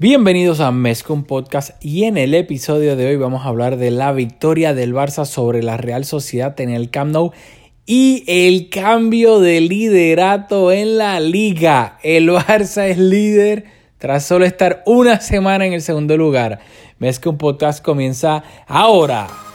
Bienvenidos 0.00 0.60
a 0.60 0.70
Mezcum 0.70 1.24
Podcast 1.24 1.72
y 1.84 2.04
en 2.04 2.16
el 2.16 2.32
episodio 2.32 2.94
de 2.94 3.08
hoy 3.08 3.16
vamos 3.16 3.44
a 3.44 3.48
hablar 3.48 3.78
de 3.78 3.90
la 3.90 4.12
victoria 4.12 4.72
del 4.72 4.94
Barça 4.94 5.24
sobre 5.24 5.60
la 5.60 5.76
Real 5.76 6.04
Sociedad 6.04 6.60
en 6.60 6.70
el 6.70 6.88
Camp 6.90 7.10
Nou 7.10 7.32
y 7.84 8.22
el 8.28 8.70
cambio 8.70 9.40
de 9.40 9.60
liderato 9.60 10.70
en 10.70 10.98
la 10.98 11.18
liga. 11.18 11.98
El 12.04 12.28
Barça 12.28 12.86
es 12.86 12.98
líder 12.98 13.64
tras 13.98 14.24
solo 14.24 14.44
estar 14.44 14.84
una 14.86 15.20
semana 15.20 15.66
en 15.66 15.72
el 15.72 15.82
segundo 15.82 16.16
lugar. 16.16 16.60
Mezcum 17.00 17.36
Podcast 17.36 17.84
comienza 17.84 18.44
ahora. 18.68 19.47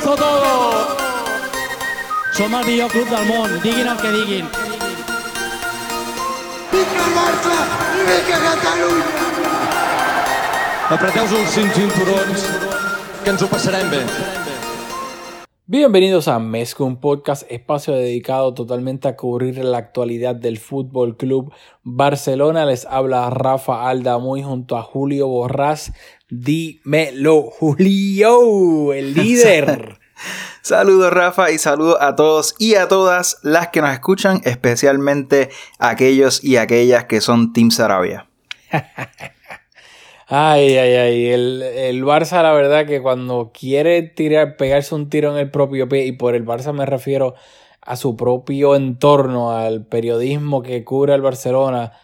Empezó 0.00 0.16
todo. 0.16 0.96
Som 2.32 2.54
el 2.54 2.64
millor 2.64 2.90
club 2.90 3.08
del 3.08 3.26
món, 3.26 3.60
diguin 3.62 3.86
el 3.86 3.96
que 3.98 4.10
diguin. 4.10 4.48
Vinga 6.72 7.06
Barça 7.16 7.56
vinga 8.08 8.38
Catalunya! 8.46 9.04
Apreteu-vos 10.90 11.38
els 11.38 11.74
cinturons, 11.74 12.46
que 13.24 13.30
ens 13.30 13.42
ho 13.42 13.48
passarem 13.48 13.90
bé. 13.90 14.04
Bienvenidos 15.72 16.26
a 16.26 16.40
Mezcum 16.40 16.96
Podcast, 16.96 17.44
espacio 17.48 17.94
dedicado 17.94 18.54
totalmente 18.54 19.06
a 19.06 19.14
cubrir 19.14 19.58
la 19.58 19.78
actualidad 19.78 20.34
del 20.34 20.58
Fútbol 20.58 21.16
Club 21.16 21.52
Barcelona. 21.84 22.66
Les 22.66 22.86
habla 22.86 23.30
Rafa 23.30 23.88
Aldamuy 23.88 24.42
junto 24.42 24.76
a 24.76 24.82
Julio 24.82 25.28
Borrás. 25.28 25.92
Dímelo, 26.28 27.42
Julio, 27.42 28.92
el 28.92 29.14
líder. 29.14 30.00
Saludos 30.60 31.12
Rafa 31.12 31.52
y 31.52 31.58
saludos 31.58 31.98
a 32.00 32.16
todos 32.16 32.56
y 32.58 32.74
a 32.74 32.88
todas 32.88 33.38
las 33.44 33.68
que 33.68 33.80
nos 33.80 33.92
escuchan, 33.92 34.40
especialmente 34.42 35.50
aquellos 35.78 36.42
y 36.42 36.56
aquellas 36.56 37.04
que 37.04 37.20
son 37.20 37.52
Team 37.52 37.70
Sarabia. 37.70 38.28
Ay, 40.32 40.76
ay, 40.76 40.94
ay. 40.94 41.26
El, 41.26 41.60
el 41.62 42.04
Barça, 42.04 42.40
la 42.42 42.52
verdad, 42.52 42.86
que 42.86 43.02
cuando 43.02 43.50
quiere 43.52 44.02
tirar, 44.02 44.56
pegarse 44.56 44.94
un 44.94 45.10
tiro 45.10 45.32
en 45.32 45.38
el 45.38 45.50
propio 45.50 45.88
pie, 45.88 46.06
y 46.06 46.12
por 46.12 46.36
el 46.36 46.46
Barça 46.46 46.72
me 46.72 46.86
refiero 46.86 47.34
a 47.80 47.96
su 47.96 48.16
propio 48.16 48.76
entorno, 48.76 49.50
al 49.50 49.84
periodismo 49.84 50.62
que 50.62 50.84
cubre 50.84 51.14
el 51.14 51.20
Barcelona, 51.20 51.94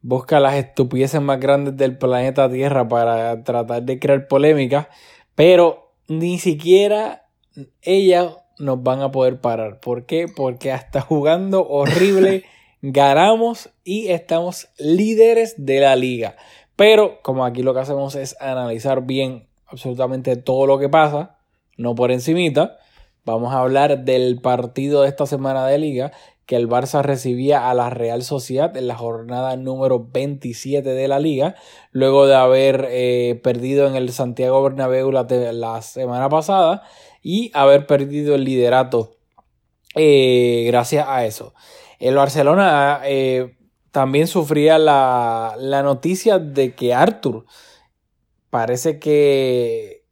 busca 0.00 0.40
las 0.40 0.54
estupideces 0.54 1.20
más 1.20 1.38
grandes 1.40 1.76
del 1.76 1.98
planeta 1.98 2.50
Tierra 2.50 2.88
para 2.88 3.44
tratar 3.44 3.82
de 3.82 3.98
crear 3.98 4.28
polémica, 4.28 4.88
pero 5.34 5.92
ni 6.08 6.38
siquiera 6.38 7.26
ellas 7.82 8.38
nos 8.58 8.82
van 8.82 9.02
a 9.02 9.10
poder 9.10 9.42
parar. 9.42 9.80
¿Por 9.80 10.06
qué? 10.06 10.26
Porque 10.34 10.72
hasta 10.72 11.02
jugando 11.02 11.68
horrible 11.68 12.44
ganamos 12.80 13.68
y 13.84 14.08
estamos 14.08 14.68
líderes 14.78 15.54
de 15.58 15.80
la 15.80 15.96
liga. 15.96 16.36
Pero 16.76 17.20
como 17.22 17.44
aquí 17.44 17.62
lo 17.62 17.74
que 17.74 17.80
hacemos 17.80 18.14
es 18.14 18.36
analizar 18.40 19.02
bien 19.02 19.46
absolutamente 19.66 20.36
todo 20.36 20.66
lo 20.66 20.78
que 20.78 20.88
pasa, 20.88 21.36
no 21.76 21.94
por 21.94 22.10
encimita, 22.10 22.76
vamos 23.24 23.54
a 23.54 23.60
hablar 23.60 24.04
del 24.04 24.40
partido 24.40 25.02
de 25.02 25.08
esta 25.08 25.26
semana 25.26 25.66
de 25.66 25.78
liga 25.78 26.12
que 26.46 26.56
el 26.56 26.68
Barça 26.68 27.02
recibía 27.02 27.70
a 27.70 27.74
la 27.74 27.90
Real 27.90 28.22
Sociedad 28.22 28.76
en 28.76 28.86
la 28.86 28.96
jornada 28.96 29.56
número 29.56 30.06
27 30.12 30.86
de 30.90 31.08
la 31.08 31.18
liga, 31.18 31.54
luego 31.90 32.26
de 32.26 32.34
haber 32.34 32.86
eh, 32.90 33.40
perdido 33.42 33.86
en 33.86 33.94
el 33.94 34.12
Santiago 34.12 34.62
Bernabéu 34.62 35.10
la, 35.10 35.26
la, 35.52 35.80
semana 35.80 36.28
pasada 36.28 36.82
y 37.22 37.50
haber 37.54 37.86
perdido 37.86 38.34
el 38.34 38.44
liderato 38.44 39.16
eh, 39.94 40.64
gracias 40.66 41.06
a 41.08 41.24
eso. 41.24 41.54
El 41.98 42.16
Barcelona 42.16 43.00
eh, 43.04 43.56
también 43.94 44.26
sufría 44.26 44.76
la, 44.76 45.54
la 45.56 45.84
noticia 45.84 46.40
de 46.40 46.74
que 46.74 46.92
Arthur 46.92 47.44
parece 48.50 48.98
que, 48.98 50.04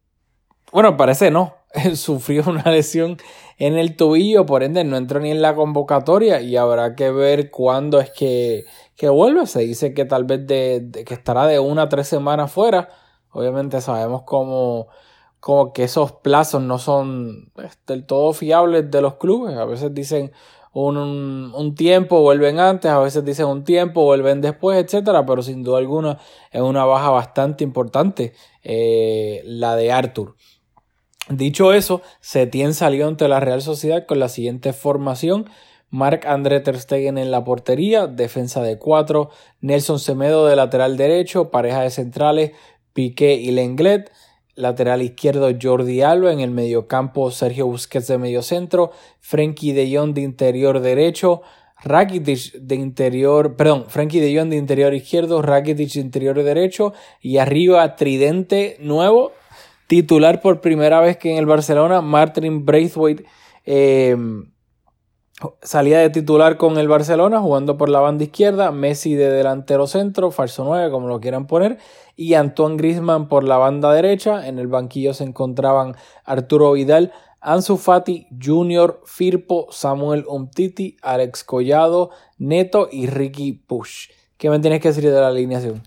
bueno, 0.71 0.95
parece 0.95 1.31
no, 1.31 1.55
sufrió 1.95 2.45
una 2.47 2.71
lesión 2.71 3.17
en 3.57 3.77
el 3.77 3.97
tobillo, 3.97 4.45
por 4.45 4.63
ende 4.63 4.85
no 4.85 4.95
entró 4.95 5.19
ni 5.19 5.31
en 5.31 5.41
la 5.41 5.53
convocatoria 5.53 6.39
y 6.39 6.55
habrá 6.55 6.95
que 6.95 7.11
ver 7.11 7.51
cuándo 7.51 7.99
es 7.99 8.09
que, 8.11 8.63
que 8.95 9.09
vuelve. 9.09 9.47
Se 9.47 9.59
dice 9.59 9.93
que 9.93 10.05
tal 10.05 10.23
vez 10.23 10.47
de, 10.47 11.03
que 11.05 11.13
estará 11.13 11.45
de 11.45 11.59
una 11.59 11.81
a 11.81 11.89
tres 11.89 12.07
semanas 12.07 12.53
fuera. 12.53 12.87
Obviamente 13.31 13.81
sabemos 13.81 14.21
cómo, 14.23 14.87
como 15.41 15.73
que 15.73 15.83
esos 15.83 16.13
plazos 16.13 16.61
no 16.61 16.79
son 16.79 17.51
pues, 17.53 17.77
del 17.85 18.05
todo 18.05 18.31
fiables 18.31 18.89
de 18.89 19.01
los 19.01 19.15
clubes. 19.15 19.57
A 19.57 19.65
veces 19.65 19.93
dicen 19.93 20.31
un, 20.73 20.97
un, 21.55 21.75
tiempo, 21.75 22.21
vuelven 22.21 22.59
antes, 22.59 22.89
a 22.89 22.99
veces 22.99 23.23
dicen 23.23 23.45
un 23.45 23.63
tiempo, 23.63 24.03
vuelven 24.03 24.41
después, 24.41 24.83
etcétera, 24.83 25.25
pero 25.25 25.43
sin 25.43 25.63
duda 25.63 25.77
alguna 25.77 26.17
es 26.51 26.61
una 26.61 26.83
baja 26.83 27.11
bastante 27.11 27.63
importante 27.63 28.33
eh, 28.63 29.41
la 29.45 29.75
de 29.75 29.91
Arthur. 29.91 30.35
Dicho 31.29 31.73
eso, 31.73 32.01
Setien 32.19 32.73
salió 32.73 33.07
ante 33.07 33.27
la 33.27 33.39
Real 33.39 33.61
Sociedad 33.61 34.05
con 34.05 34.19
la 34.19 34.29
siguiente 34.29 34.73
formación. 34.73 35.49
Marc 35.89 36.25
André 36.25 36.59
Ter 36.59 36.79
Stegen 36.79 37.19
en 37.19 37.29
la 37.29 37.43
portería, 37.43 38.07
defensa 38.07 38.63
de 38.63 38.79
cuatro, 38.79 39.29
Nelson 39.61 39.99
Semedo 39.99 40.47
de 40.47 40.55
lateral 40.55 40.97
derecho, 40.97 41.51
pareja 41.51 41.81
de 41.81 41.91
centrales, 41.91 42.51
Piqué 42.93 43.35
y 43.35 43.51
Lenglet, 43.51 44.11
lateral 44.55 45.01
izquierdo 45.01 45.49
Jordi 45.59 46.01
Alba, 46.01 46.31
en 46.31 46.39
el 46.39 46.51
mediocampo 46.51 47.31
Sergio 47.31 47.65
Busquets 47.65 48.07
de 48.07 48.17
mediocentro, 48.17 48.91
Frenkie 49.19 49.73
de 49.73 49.95
Jong 49.95 50.13
de 50.13 50.21
interior 50.21 50.79
derecho, 50.79 51.41
Rakitic 51.83 52.53
de 52.53 52.75
interior, 52.75 53.55
perdón, 53.55 53.85
Frenkie 53.89 54.21
de 54.21 54.37
Jong 54.37 54.49
de 54.49 54.55
interior 54.55 54.93
izquierdo, 54.93 55.41
Rakitic 55.41 55.93
de 55.93 55.99
interior 55.99 56.41
derecho. 56.41 56.93
Y 57.19 57.37
arriba 57.37 57.95
tridente 57.95 58.77
nuevo, 58.79 59.33
titular 59.87 60.41
por 60.41 60.61
primera 60.61 61.01
vez 61.01 61.17
que 61.17 61.31
en 61.31 61.37
el 61.37 61.45
Barcelona, 61.45 62.01
Martin 62.01 62.65
Braithwaite 62.65 63.25
eh, 63.65 64.15
salía 65.61 65.99
de 65.99 66.09
titular 66.09 66.57
con 66.57 66.77
el 66.77 66.87
Barcelona 66.87 67.39
jugando 67.39 67.77
por 67.77 67.89
la 67.89 67.99
banda 67.99 68.23
izquierda, 68.23 68.71
Messi 68.71 69.15
de 69.15 69.29
delantero 69.29 69.87
centro, 69.87 70.31
falso 70.31 70.63
9 70.63 70.91
como 70.91 71.07
lo 71.07 71.19
quieran 71.19 71.47
poner, 71.47 71.77
y 72.15 72.33
Antoine 72.33 72.77
Griezmann 72.77 73.27
por 73.27 73.43
la 73.43 73.57
banda 73.57 73.91
derecha. 73.93 74.47
En 74.47 74.59
el 74.59 74.67
banquillo 74.67 75.13
se 75.13 75.23
encontraban 75.23 75.95
Arturo 76.25 76.73
Vidal, 76.73 77.11
Ansu 77.41 77.77
Fati, 77.77 78.27
Junior, 78.41 79.01
Firpo, 79.05 79.67
Samuel 79.69 80.25
Umtiti, 80.27 80.97
Alex 81.01 81.43
Collado, 81.43 82.11
Neto 82.37 82.87
y 82.91 83.07
Ricky 83.07 83.53
Push. 83.53 84.09
¿Qué 84.37 84.49
me 84.49 84.59
tienes 84.59 84.81
que 84.81 84.89
decir 84.89 85.03
de 85.03 85.19
la 85.19 85.27
alineación? 85.27 85.83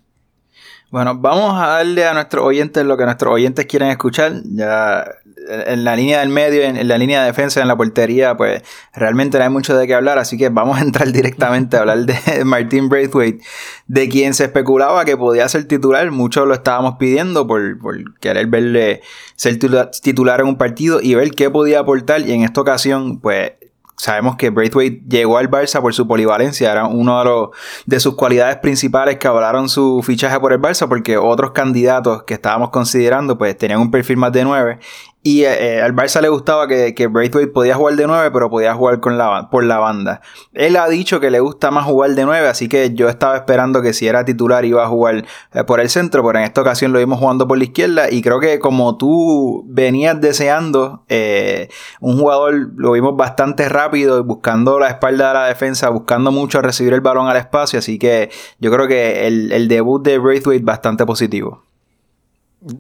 Bueno, 0.91 1.17
vamos 1.19 1.53
a 1.61 1.69
darle 1.69 2.07
a 2.07 2.15
nuestros 2.15 2.45
oyentes 2.45 2.85
lo 2.85 2.97
que 2.97 3.05
nuestros 3.05 3.35
oyentes 3.35 3.67
quieren 3.67 3.89
escuchar. 3.89 4.33
Ya 4.45 5.05
en 5.49 5.85
la 5.85 5.97
línea 5.97 6.21
del 6.21 6.29
medio, 6.29 6.63
en, 6.63 6.89
la 6.89 6.99
línea 6.99 7.21
de 7.21 7.27
defensa, 7.27 7.61
en 7.61 7.69
la 7.69 7.77
portería, 7.77 8.37
pues 8.37 8.63
realmente 8.93 9.39
no 9.39 9.45
hay 9.45 9.51
mucho 9.51 9.77
de 9.77 9.87
qué 9.87 9.95
hablar, 9.95 10.19
así 10.19 10.37
que 10.37 10.49
vamos 10.49 10.79
a 10.79 10.83
entrar 10.83 11.13
directamente 11.13 11.77
a 11.77 11.81
hablar 11.81 12.07
de 12.07 12.45
Martin 12.45 12.89
Braithwaite, 12.89 13.45
de 13.87 14.09
quien 14.09 14.35
se 14.35 14.45
especulaba 14.45 15.05
que 15.05 15.17
podía 15.17 15.49
ser 15.49 15.67
titular, 15.67 16.11
muchos 16.11 16.47
lo 16.47 16.55
estábamos 16.55 16.97
pidiendo 16.97 17.47
por, 17.47 17.79
por 17.79 18.19
querer 18.19 18.47
verle 18.47 19.03
ser 19.37 19.59
titular 19.59 20.41
en 20.41 20.47
un 20.47 20.57
partido 20.57 21.01
y 21.03 21.15
ver 21.15 21.31
qué 21.31 21.51
podía 21.51 21.81
aportar, 21.81 22.23
y 22.23 22.33
en 22.33 22.43
esta 22.43 22.61
ocasión, 22.61 23.21
pues 23.21 23.53
sabemos 23.97 24.37
que 24.37 24.51
Braithwaite 24.51 25.03
llegó 25.09 25.39
al 25.39 25.51
Barça 25.51 25.81
por 25.81 25.95
su 25.95 26.07
polivalencia, 26.07 26.71
era 26.71 26.87
uno 26.87 27.19
de, 27.19 27.25
los, 27.25 27.49
de 27.87 28.01
sus 28.01 28.15
cualidades 28.15 28.57
principales 28.57 29.17
que 29.17 29.27
avalaron 29.27 29.69
su 29.69 30.03
fichaje 30.03 30.39
por 30.39 30.53
el 30.53 30.61
Barça, 30.61 30.89
porque 30.89 31.17
otros 31.17 31.53
candidatos 31.53 32.23
que 32.25 32.35
estábamos 32.35 32.71
considerando 32.71 33.39
pues 33.39 33.57
tenían 33.57 33.81
un 33.81 33.91
perfil 33.91 34.19
más 34.19 34.33
de 34.33 34.45
9 34.45 34.79
y 35.27 35.43
eh, 35.43 35.83
al 35.83 35.93
Barça 35.93 36.21
le 36.21 36.29
gustaba 36.29 36.69
que, 36.69 36.95
que, 36.95 37.09
Braithwaite 37.09 37.51
podía 37.51 37.75
jugar 37.75 37.97
de 37.97 38.07
9, 38.07 38.31
pero 38.31 38.49
podía 38.49 38.75
jugar 38.75 39.01
con 39.01 39.19
la, 39.19 39.51
por 39.51 39.65
la 39.65 39.79
banda. 39.79 40.21
Él 40.53 40.77
ha 40.77 40.89
dicho 40.89 41.19
que 41.19 41.33
le 41.33 41.41
gusta 41.41 41.73
más 41.73 41.85
jugar 41.85 42.13
de 42.13 42.25
9, 42.25 42.47
así 42.47 42.69
que 42.69 42.95
yo 42.95 43.09
estaba 43.09 43.35
esperando 43.35 43.83
que 43.83 43.93
si 43.93 44.07
era 44.07 44.25
titular 44.25 44.65
iba 44.65 44.85
a 44.85 44.87
jugar 44.87 45.27
eh, 45.53 45.65
por 45.65 45.81
el 45.81 45.91
centro, 45.91 46.25
pero 46.25 46.39
en 46.39 46.45
esta 46.45 46.61
ocasión 46.61 46.93
lo 46.93 47.01
vimos 47.01 47.19
jugando 47.19 47.49
por 47.49 47.59
la 47.59 47.65
izquierda. 47.65 48.09
Y 48.09 48.23
creo 48.23 48.39
que 48.39 48.61
como 48.61 48.99
tú 48.99 49.65
venías 49.67 50.21
deseando, 50.21 51.03
eh, 51.09 51.71
un 51.99 52.21
jugador 52.21 52.55
lo 52.77 52.93
vimos 52.93 53.17
bastante 53.17 53.69
rápido, 53.69 54.23
buscando 54.23 54.79
la 54.79 54.91
espalda 54.91 55.27
de 55.27 55.35
la 55.35 55.47
defensa, 55.47 55.89
buscando 55.89 56.31
mucho 56.31 56.63
recibir 56.63 56.93
el 56.93 57.01
balón 57.01 57.27
al 57.27 57.37
espacio. 57.37 57.81
Así 57.81 57.99
que 57.99 58.31
yo 58.61 58.71
creo 58.71 58.87
que 58.87 59.27
el, 59.27 59.51
el 59.51 59.67
debut 59.67 60.05
de 60.05 60.19
Braithwaite 60.19 60.65
bastante 60.65 61.05
positivo. 61.05 61.65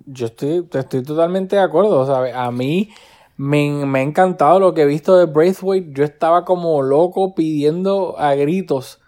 Yo 0.06 0.26
estoy, 0.26 0.66
estoy 0.72 1.02
totalmente 1.02 1.56
de 1.56 1.62
acuerdo. 1.62 2.06
Sea, 2.06 2.44
a 2.44 2.50
mí 2.50 2.90
me, 3.36 3.86
me, 3.86 4.00
ha 4.00 4.02
encantado 4.02 4.58
lo 4.60 4.74
que 4.74 4.82
he 4.82 4.86
visto 4.86 5.16
de 5.16 5.26
Braithwaite. 5.26 5.92
Yo 5.92 6.04
estaba 6.04 6.44
como 6.44 6.82
loco 6.82 7.34
pidiendo 7.34 8.18
a 8.18 8.34
gritos 8.34 9.00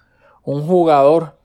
un 0.44 0.66
jugador 0.66 1.38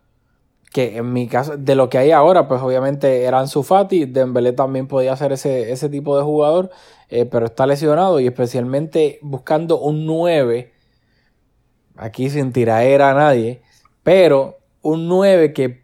que 0.73 0.97
en 0.97 1.13
mi 1.13 1.27
caso, 1.27 1.55
de 1.55 1.75
lo 1.75 1.87
que 1.87 1.99
hay 1.99 2.11
ahora, 2.11 2.47
pues 2.47 2.59
obviamente 2.61 3.23
eran 3.23 3.47
Sufati, 3.47 4.05
Dembélé 4.05 4.53
también 4.53 4.87
podía 4.87 5.15
ser 5.15 5.31
ese, 5.31 5.71
ese 5.71 5.87
tipo 5.87 6.17
de 6.17 6.23
jugador, 6.23 6.71
eh, 7.09 7.25
pero 7.25 7.45
está 7.45 7.67
lesionado 7.67 8.19
y 8.19 8.25
especialmente 8.25 9.19
buscando 9.21 9.79
un 9.79 10.07
9, 10.07 10.73
aquí 11.95 12.27
sin 12.31 12.51
tiraera 12.51 13.11
a 13.11 13.13
nadie, 13.13 13.61
pero 14.01 14.57
un 14.81 15.07
9 15.07 15.53
que 15.53 15.82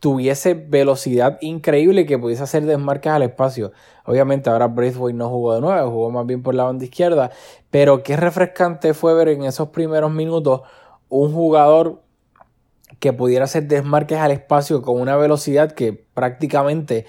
tuviese 0.00 0.54
velocidad 0.54 1.38
increíble 1.40 2.06
que 2.06 2.18
pudiese 2.18 2.42
hacer 2.42 2.64
desmarques 2.64 3.12
al 3.12 3.22
espacio. 3.22 3.72
Obviamente 4.04 4.50
ahora 4.50 4.68
Braithwaite 4.68 5.16
no 5.16 5.28
jugó 5.28 5.54
de 5.54 5.60
9, 5.60 5.88
jugó 5.88 6.10
más 6.10 6.26
bien 6.26 6.42
por 6.42 6.54
la 6.54 6.64
banda 6.64 6.84
izquierda, 6.84 7.30
pero 7.70 8.02
qué 8.02 8.16
refrescante 8.16 8.94
fue 8.94 9.14
ver 9.14 9.28
en 9.28 9.44
esos 9.44 9.68
primeros 9.68 10.12
minutos 10.12 10.62
un 11.08 11.32
jugador 11.32 12.02
que 13.00 13.12
pudiera 13.12 13.44
hacer 13.44 13.64
desmarques 13.64 14.18
al 14.18 14.30
espacio 14.30 14.82
con 14.82 15.00
una 15.00 15.16
velocidad 15.16 15.72
que 15.72 15.92
prácticamente 15.92 17.06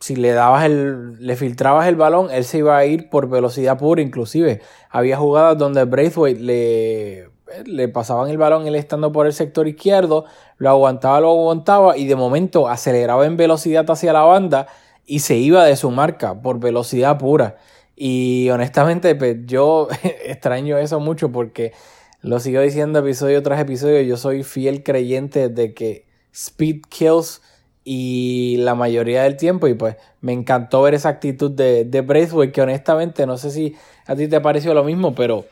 si 0.00 0.16
le 0.16 0.32
dabas 0.32 0.66
el, 0.66 1.16
le 1.18 1.34
filtrabas 1.36 1.88
el 1.88 1.96
balón, 1.96 2.30
él 2.30 2.44
se 2.44 2.58
iba 2.58 2.76
a 2.76 2.84
ir 2.84 3.08
por 3.08 3.28
velocidad 3.28 3.78
pura. 3.78 4.02
Inclusive 4.02 4.60
había 4.90 5.16
jugadas 5.16 5.56
donde 5.56 5.84
Braithwaite 5.84 6.40
le, 6.40 7.30
le 7.64 7.88
pasaban 7.88 8.30
el 8.30 8.38
balón 8.38 8.66
él 8.66 8.74
estando 8.74 9.12
por 9.12 9.26
el 9.26 9.32
sector 9.32 9.68
izquierdo, 9.68 10.24
lo 10.58 10.70
aguantaba, 10.70 11.20
lo 11.20 11.30
aguantaba 11.30 11.96
y 11.96 12.06
de 12.06 12.16
momento 12.16 12.68
aceleraba 12.68 13.26
en 13.26 13.36
velocidad 13.36 13.88
hacia 13.90 14.12
la 14.12 14.22
banda 14.22 14.66
y 15.06 15.20
se 15.20 15.36
iba 15.36 15.64
de 15.64 15.76
su 15.76 15.90
marca 15.90 16.40
por 16.40 16.58
velocidad 16.58 17.18
pura. 17.18 17.56
Y 17.96 18.48
honestamente, 18.50 19.14
pues, 19.14 19.38
yo 19.46 19.88
extraño 20.24 20.78
eso 20.78 21.00
mucho 21.00 21.30
porque 21.30 21.72
lo 22.22 22.40
sigo 22.40 22.60
diciendo 22.60 23.00
episodio 23.00 23.42
tras 23.42 23.60
episodio. 23.60 24.00
Yo 24.02 24.16
soy 24.16 24.42
fiel 24.42 24.82
creyente 24.82 25.48
de 25.48 25.74
que 25.74 26.06
speed 26.32 26.82
kills 26.88 27.42
y 27.84 28.56
la 28.60 28.74
mayoría 28.74 29.22
del 29.24 29.36
tiempo. 29.36 29.68
Y 29.68 29.74
pues 29.74 29.96
me 30.20 30.32
encantó 30.32 30.82
ver 30.82 30.94
esa 30.94 31.10
actitud 31.10 31.50
de, 31.50 31.84
de 31.84 32.00
Braithwaite, 32.00 32.52
que 32.52 32.62
honestamente 32.62 33.26
no 33.26 33.36
sé 33.36 33.50
si 33.50 33.76
a 34.06 34.16
ti 34.16 34.26
te 34.26 34.40
pareció 34.40 34.74
lo 34.74 34.84
mismo, 34.84 35.14
pero 35.14 35.44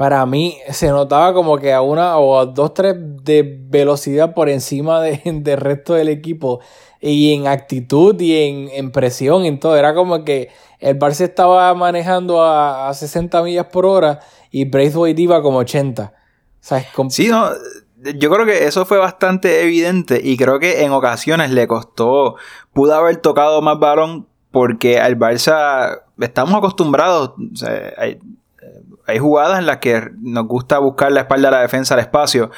para 0.00 0.24
mí 0.24 0.56
se 0.70 0.88
notaba 0.88 1.34
como 1.34 1.58
que 1.58 1.74
a 1.74 1.82
una 1.82 2.16
o 2.16 2.38
a 2.38 2.46
dos, 2.46 2.72
tres 2.72 2.96
de 2.98 3.58
velocidad 3.68 4.32
por 4.32 4.48
encima 4.48 4.98
de, 5.02 5.20
del 5.42 5.58
resto 5.58 5.92
del 5.92 6.08
equipo. 6.08 6.60
Y 7.02 7.34
en 7.34 7.46
actitud 7.46 8.18
y 8.18 8.34
en, 8.34 8.70
en 8.72 8.92
presión, 8.92 9.44
en 9.44 9.60
todo. 9.60 9.76
Era 9.76 9.94
como 9.94 10.24
que 10.24 10.48
el 10.78 10.98
Barça 10.98 11.20
estaba 11.20 11.74
manejando 11.74 12.42
a, 12.42 12.88
a 12.88 12.94
60 12.94 13.42
millas 13.42 13.66
por 13.66 13.84
hora 13.84 14.20
y 14.50 14.64
Braithwaite 14.64 15.20
iba 15.20 15.42
como 15.42 15.58
80. 15.58 16.14
Sí, 17.10 17.28
no, 17.28 17.50
yo 17.98 18.30
creo 18.30 18.46
que 18.46 18.64
eso 18.64 18.86
fue 18.86 18.96
bastante 18.96 19.62
evidente 19.62 20.18
y 20.24 20.38
creo 20.38 20.58
que 20.58 20.82
en 20.82 20.92
ocasiones 20.92 21.50
le 21.50 21.66
costó, 21.66 22.36
pudo 22.72 22.94
haber 22.94 23.18
tocado 23.18 23.60
más 23.60 23.78
balón 23.78 24.28
porque 24.50 24.98
al 24.98 25.18
Barça 25.18 26.00
estamos 26.18 26.54
acostumbrados, 26.54 27.34
hay 29.10 29.18
jugadas 29.18 29.58
en 29.58 29.66
las 29.66 29.78
que 29.78 30.10
nos 30.20 30.46
gusta 30.46 30.78
buscar 30.78 31.12
la 31.12 31.20
espalda 31.20 31.48
a 31.48 31.52
la 31.52 31.60
defensa 31.60 31.94
al 31.94 32.00
espacio, 32.00 32.50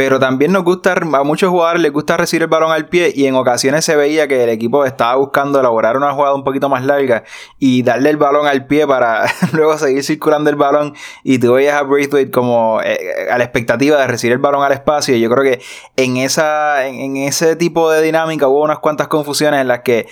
pero 0.00 0.18
también 0.18 0.50
nos 0.50 0.64
gusta, 0.64 0.94
a 0.94 1.24
muchos 1.24 1.50
jugadores 1.50 1.82
les 1.82 1.92
gusta 1.92 2.16
recibir 2.16 2.44
el 2.44 2.48
balón 2.48 2.72
al 2.72 2.88
pie 2.88 3.12
y 3.14 3.26
en 3.26 3.34
ocasiones 3.34 3.84
se 3.84 3.96
veía 3.96 4.26
que 4.28 4.42
el 4.42 4.48
equipo 4.48 4.86
estaba 4.86 5.16
buscando 5.16 5.60
elaborar 5.60 5.98
una 5.98 6.14
jugada 6.14 6.34
un 6.34 6.42
poquito 6.42 6.70
más 6.70 6.86
larga 6.86 7.22
y 7.58 7.82
darle 7.82 8.08
el 8.08 8.16
balón 8.16 8.46
al 8.46 8.66
pie 8.66 8.86
para 8.86 9.26
luego 9.52 9.76
seguir 9.76 10.02
circulando 10.02 10.48
el 10.48 10.56
balón. 10.56 10.94
Y 11.22 11.38
tú 11.38 11.52
veías 11.52 11.74
a 11.74 11.82
Braithwaite 11.82 12.30
como 12.30 12.80
eh, 12.82 13.28
a 13.30 13.36
la 13.36 13.44
expectativa 13.44 14.00
de 14.00 14.06
recibir 14.06 14.32
el 14.32 14.38
balón 14.38 14.62
al 14.62 14.72
espacio. 14.72 15.14
Y 15.14 15.20
yo 15.20 15.28
creo 15.28 15.44
que 15.44 15.62
en, 15.96 16.16
esa, 16.16 16.86
en, 16.86 17.18
ese 17.18 17.54
tipo 17.56 17.90
de 17.90 18.00
dinámica 18.00 18.48
hubo 18.48 18.62
unas 18.62 18.78
cuantas 18.78 19.06
confusiones 19.06 19.60
en 19.60 19.68
las 19.68 19.80
que 19.80 20.08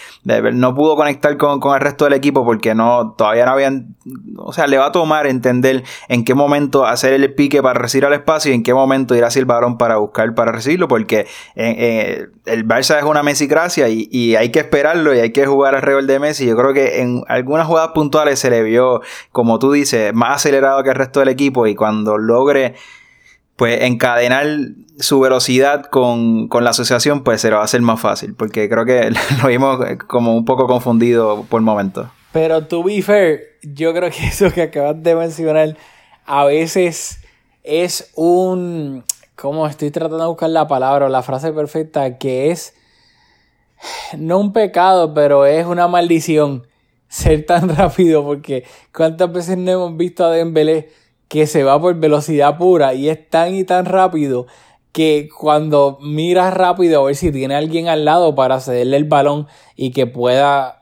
no 0.52 0.74
pudo 0.74 0.96
conectar 0.96 1.34
con, 1.38 1.60
con 1.60 1.74
el 1.74 1.80
resto 1.80 2.04
del 2.04 2.12
equipo 2.12 2.44
porque 2.44 2.74
no, 2.74 3.14
todavía 3.16 3.46
no 3.46 3.52
habían, 3.52 3.96
o 4.36 4.52
sea, 4.52 4.66
le 4.66 4.76
va 4.76 4.88
a 4.88 4.92
tomar 4.92 5.26
entender 5.26 5.82
en 6.08 6.26
qué 6.26 6.34
momento 6.34 6.84
hacer 6.84 7.14
el 7.14 7.34
pique 7.34 7.62
para 7.62 7.80
recibir 7.80 8.04
al 8.04 8.12
espacio 8.12 8.52
y 8.52 8.54
en 8.54 8.62
qué 8.62 8.74
momento 8.74 9.14
ir 9.14 9.24
hacia 9.24 9.40
el 9.40 9.46
balón 9.46 9.77
para 9.78 9.96
buscar, 9.96 10.34
para 10.34 10.52
recibirlo, 10.52 10.88
porque 10.88 11.20
eh, 11.20 11.26
eh, 11.56 12.26
el 12.46 12.66
Barça 12.66 12.98
es 12.98 13.04
una 13.04 13.22
Messi-gracia 13.22 13.88
y, 13.88 14.36
hay 14.36 14.50
que 14.50 14.58
esperarlo 14.58 15.14
y 15.14 15.20
hay 15.20 15.32
que 15.32 15.46
jugar 15.46 15.74
alrededor 15.74 16.06
de 16.06 16.18
Messi. 16.18 16.46
Yo 16.46 16.56
creo 16.56 16.74
que 16.74 17.00
en 17.00 17.22
algunas 17.28 17.66
jugadas 17.66 17.92
puntuales 17.94 18.38
se 18.38 18.50
le 18.50 18.62
vio, 18.62 19.00
como 19.32 19.58
tú 19.58 19.72
dices, 19.72 20.12
más 20.12 20.36
acelerado 20.36 20.82
que 20.82 20.90
el 20.90 20.96
resto 20.96 21.20
del 21.20 21.28
equipo 21.28 21.66
y 21.66 21.74
cuando 21.74 22.18
logre 22.18 22.74
pues 23.56 23.82
encadenar 23.82 24.46
su 25.00 25.18
velocidad 25.18 25.86
con, 25.86 26.46
con, 26.46 26.62
la 26.62 26.70
asociación, 26.70 27.24
pues 27.24 27.40
se 27.40 27.50
lo 27.50 27.56
va 27.56 27.62
a 27.62 27.64
hacer 27.64 27.80
más 27.80 28.00
fácil, 28.00 28.34
porque 28.34 28.68
creo 28.68 28.84
que 28.84 29.10
lo 29.42 29.48
vimos 29.48 29.80
como 30.06 30.36
un 30.36 30.44
poco 30.44 30.66
confundido 30.68 31.44
por 31.48 31.60
momentos. 31.62 32.08
Pero 32.32 32.66
to 32.66 32.84
be 32.84 33.02
fair, 33.02 33.40
yo 33.62 33.92
creo 33.92 34.10
que 34.10 34.26
eso 34.28 34.52
que 34.52 34.62
acabas 34.62 35.02
de 35.02 35.14
mencionar 35.14 35.76
a 36.24 36.44
veces 36.44 37.20
es 37.64 38.10
un 38.14 39.04
como 39.40 39.68
estoy 39.68 39.90
tratando 39.92 40.24
de 40.24 40.28
buscar 40.28 40.50
la 40.50 40.66
palabra 40.66 41.06
o 41.06 41.08
la 41.08 41.22
frase 41.22 41.52
perfecta, 41.52 42.18
que 42.18 42.50
es 42.50 42.74
no 44.16 44.38
un 44.38 44.52
pecado, 44.52 45.14
pero 45.14 45.46
es 45.46 45.64
una 45.64 45.86
maldición 45.86 46.66
ser 47.06 47.46
tan 47.46 47.68
rápido, 47.76 48.24
porque 48.24 48.64
cuántas 48.92 49.32
veces 49.32 49.56
no 49.56 49.70
hemos 49.70 49.96
visto 49.96 50.24
a 50.24 50.32
Dembélé 50.32 50.90
que 51.28 51.46
se 51.46 51.62
va 51.62 51.80
por 51.80 51.94
velocidad 51.94 52.58
pura 52.58 52.94
y 52.94 53.08
es 53.08 53.28
tan 53.30 53.54
y 53.54 53.62
tan 53.62 53.84
rápido 53.84 54.46
que 54.90 55.28
cuando 55.38 55.98
miras 56.00 56.52
rápido 56.54 57.02
a 57.02 57.04
ver 57.04 57.14
si 57.14 57.30
tiene 57.30 57.54
alguien 57.54 57.86
al 57.86 58.04
lado 58.04 58.34
para 58.34 58.58
cederle 58.58 58.96
el 58.96 59.04
balón 59.04 59.46
y 59.76 59.92
que 59.92 60.06
pueda 60.06 60.77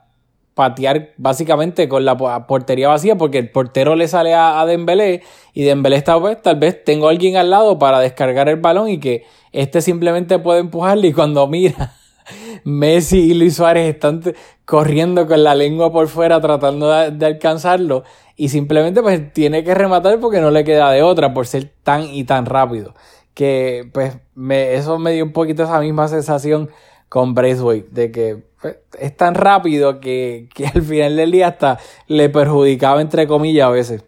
patear 0.57 1.13
básicamente 1.17 1.87
con 1.87 2.03
la 2.03 2.17
portería 2.47 2.87
vacía 2.87 3.15
porque 3.15 3.37
el 3.37 3.51
portero 3.51 3.95
le 3.95 4.07
sale 4.07 4.33
a, 4.33 4.65
Dembélé 4.65 5.21
y 5.53 5.63
Dembélé 5.63 5.97
está 5.97 6.19
pues 6.19 6.41
tal 6.41 6.55
vez 6.57 6.83
tengo 6.83 7.07
a 7.07 7.11
alguien 7.11 7.37
al 7.37 7.51
lado 7.51 7.77
para 7.77 7.99
descargar 7.99 8.49
el 8.49 8.55
balón 8.55 8.89
y 8.89 8.99
que 8.99 9.23
este 9.51 9.81
simplemente 9.81 10.39
puede 10.39 10.59
empujarle 10.59 11.09
y 11.09 11.13
cuando 11.13 11.45
mira 11.45 11.93
Messi 12.63 13.19
y 13.19 13.33
Luis 13.35 13.55
Suárez 13.55 13.93
están 13.93 14.23
corriendo 14.65 15.27
con 15.27 15.43
la 15.43 15.53
lengua 15.53 15.91
por 15.91 16.07
fuera 16.07 16.41
tratando 16.41 16.89
de, 16.89 17.25
alcanzarlo 17.27 18.03
y 18.35 18.49
simplemente 18.49 19.03
pues 19.03 19.31
tiene 19.31 19.63
que 19.63 19.75
rematar 19.75 20.19
porque 20.19 20.41
no 20.41 20.49
le 20.49 20.63
queda 20.63 20.89
de 20.89 21.03
otra 21.03 21.35
por 21.35 21.45
ser 21.45 21.71
tan 21.83 22.01
y 22.01 22.23
tan 22.23 22.47
rápido. 22.47 22.95
Que 23.35 23.87
pues 23.93 24.17
me, 24.33 24.73
eso 24.73 24.97
me 24.97 25.11
dio 25.11 25.23
un 25.23 25.33
poquito 25.33 25.63
esa 25.63 25.79
misma 25.79 26.07
sensación 26.07 26.71
con 27.09 27.33
Braithwaite 27.33 27.89
de 27.91 28.11
que 28.11 28.43
pues, 28.61 28.77
es 28.99 29.15
tan 29.15 29.35
rápido 29.35 29.99
que, 29.99 30.49
al 30.73 30.81
final 30.81 31.15
del 31.15 31.31
día 31.31 31.47
hasta 31.47 31.79
le 32.07 32.29
perjudicaba 32.29 33.01
entre 33.01 33.27
comillas 33.27 33.67
a 33.67 33.71
veces. 33.71 34.03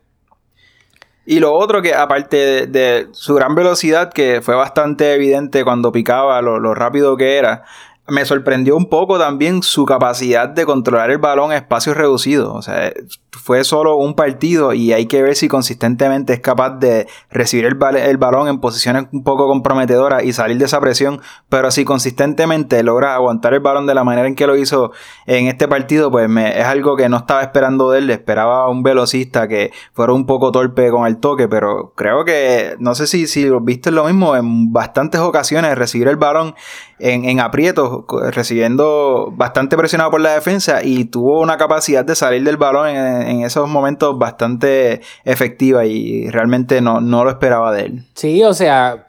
Y 1.26 1.40
lo 1.40 1.54
otro 1.54 1.84
que 1.84 1.94
aparte 1.94 2.66
de, 2.66 3.08
su 3.12 3.36
gran 3.36 3.54
velocidad, 3.54 4.12
que 4.12 4.42
fue 4.42 4.56
bastante 4.56 5.14
evidente 5.14 5.64
cuando 5.64 5.92
picaba 5.92 6.42
lo, 6.42 6.60
lo 6.60 6.74
rápido 6.74 7.18
que 7.18 7.38
era, 7.38 7.66
me 8.10 8.26
sorprendió 8.26 8.76
un 8.76 8.88
poco 8.88 9.18
también 9.18 9.64
su 9.64 9.86
capacidad 9.86 10.50
de 10.50 10.66
controlar 10.66 11.12
el 11.12 11.18
balón 11.18 11.52
a 11.52 11.58
espacios 11.58 11.98
reducidos. 11.98 12.56
O 12.56 12.62
sea, 12.62 12.92
fue 13.32 13.64
solo 13.64 13.96
un 13.96 14.16
partido 14.16 14.74
y 14.74 14.94
hay 14.94 15.06
que 15.06 15.22
ver 15.22 15.36
si 15.36 15.48
consistentemente 15.48 16.34
es 16.34 16.40
capaz 16.40 16.78
de 16.78 17.08
recibir 17.32 17.66
el, 17.66 17.78
el, 17.98 18.18
balón 18.18 18.48
en 18.48 18.60
posiciones 18.60 19.06
un 19.12 19.24
poco 19.24 19.48
comprometedoras 19.48 20.24
y 20.24 20.34
salir 20.34 20.58
de 20.58 20.66
esa 20.66 20.80
presión. 20.80 21.22
Pero 21.48 21.72
si 21.72 21.86
consistentemente 21.86 22.84
logra 22.84 23.16
aguantar 23.16 23.54
el 23.54 23.60
balón 23.60 23.88
de 23.88 23.96
la 23.96 24.04
manera 24.04 24.28
en 24.28 24.36
que 24.36 24.48
lo 24.48 24.56
hizo 24.56 24.92
en 25.26 25.48
este 25.48 25.68
partido, 25.68 26.12
pues 26.12 26.30
es 26.30 26.66
algo 26.66 26.96
que 26.96 27.10
no 27.10 27.18
estaba 27.18 27.42
esperando 27.42 27.92
de 27.92 28.00
él. 28.00 28.10
Esperaba 28.10 28.70
un 28.70 28.84
velocista 28.84 29.48
que 29.48 29.72
fuera 29.94 30.14
un 30.14 30.26
poco 30.26 30.52
torpe 30.52 30.90
con 30.92 31.08
el 31.08 31.18
toque, 31.18 31.48
pero 31.48 31.94
creo 31.96 32.26
que, 32.26 32.76
no 32.80 32.96
sé 32.96 33.08
si, 33.08 33.28
si 33.28 33.50
viste 33.62 33.92
lo 33.92 34.06
mismo, 34.06 34.36
en 34.36 34.72
bastantes 34.72 35.22
ocasiones 35.22 35.78
recibir 35.78 36.08
el 36.08 36.18
balón 36.18 36.56
en, 37.00 37.26
en 37.26 37.40
aprietos, 37.40 38.04
recibiendo 38.32 39.32
bastante 39.36 39.78
presionado 39.78 40.12
por 40.12 40.22
la 40.22 40.34
defensa 40.34 40.84
y 40.84 41.06
tuvo 41.06 41.40
una 41.40 41.58
capacidad 41.58 42.06
de 42.06 42.16
salir 42.16 42.44
del 42.44 42.58
balón 42.58 42.90
en, 42.90 43.44
esos 43.44 43.68
momentos 43.70 44.18
bastante 44.18 45.02
efectiva 45.24 45.86
y 45.86 46.30
realmente 46.30 46.82
no, 46.82 47.02
no 47.02 47.24
lo 47.24 47.30
esperaba 47.30 47.72
de 47.72 47.86
él. 47.86 48.06
Sí, 48.14 48.44
o 48.44 48.54
sea, 48.54 49.08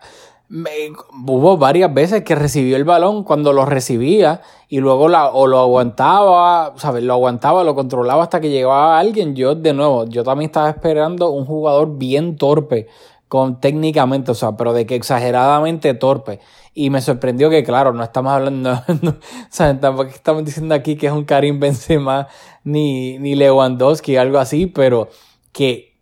hubo 1.26 1.56
varias 1.56 1.92
veces 1.92 2.24
que 2.24 2.34
recibió 2.34 2.76
el 2.76 2.84
balón 2.84 3.24
cuando 3.24 3.52
lo 3.52 3.64
recibía 3.64 4.40
y 4.68 4.78
luego 4.78 5.08
la, 5.08 5.28
o 5.28 5.46
lo 5.46 5.58
aguantaba, 5.58 6.74
¿sabes? 6.76 7.02
Lo 7.02 7.14
aguantaba, 7.14 7.64
lo 7.64 7.74
controlaba 7.74 8.22
hasta 8.22 8.40
que 8.40 8.50
llegaba 8.50 8.98
alguien. 8.98 9.34
Yo, 9.34 9.54
de 9.54 9.72
nuevo, 9.72 10.06
yo 10.06 10.22
también 10.22 10.48
estaba 10.48 10.70
esperando 10.70 11.30
un 11.30 11.44
jugador 11.44 11.98
bien 11.98 12.36
torpe 12.36 12.88
con 13.30 13.60
técnicamente, 13.60 14.32
o 14.32 14.34
sea, 14.34 14.56
pero 14.56 14.72
de 14.72 14.86
que 14.86 14.96
exageradamente 14.96 15.94
torpe. 15.94 16.40
Y 16.74 16.90
me 16.90 17.00
sorprendió 17.00 17.48
que, 17.48 17.62
claro, 17.62 17.92
no 17.92 18.02
estamos 18.02 18.32
hablando, 18.32 18.72
o 18.88 19.14
sea, 19.50 19.78
tampoco 19.78 20.08
estamos 20.08 20.44
diciendo 20.44 20.74
aquí 20.74 20.96
que 20.96 21.06
es 21.06 21.12
un 21.12 21.24
Karim 21.24 21.60
Benzema 21.60 22.26
ni, 22.64 23.20
ni 23.20 23.36
Lewandowski, 23.36 24.16
algo 24.16 24.38
así, 24.38 24.66
pero 24.66 25.10
que 25.52 25.96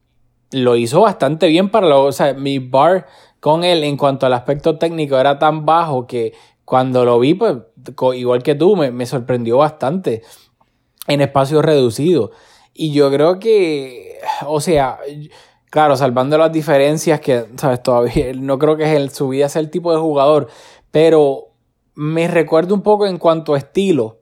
lo 0.53 0.75
hizo 0.77 1.03
bastante 1.03 1.49
bien 1.49 1.69
para 1.69 1.87
lo, 1.87 2.05
o 2.05 2.13
sea, 2.13 2.33
mi 2.33 2.61
bar 2.61 3.07
con 3.41 3.63
él 3.63 3.85
en 3.85 3.99
cuanto 3.99 4.25
al 4.25 4.33
aspecto 4.33 4.79
técnico 4.79 5.19
era 5.19 5.39
tan 5.39 5.67
bajo 5.67 6.07
que 6.07 6.33
cuando 6.65 7.05
lo 7.05 7.19
vi, 7.19 7.35
pues 7.35 7.59
igual 8.15 8.43
que 8.43 8.55
tú, 8.55 8.75
me, 8.75 8.91
me 8.91 9.05
sorprendió 9.05 9.59
bastante 9.59 10.23
en 11.07 11.21
espacios 11.21 11.63
reducidos. 11.63 12.31
Y 12.73 12.93
yo 12.93 13.11
creo 13.11 13.39
que, 13.39 14.19
o 14.47 14.63
sea, 14.63 14.99
claro, 15.71 15.97
salvando 15.97 16.39
las 16.39 16.53
diferencias 16.53 17.21
que, 17.21 17.47
sabes, 17.57 17.83
todavía 17.83 18.33
no 18.37 18.59
creo 18.59 18.77
que 18.77 18.97
el, 18.97 19.11
su 19.11 19.29
vida 19.29 19.49
sea 19.49 19.61
el 19.61 19.71
tipo 19.71 19.93
de 19.93 19.99
jugador, 19.99 20.49
pero 20.91 21.55
me 21.95 22.29
recuerdo 22.29 22.75
un 22.75 22.83
poco 22.83 23.07
en 23.07 23.19
cuanto 23.19 23.55
a 23.55 23.59
estilo 23.59 24.21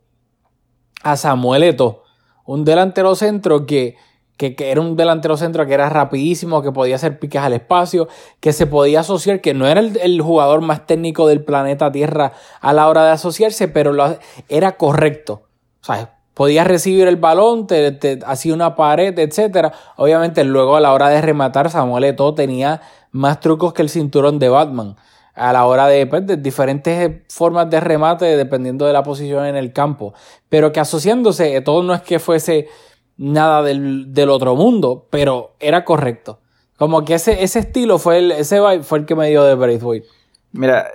a 1.02 1.16
Samuel 1.16 1.62
Eto, 1.62 2.02
un 2.44 2.64
delantero 2.64 3.14
centro 3.14 3.66
que, 3.66 3.96
que, 4.36 4.54
era 4.58 4.80
un 4.80 4.96
delantero 4.96 5.36
centro 5.36 5.66
que 5.66 5.74
era 5.74 5.88
rapidísimo, 5.88 6.62
que 6.62 6.72
podía 6.72 6.96
hacer 6.96 7.18
piques 7.18 7.40
al 7.40 7.52
espacio, 7.52 8.08
que 8.40 8.52
se 8.52 8.66
podía 8.66 9.00
asociar, 9.00 9.40
que 9.40 9.54
no 9.54 9.66
era 9.66 9.80
el, 9.80 10.20
jugador 10.20 10.62
más 10.62 10.86
técnico 10.86 11.26
del 11.26 11.44
planeta 11.44 11.92
Tierra 11.92 12.32
a 12.60 12.72
la 12.72 12.88
hora 12.88 13.04
de 13.04 13.10
asociarse, 13.10 13.68
pero 13.68 13.92
lo, 13.92 14.18
era 14.48 14.76
correcto. 14.76 15.46
¿sabes? 15.86 16.08
Podía 16.36 16.64
recibir 16.64 17.08
el 17.08 17.16
balón, 17.16 17.66
te, 17.66 18.18
hacía 18.26 18.52
una 18.52 18.76
pared, 18.76 19.18
etc. 19.18 19.72
Obviamente 19.96 20.44
luego 20.44 20.76
a 20.76 20.80
la 20.80 20.92
hora 20.92 21.08
de 21.08 21.22
rematar 21.22 21.70
Samuel 21.70 22.04
Eto'o 22.04 22.34
tenía 22.34 22.82
más 23.10 23.40
trucos 23.40 23.72
que 23.72 23.80
el 23.80 23.88
cinturón 23.88 24.38
de 24.38 24.50
Batman. 24.50 24.96
A 25.34 25.54
la 25.54 25.64
hora 25.64 25.86
de, 25.86 26.06
pues, 26.06 26.26
de 26.26 26.36
diferentes 26.36 27.22
formas 27.32 27.70
de 27.70 27.80
remate 27.80 28.36
dependiendo 28.36 28.84
de 28.84 28.92
la 28.92 29.02
posición 29.02 29.46
en 29.46 29.56
el 29.56 29.72
campo. 29.72 30.12
Pero 30.50 30.72
que 30.72 30.80
asociándose, 30.80 31.58
todo 31.62 31.82
no 31.82 31.94
es 31.94 32.02
que 32.02 32.18
fuese 32.18 32.68
nada 33.16 33.62
del, 33.62 34.28
otro 34.28 34.54
mundo, 34.56 35.06
pero 35.08 35.54
era 35.58 35.86
correcto. 35.86 36.40
Como 36.76 37.02
que 37.06 37.14
ese, 37.14 37.44
ese 37.44 37.60
estilo 37.60 37.98
fue 37.98 38.18
el, 38.18 38.32
ese 38.32 38.60
fue 38.82 38.98
el 38.98 39.06
que 39.06 39.14
me 39.14 39.30
dio 39.30 39.42
de 39.42 39.54
Braithwaite. 39.54 40.06
Mira, 40.52 40.92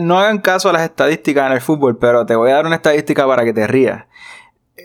no 0.00 0.18
hagan 0.18 0.38
caso 0.38 0.70
a 0.70 0.72
las 0.72 0.82
estadísticas 0.82 1.46
en 1.46 1.52
el 1.52 1.60
fútbol, 1.60 1.98
pero 1.98 2.24
te 2.24 2.34
voy 2.34 2.50
a 2.52 2.54
dar 2.54 2.66
una 2.66 2.76
estadística 2.76 3.26
para 3.26 3.44
que 3.44 3.52
te 3.52 3.66
rías. 3.66 4.06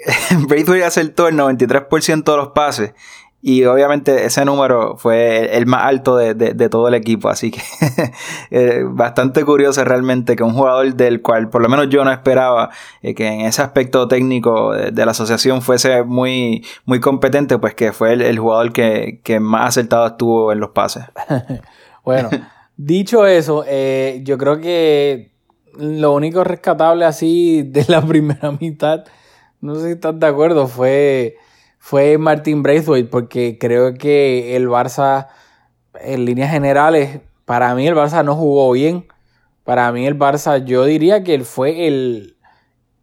Braithwaite 0.48 0.86
acertó 0.86 1.28
el 1.28 1.36
93% 1.36 2.24
de 2.24 2.38
los 2.38 2.50
pases. 2.50 2.94
Y 3.46 3.66
obviamente 3.66 4.24
ese 4.24 4.46
número 4.46 4.96
fue 4.96 5.58
el 5.58 5.66
más 5.66 5.84
alto 5.84 6.16
de, 6.16 6.70
todo 6.70 6.88
el 6.88 6.94
equipo. 6.94 7.28
Así 7.28 7.52
que 7.52 7.62
eh, 8.52 8.84
bastante 8.88 9.44
curioso 9.44 9.84
realmente 9.84 10.38
que 10.38 10.44
un 10.44 10.54
jugador 10.54 10.94
del 10.94 11.22
cual 11.22 11.50
por 11.50 11.62
lo 11.62 11.68
menos 11.68 11.90
yo 11.90 12.06
no 12.06 12.12
esperaba 12.14 12.70
eh, 13.02 13.14
que 13.14 13.28
en 13.28 13.42
ese 13.42 13.62
aspecto 13.62 14.08
técnico 14.08 14.72
de, 14.72 15.06
la 15.06 15.12
asociación 15.12 15.62
fuese 15.62 16.04
muy, 16.04 16.66
muy 16.86 17.02
competente, 17.02 17.58
pues 17.58 17.76
que 17.76 17.92
fue 17.92 18.14
el, 18.14 18.40
jugador 18.40 18.72
que, 18.72 19.40
más 19.42 19.68
acertado 19.68 20.08
estuvo 20.08 20.54
en 20.54 20.62
los 20.62 20.70
pases. 20.70 21.04
bueno, 22.06 22.30
dicho 22.78 23.28
eso, 23.28 23.66
eh, 23.68 24.22
yo 24.24 24.38
creo 24.38 24.62
que 24.62 25.34
lo 25.76 26.14
único 26.14 26.46
rescatable 26.46 27.04
así 27.04 27.64
de 27.64 27.84
la 27.90 28.02
primera 28.02 28.54
mitad 28.54 29.04
no 29.64 29.76
sé 29.76 29.86
si 29.86 29.92
estás 29.94 30.20
de 30.20 30.28
acuerdo, 30.28 30.68
fue, 30.68 31.38
fue 31.80 32.18
Martin 32.18 32.62
Braithwaite, 32.64 33.10
porque 33.10 33.58
creo 33.58 33.94
que 33.94 34.58
el 34.58 34.68
Barça, 34.68 35.30
en 36.02 36.26
líneas 36.26 36.52
generales, 36.52 37.22
para 37.46 37.74
mí 37.74 37.88
el 37.88 37.96
Barça 37.96 38.26
no 38.26 38.36
jugó 38.36 38.70
bien. 38.74 39.08
Para 39.64 39.90
mí 39.94 40.06
el 40.06 40.20
Barça, 40.20 40.66
yo 40.66 40.84
diría 40.84 41.24
que 41.24 41.34
él 41.34 41.46
fue 41.46 41.88
el, 41.88 42.36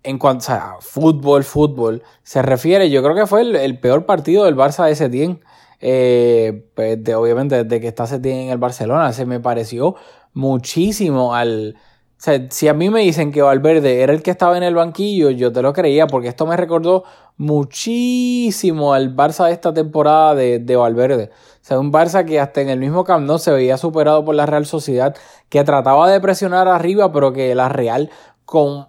en 0.02 0.18
cuanto 0.18 0.52
a 0.52 0.76
fútbol, 0.80 1.44
fútbol, 1.44 2.02
se 2.22 2.42
refiere, 2.42 2.90
yo 2.90 3.02
creo 3.02 3.14
que 3.14 3.26
fue 3.26 3.40
el, 3.40 3.80
peor 3.80 4.04
partido 4.04 4.44
del 4.44 4.54
Barça 4.54 4.84
de 4.84 4.94
Setién. 4.96 5.40
Eh, 5.80 6.66
pues 6.74 6.98
obviamente 7.14 7.64
desde 7.64 7.80
que 7.80 7.88
está 7.88 8.06
Setién 8.06 8.36
en 8.36 8.50
el 8.50 8.58
Barcelona, 8.58 9.14
se 9.14 9.24
me 9.24 9.40
pareció 9.40 9.96
muchísimo 10.34 11.34
al, 11.34 11.78
o 12.20 12.22
sea, 12.22 12.38
si 12.50 12.68
a 12.68 12.74
mí 12.74 12.90
me 12.90 13.00
dicen 13.00 13.32
que 13.32 13.40
Valverde 13.40 14.02
era 14.02 14.12
el 14.12 14.22
que 14.22 14.30
estaba 14.30 14.54
en 14.58 14.62
el 14.62 14.74
banquillo, 14.74 15.30
yo 15.30 15.50
te 15.52 15.62
lo 15.62 15.72
creía, 15.72 16.06
porque 16.06 16.28
esto 16.28 16.46
me 16.46 16.54
recordó 16.54 17.04
muchísimo 17.38 18.92
al 18.92 19.16
Barça 19.16 19.46
de 19.46 19.52
esta 19.52 19.72
temporada 19.72 20.34
de, 20.34 20.58
de 20.58 20.76
Valverde. 20.76 21.30
O 21.32 21.58
sea, 21.62 21.78
un 21.80 21.90
Barça 21.90 22.26
que 22.26 22.38
hasta 22.38 22.60
en 22.60 22.68
el 22.68 22.78
mismo 22.78 23.04
Camp 23.04 23.26
se 23.38 23.52
veía 23.52 23.78
superado 23.78 24.22
por 24.22 24.34
la 24.34 24.44
Real 24.44 24.66
Sociedad, 24.66 25.16
que 25.48 25.64
trataba 25.64 26.10
de 26.10 26.20
presionar 26.20 26.68
arriba, 26.68 27.10
pero 27.10 27.32
que 27.32 27.54
la 27.54 27.70
Real 27.70 28.10
con 28.44 28.88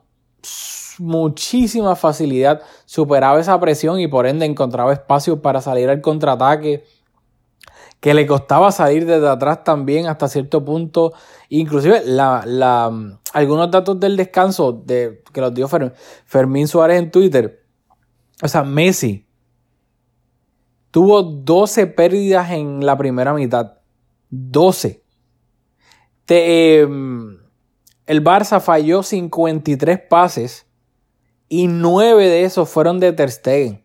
muchísima 1.00 1.96
facilidad 1.96 2.62
superaba 2.84 3.40
esa 3.40 3.58
presión 3.62 4.02
y 4.02 4.10
por 4.10 4.28
ende 4.28 4.46
encontraba 4.46 4.92
espacio 4.92 5.42
para 5.42 5.62
salir 5.62 5.90
al 5.90 6.02
contraataque 6.02 6.84
que 8.02 8.16
le 8.16 8.26
costaba 8.26 8.72
salir 8.72 9.06
desde 9.06 9.30
atrás 9.30 9.64
también 9.64 10.08
hasta 10.08 10.28
cierto 10.28 10.66
punto. 10.66 11.14
Inclusive 11.50 12.02
la, 12.04 12.44
la, 12.46 12.92
algunos 13.32 13.70
datos 13.70 14.00
del 14.00 14.18
descanso 14.18 14.74
de, 14.74 15.24
que 15.32 15.40
los 15.40 15.54
dio 15.54 15.70
Fermín 16.26 16.68
Suárez 16.68 16.98
en 16.98 17.12
Twitter. 17.12 17.64
O 18.42 18.48
sea, 18.48 18.64
Messi 18.64 19.28
tuvo 20.90 21.22
12 21.22 21.88
pérdidas 21.88 22.50
en 22.50 22.84
la 22.84 22.98
primera 22.98 23.36
mitad. 23.36 23.78
12. 24.32 25.04
Em, 26.28 27.38
el 28.08 28.24
Barça 28.24 28.60
falló 28.60 29.04
53 29.04 30.00
pases 30.10 30.66
y 31.50 31.68
9 31.68 32.30
de 32.30 32.46
esos 32.46 32.68
fueron 32.68 33.00
de 33.00 33.14
Ter 33.14 33.30
Stegen 33.30 33.81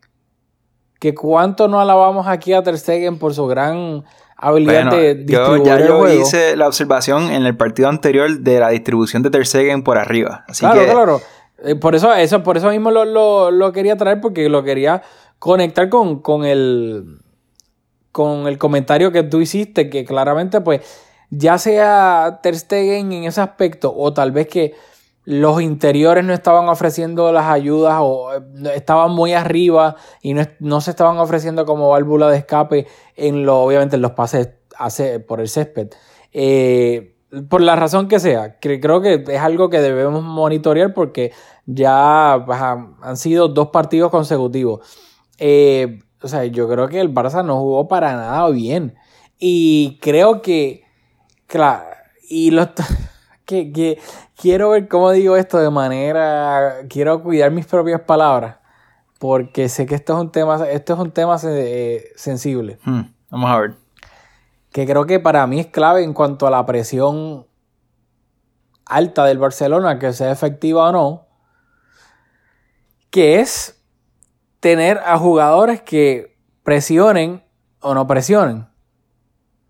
que 0.99 1.15
cuánto 1.15 1.69
no 1.69 1.81
alabamos 1.81 2.27
aquí 2.27 2.53
a 2.53 2.63
Ter 2.63 2.79
Stegen 2.79 3.19
por 3.19 3.35
su 3.35 3.47
gran 3.47 4.05
habilidad 4.37 4.91
de 4.91 5.15
distribuir 5.15 5.63
yo, 5.63 5.65
ya 5.65 5.87
yo 5.87 6.09
hice 6.09 6.57
la 6.57 6.67
observación 6.67 7.31
en 7.31 7.47
el 7.47 7.57
partido 7.57 7.89
anterior 7.89 8.39
de 8.39 8.61
la 8.61 8.71
distribución 8.71 9.23
de 9.23 9.31
Ter 9.31 9.47
Stegen 9.47 9.83
por 9.83 9.99
arriba. 9.99 10.45
Así 10.49 10.61
claro, 10.61 10.93
claro. 10.93 11.21
Eh, 11.65 11.75
por 11.75 11.95
eso, 11.95 12.13
eso, 12.15 12.43
por 12.43 12.57
eso 12.57 12.71
mismo 12.71 12.91
lo, 12.91 13.73
quería 13.73 13.97
traer, 13.97 14.21
porque 14.21 14.49
lo 14.49 14.63
quería 14.63 15.03
conectar 15.39 15.89
con, 15.89 16.21
con 16.21 16.45
el 16.45 17.21
con 18.13 18.47
el 18.47 18.57
comentario 18.57 19.13
que 19.13 19.23
tú 19.25 19.43
hiciste, 19.43 19.91
que 19.91 20.07
claramente, 20.07 20.63
pues, 20.63 20.81
ya 21.29 21.59
sea 21.59 22.41
Ter 22.43 22.57
Stegen 22.57 23.13
en 23.13 23.25
ese 23.25 23.43
aspecto, 23.43 23.93
o 23.95 24.15
tal 24.15 24.33
vez 24.33 24.47
que 24.47 24.75
los 25.27 25.61
interiores 25.61 26.25
no 26.25 26.33
estaban 26.33 26.69
ofreciendo 26.69 27.33
las 27.33 27.47
ayudas 27.47 27.99
o 28.01 28.33
eh, 28.33 28.41
estaban 28.75 29.11
muy 29.11 29.35
arriba 29.35 29.97
y 30.23 30.35
no, 30.35 30.81
se 30.81 30.91
estaban 30.91 31.19
ofreciendo 31.19 31.67
como 31.67 31.91
válvula 31.91 32.31
de 32.31 32.39
escape 32.39 32.87
en 33.17 33.45
lo, 33.45 33.59
obviamente 33.61 33.97
en 33.97 34.03
los 34.03 34.13
pases 34.13 34.49
por 35.27 35.41
el 35.41 35.49
césped. 35.49 35.89
Eh, 36.33 37.17
por 37.49 37.61
la 37.61 37.75
razón 37.75 38.07
que 38.07 38.21
sea, 38.21 38.59
creo 38.61 39.01
que 39.01 39.25
es 39.27 39.41
algo 39.41 39.69
que 39.69 39.81
debemos 39.81 40.23
monitorear 40.23 40.95
porque 40.95 41.33
ya 41.67 42.43
pues, 42.47 42.61
han 42.61 43.17
sido 43.17 43.49
dos 43.49 43.69
partidos 43.69 44.13
consecutivos. 44.13 44.81
Eh, 45.39 45.99
o 46.23 46.29
sea, 46.29 46.45
yo 46.45 46.69
creo 46.69 46.89
que 46.89 47.01
el 47.01 47.13
Barça 47.13 47.45
no 47.45 47.59
jugó 47.59 47.89
para 47.89 48.15
nada 48.15 48.49
bien. 48.51 48.95
Y 49.39 49.99
creo 50.01 50.41
que, 50.41 50.85
claro, 51.47 51.85
y 52.29 52.53
los 52.53 52.69
que, 53.47 54.01
quiero 54.37 54.71
ver 54.71 54.89
cómo 54.89 55.13
digo 55.13 55.37
esto 55.37 55.59
de 55.59 55.71
manera. 55.71 56.81
Quiero 56.89 57.23
cuidar 57.23 57.51
mis 57.51 57.67
propias 57.67 58.03
palabras. 58.03 58.57
Porque 59.19 59.71
sé 59.71 59.87
que 59.87 59.95
esto 59.95 60.15
es 60.15 60.21
un 60.21 60.31
tema, 60.31 60.69
esto 60.69 60.93
es 60.93 60.99
un 60.99 61.11
tema 61.11 61.39
eh, 61.45 62.13
sensible. 62.17 62.79
Hmm, 62.85 63.03
vamos 63.31 63.51
a 63.51 63.61
ver. 63.61 63.75
Que 64.73 64.85
creo 64.85 65.07
que 65.07 65.21
para 65.21 65.47
mí 65.47 65.61
es 65.61 65.69
clave 65.69 66.03
en 66.03 66.13
cuanto 66.13 66.47
a 66.47 66.51
la 66.51 66.67
presión 66.67 67.47
alta 68.85 69.25
del 69.25 69.39
Barcelona, 69.39 69.99
que 69.99 70.13
sea 70.13 70.31
efectiva 70.31 70.91
o 70.91 70.93
no. 70.93 71.27
Que 73.09 73.41
es 73.41 73.83
tener 74.61 74.99
a 74.99 75.17
jugadores 75.17 75.81
que 75.81 76.37
presionen 76.63 77.43
o 77.81 77.95
no 77.95 78.07
presionen. 78.07 78.69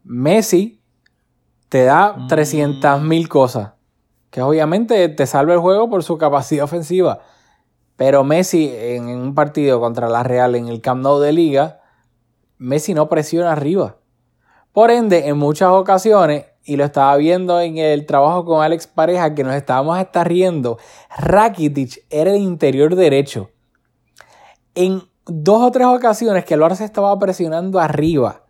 Messi 0.03 0.83
te 1.69 1.85
da 1.85 2.17
300.000 2.29 3.01
mm. 3.01 3.09
mil 3.09 3.29
cosas. 3.29 3.73
Que 4.31 4.43
obviamente 4.43 5.09
te 5.09 5.27
salva 5.27 5.55
el 5.55 5.61
juego 5.61 5.89
por 5.89 6.03
su 6.03 6.19
capacidad 6.19 6.65
ofensiva. 6.65 7.21
Pero 7.97 8.25
Messi 8.25 8.71
en 8.75 9.09
un 9.09 9.35
partido 9.35 9.81
contra 9.81 10.09
la 10.09 10.23
Real 10.23 10.55
en 10.55 10.69
el 10.69 10.81
Camp 10.81 11.03
Nou 11.03 11.19
de 11.19 11.33
Liga, 11.33 11.81
Messi 12.59 12.93
no 12.93 13.09
presiona 13.09 13.53
arriba. 13.53 13.97
Por 14.73 14.91
ende, 14.91 15.29
en 15.29 15.39
muchas 15.39 15.71
ocasiones, 15.71 16.45
y 16.63 16.77
lo 16.77 16.85
estaba 16.85 17.17
viendo 17.17 17.61
en 17.61 17.79
el 17.79 18.05
trabajo 18.05 18.45
con 18.45 18.63
Alex 18.63 18.87
Pareja, 18.87 19.35
que 19.35 19.45
nos 19.45 19.55
estábamos 19.55 19.97
hasta 19.97 20.25
riendo, 20.25 20.79
Rakitic 21.17 22.05
era 22.11 22.33
el 22.33 22.43
interior 22.43 22.95
derecho. 22.95 23.51
En 24.75 25.03
dos 25.25 25.63
o 25.63 25.71
tres 25.71 25.87
ocasiones 25.87 26.45
que 26.45 26.55
el 26.55 26.77
se 26.77 26.85
estaba 26.85 27.19
presionando 27.19 27.81
arriba 27.81 28.46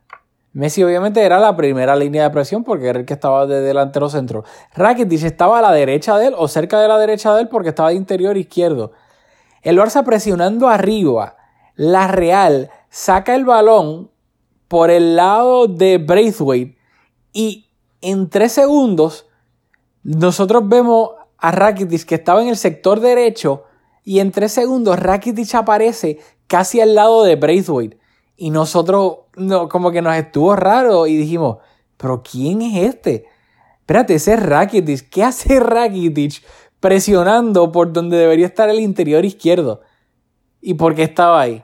Messi 0.56 0.82
obviamente 0.82 1.20
era 1.20 1.38
la 1.38 1.54
primera 1.54 1.94
línea 1.96 2.22
de 2.22 2.30
presión 2.30 2.64
porque 2.64 2.86
era 2.86 2.98
el 2.98 3.04
que 3.04 3.12
estaba 3.12 3.46
de 3.46 3.60
delantero 3.60 4.08
centro. 4.08 4.42
Rakitic 4.74 5.22
estaba 5.24 5.58
a 5.58 5.60
la 5.60 5.70
derecha 5.70 6.16
de 6.16 6.28
él 6.28 6.34
o 6.34 6.48
cerca 6.48 6.80
de 6.80 6.88
la 6.88 6.96
derecha 6.96 7.34
de 7.34 7.42
él 7.42 7.48
porque 7.50 7.68
estaba 7.68 7.90
de 7.90 7.96
interior 7.96 8.38
izquierdo. 8.38 8.92
El 9.60 9.78
Barça 9.78 10.02
presionando 10.02 10.68
arriba. 10.68 11.36
La 11.74 12.08
Real 12.08 12.70
saca 12.88 13.34
el 13.34 13.44
balón 13.44 14.10
por 14.66 14.90
el 14.90 15.14
lado 15.14 15.66
de 15.66 15.98
Braithwaite 15.98 16.78
y 17.34 17.68
en 18.00 18.30
tres 18.30 18.52
segundos, 18.52 19.26
nosotros 20.04 20.66
vemos 20.66 21.10
a 21.36 21.50
Rakitic 21.50 22.06
que 22.06 22.14
estaba 22.14 22.40
en 22.40 22.48
el 22.48 22.56
sector 22.56 23.00
derecho 23.00 23.64
y 24.04 24.20
en 24.20 24.30
tres 24.30 24.52
segundos 24.52 24.98
Rakitic 24.98 25.54
aparece 25.54 26.18
casi 26.46 26.80
al 26.80 26.94
lado 26.94 27.24
de 27.24 27.36
Braithwaite. 27.36 27.98
Y 28.36 28.50
nosotros 28.50 29.18
no, 29.36 29.68
como 29.68 29.90
que 29.90 30.02
nos 30.02 30.14
estuvo 30.16 30.54
raro 30.56 31.06
y 31.06 31.16
dijimos, 31.16 31.58
pero 31.96 32.22
¿quién 32.22 32.62
es 32.62 32.94
este? 32.94 33.26
Espérate, 33.80 34.16
ese 34.16 34.34
es 34.34 34.42
Rakitic. 34.42 35.08
¿Qué 35.08 35.24
hace 35.24 35.60
Rakitic 35.60 36.42
presionando 36.80 37.72
por 37.72 37.92
donde 37.92 38.16
debería 38.16 38.46
estar 38.46 38.68
el 38.68 38.80
interior 38.80 39.24
izquierdo? 39.24 39.80
¿Y 40.60 40.74
por 40.74 40.94
qué 40.94 41.04
estaba 41.04 41.40
ahí? 41.40 41.62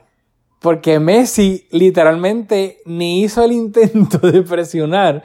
Porque 0.59 0.99
Messi 0.99 1.67
literalmente 1.71 2.81
ni 2.85 3.23
hizo 3.23 3.43
el 3.43 3.51
intento 3.51 4.17
de 4.19 4.41
presionar. 4.41 5.23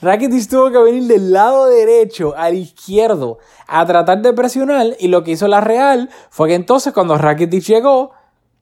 Rakitic 0.00 0.48
tuvo 0.48 0.70
que 0.70 0.78
venir 0.78 1.04
del 1.04 1.30
lado 1.30 1.66
derecho 1.66 2.34
al 2.34 2.54
izquierdo 2.54 3.38
a 3.68 3.84
tratar 3.84 4.22
de 4.22 4.32
presionar 4.32 4.96
y 4.98 5.08
lo 5.08 5.22
que 5.22 5.32
hizo 5.32 5.46
la 5.46 5.60
Real 5.60 6.08
fue 6.30 6.48
que 6.48 6.54
entonces 6.54 6.94
cuando 6.94 7.18
Rakitic 7.18 7.62
llegó 7.64 8.12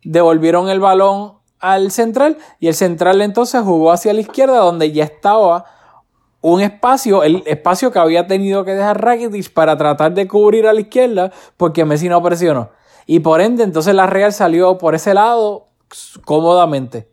devolvieron 0.02 0.68
el 0.68 0.80
balón 0.80 1.37
al 1.60 1.90
central 1.90 2.38
y 2.60 2.68
el 2.68 2.74
central 2.74 3.20
entonces 3.20 3.62
jugó 3.62 3.92
hacia 3.92 4.12
la 4.12 4.20
izquierda 4.20 4.58
donde 4.58 4.92
ya 4.92 5.04
estaba 5.04 5.64
un 6.40 6.60
espacio, 6.60 7.24
el 7.24 7.42
espacio 7.46 7.90
que 7.90 7.98
había 7.98 8.26
tenido 8.26 8.64
que 8.64 8.72
dejar 8.72 9.02
Rakitic 9.02 9.52
para 9.52 9.76
tratar 9.76 10.14
de 10.14 10.28
cubrir 10.28 10.66
a 10.66 10.72
la 10.72 10.80
izquierda 10.80 11.32
porque 11.56 11.84
Messi 11.84 12.08
no 12.08 12.22
presionó. 12.22 12.70
Y 13.06 13.20
por 13.20 13.40
ende 13.40 13.64
entonces 13.64 13.94
la 13.94 14.06
Real 14.06 14.32
salió 14.32 14.78
por 14.78 14.94
ese 14.94 15.14
lado 15.14 15.68
cómodamente. 16.24 17.10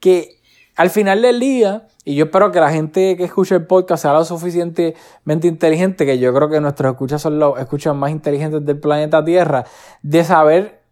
Que 0.00 0.40
al 0.76 0.90
final 0.90 1.22
del 1.22 1.40
día, 1.40 1.86
y 2.04 2.14
yo 2.14 2.26
espero 2.26 2.50
que 2.50 2.60
la 2.60 2.70
gente 2.70 3.16
que 3.16 3.24
escucha 3.24 3.56
el 3.56 3.66
podcast 3.66 4.02
sea 4.02 4.12
lo 4.12 4.24
suficientemente 4.24 5.48
inteligente, 5.48 6.06
que 6.06 6.18
yo 6.18 6.32
creo 6.34 6.48
que 6.48 6.60
nuestros 6.60 6.92
escuchas 6.92 7.22
son 7.22 7.38
los 7.38 7.58
escuchas 7.58 7.94
más 7.94 8.10
inteligentes 8.10 8.64
del 8.64 8.78
planeta 8.78 9.24
Tierra, 9.24 9.64
de 10.02 10.24
saber 10.24 10.83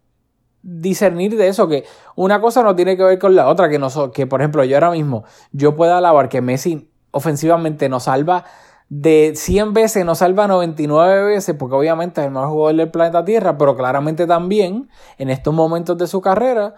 discernir 0.63 1.35
de 1.35 1.49
eso, 1.49 1.67
que 1.67 1.83
una 2.15 2.41
cosa 2.41 2.63
no 2.63 2.75
tiene 2.75 2.97
que 2.97 3.03
ver 3.03 3.19
con 3.19 3.35
la 3.35 3.47
otra, 3.47 3.69
que, 3.69 3.77
no, 3.77 4.11
que 4.11 4.25
por 4.25 4.41
ejemplo 4.41 4.63
yo 4.63 4.77
ahora 4.77 4.91
mismo, 4.91 5.25
yo 5.51 5.75
puedo 5.75 5.93
alabar 5.93 6.29
que 6.29 6.41
Messi 6.41 6.89
ofensivamente 7.11 7.89
nos 7.89 8.03
salva 8.03 8.45
de 8.89 9.33
100 9.35 9.73
veces, 9.73 10.05
nos 10.05 10.19
salva 10.19 10.47
99 10.47 11.23
veces, 11.23 11.55
porque 11.57 11.75
obviamente 11.75 12.21
es 12.21 12.27
el 12.27 12.33
mejor 12.33 12.49
jugador 12.49 12.75
del 12.75 12.91
planeta 12.91 13.25
Tierra, 13.25 13.57
pero 13.57 13.75
claramente 13.75 14.25
también 14.25 14.89
en 15.17 15.29
estos 15.29 15.53
momentos 15.53 15.97
de 15.97 16.07
su 16.07 16.21
carrera, 16.21 16.75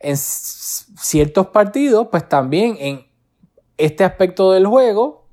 en 0.00 0.16
ciertos 0.16 1.46
partidos, 1.48 2.08
pues 2.10 2.28
también 2.28 2.76
en 2.78 3.06
este 3.78 4.04
aspecto 4.04 4.52
del 4.52 4.66
juego, 4.66 5.26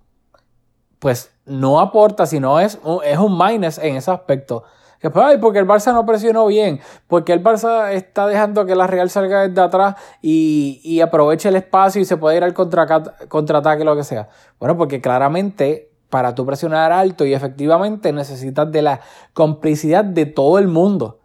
pues 0.99 1.31
no 1.45 1.79
aporta, 1.79 2.25
sino 2.25 2.59
es, 2.59 2.79
es 3.03 3.17
un 3.17 3.37
minus 3.37 3.77
en 3.79 3.95
ese 3.97 4.11
aspecto. 4.11 4.63
Que 5.01 5.09
pues, 5.09 5.25
ay, 5.25 5.37
porque 5.39 5.57
el 5.57 5.67
Barça 5.67 5.93
no 5.93 6.05
presionó 6.05 6.45
bien, 6.45 6.79
porque 7.07 7.33
el 7.33 7.43
Barça 7.43 7.91
está 7.91 8.27
dejando 8.27 8.67
que 8.67 8.75
la 8.75 8.85
Real 8.85 9.09
salga 9.09 9.47
desde 9.47 9.59
atrás 9.59 9.95
y, 10.21 10.79
y 10.83 11.01
aproveche 11.01 11.49
el 11.49 11.55
espacio 11.55 11.99
y 12.01 12.05
se 12.05 12.17
puede 12.17 12.37
ir 12.37 12.43
al 12.43 12.53
contraataque, 12.53 13.83
lo 13.83 13.95
que 13.95 14.03
sea. 14.03 14.29
Bueno, 14.59 14.77
porque 14.77 15.01
claramente 15.01 15.89
para 16.11 16.35
tú 16.35 16.45
presionar 16.45 16.91
alto 16.91 17.25
y 17.25 17.33
efectivamente 17.33 18.13
necesitas 18.13 18.71
de 18.71 18.83
la 18.83 19.01
complicidad 19.33 20.05
de 20.05 20.27
todo 20.27 20.59
el 20.59 20.67
mundo. 20.67 21.19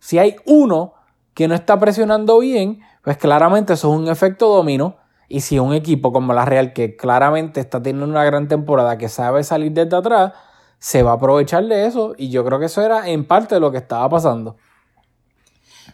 Si 0.00 0.18
hay 0.18 0.34
uno 0.46 0.94
que 1.34 1.46
no 1.46 1.54
está 1.54 1.78
presionando 1.78 2.40
bien, 2.40 2.80
pues 3.04 3.16
claramente 3.16 3.74
eso 3.74 3.92
es 3.92 4.00
un 4.00 4.08
efecto 4.08 4.48
dominó. 4.48 4.96
Y 5.28 5.42
si 5.42 5.60
un 5.60 5.72
equipo 5.72 6.12
como 6.12 6.32
la 6.32 6.44
Real, 6.44 6.72
que 6.72 6.96
claramente 6.96 7.60
está 7.60 7.80
teniendo 7.80 8.06
una 8.06 8.24
gran 8.24 8.48
temporada, 8.48 8.98
que 8.98 9.08
sabe 9.08 9.44
salir 9.44 9.70
desde 9.70 9.96
atrás, 9.96 10.32
se 10.80 11.04
va 11.04 11.12
a 11.12 11.14
aprovechar 11.14 11.64
de 11.66 11.86
eso. 11.86 12.14
Y 12.18 12.30
yo 12.30 12.44
creo 12.44 12.58
que 12.58 12.66
eso 12.66 12.82
era 12.82 13.08
en 13.08 13.24
parte 13.24 13.60
lo 13.60 13.70
que 13.70 13.78
estaba 13.78 14.08
pasando. 14.08 14.56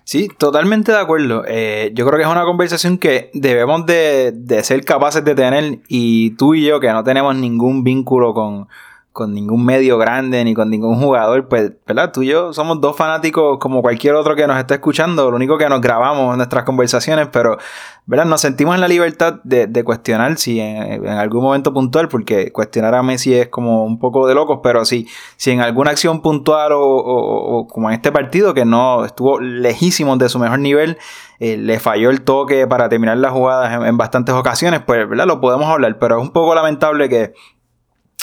Sí, 0.04 0.28
totalmente 0.38 0.92
de 0.92 0.98
acuerdo. 0.98 1.42
Eh, 1.46 1.90
yo 1.94 2.06
creo 2.06 2.16
que 2.16 2.24
es 2.24 2.30
una 2.30 2.44
conversación 2.44 2.96
que 2.96 3.30
debemos 3.34 3.84
de, 3.86 4.32
de, 4.32 4.62
ser 4.62 4.84
capaces 4.84 5.24
de 5.24 5.34
tener 5.34 5.80
y 5.88 6.30
tú 6.36 6.54
y 6.54 6.64
yo 6.64 6.80
que 6.80 6.92
no 6.92 7.02
tenemos 7.02 7.34
ningún 7.34 7.82
vínculo 7.82 8.32
con, 8.32 8.68
con 9.16 9.32
ningún 9.32 9.64
medio 9.64 9.96
grande 9.96 10.44
ni 10.44 10.52
con 10.52 10.68
ningún 10.68 11.00
jugador, 11.00 11.48
pues, 11.48 11.72
¿verdad? 11.86 12.12
Tú 12.12 12.22
y 12.22 12.26
yo 12.26 12.52
somos 12.52 12.82
dos 12.82 12.94
fanáticos 12.94 13.56
como 13.58 13.80
cualquier 13.80 14.14
otro 14.14 14.36
que 14.36 14.46
nos 14.46 14.58
esté 14.58 14.74
escuchando, 14.74 15.30
lo 15.30 15.36
único 15.36 15.56
que 15.56 15.66
nos 15.70 15.80
grabamos 15.80 16.32
en 16.32 16.36
nuestras 16.36 16.64
conversaciones, 16.64 17.28
pero, 17.32 17.56
¿verdad? 18.04 18.26
Nos 18.26 18.42
sentimos 18.42 18.74
en 18.74 18.82
la 18.82 18.88
libertad 18.88 19.40
de, 19.42 19.84
cuestionar 19.84 20.36
si 20.36 20.60
en, 20.60 21.08
algún 21.08 21.42
momento 21.42 21.72
puntual, 21.72 22.08
porque 22.08 22.52
cuestionar 22.52 22.94
a 22.94 23.02
Messi 23.02 23.32
es 23.32 23.48
como 23.48 23.86
un 23.86 23.98
poco 23.98 24.26
de 24.26 24.34
locos, 24.34 24.60
pero 24.62 24.84
si, 24.84 25.08
si 25.38 25.50
en 25.50 25.62
alguna 25.62 25.92
acción 25.92 26.20
puntual 26.20 26.72
o, 26.74 27.66
como 27.72 27.88
en 27.88 27.94
este 27.94 28.12
partido 28.12 28.52
que 28.52 28.66
no 28.66 29.06
estuvo 29.06 29.40
lejísimo 29.40 30.18
de 30.18 30.28
su 30.28 30.38
mejor 30.38 30.58
nivel, 30.58 30.98
eh, 31.40 31.56
le 31.56 31.80
falló 31.80 32.10
el 32.10 32.20
toque 32.20 32.66
para 32.66 32.90
terminar 32.90 33.16
las 33.16 33.32
jugadas 33.32 33.72
en, 33.72 33.86
en 33.86 33.96
bastantes 33.96 34.34
ocasiones, 34.34 34.82
pues, 34.86 35.08
¿verdad? 35.08 35.26
Lo 35.26 35.40
podemos 35.40 35.68
hablar, 35.68 35.98
pero 35.98 36.18
es 36.18 36.22
un 36.22 36.32
poco 36.32 36.54
lamentable 36.54 37.08
que 37.08 37.32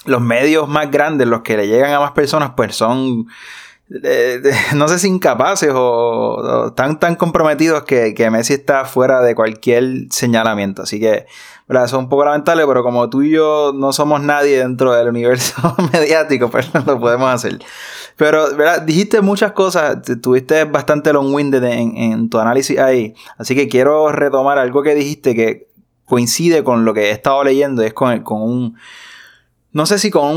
los 0.05 0.21
medios 0.21 0.67
más 0.67 0.91
grandes, 0.91 1.27
los 1.27 1.41
que 1.41 1.57
le 1.57 1.67
llegan 1.67 1.93
a 1.93 1.99
más 1.99 2.11
personas, 2.11 2.51
pues 2.55 2.75
son, 2.75 3.27
eh, 4.03 4.41
no 4.75 4.87
sé 4.87 4.99
si 4.99 5.07
incapaces 5.07 5.71
o, 5.73 6.73
tan, 6.75 6.99
tan 6.99 7.15
comprometidos 7.15 7.83
que, 7.83 8.13
que, 8.13 8.29
Messi 8.29 8.53
está 8.53 8.85
fuera 8.85 9.21
de 9.21 9.35
cualquier 9.35 10.07
señalamiento. 10.09 10.83
Así 10.83 10.99
que, 10.99 11.25
¿verdad? 11.67 11.85
Eso 11.85 11.97
es 11.97 12.03
un 12.03 12.09
poco 12.09 12.25
lamentable, 12.25 12.65
pero 12.67 12.83
como 12.83 13.09
tú 13.09 13.21
y 13.21 13.31
yo 13.31 13.73
no 13.75 13.93
somos 13.93 14.21
nadie 14.21 14.59
dentro 14.59 14.93
del 14.93 15.09
universo 15.09 15.75
mediático, 15.93 16.49
pues 16.49 16.73
no 16.73 16.83
lo 16.85 16.99
podemos 16.99 17.29
hacer. 17.29 17.59
Pero, 18.15 18.55
¿verdad? 18.55 18.81
Dijiste 18.81 19.21
muchas 19.21 19.53
cosas, 19.53 19.97
tuviste 20.21 20.65
bastante 20.65 21.11
long-winded 21.13 21.63
en, 21.63 21.97
en 21.97 22.29
tu 22.29 22.39
análisis 22.39 22.77
ahí. 22.77 23.15
Así 23.37 23.55
que 23.55 23.67
quiero 23.67 24.11
retomar 24.11 24.59
algo 24.59 24.83
que 24.83 24.93
dijiste 24.93 25.33
que 25.33 25.67
coincide 26.05 26.63
con 26.63 26.85
lo 26.85 26.93
que 26.93 27.09
he 27.09 27.11
estado 27.11 27.43
leyendo, 27.43 27.81
es 27.81 27.93
con, 27.93 28.21
con 28.21 28.41
un 28.41 28.77
no 29.73 29.87
sé 29.87 29.97
si 29.97 30.11
con 30.11 30.35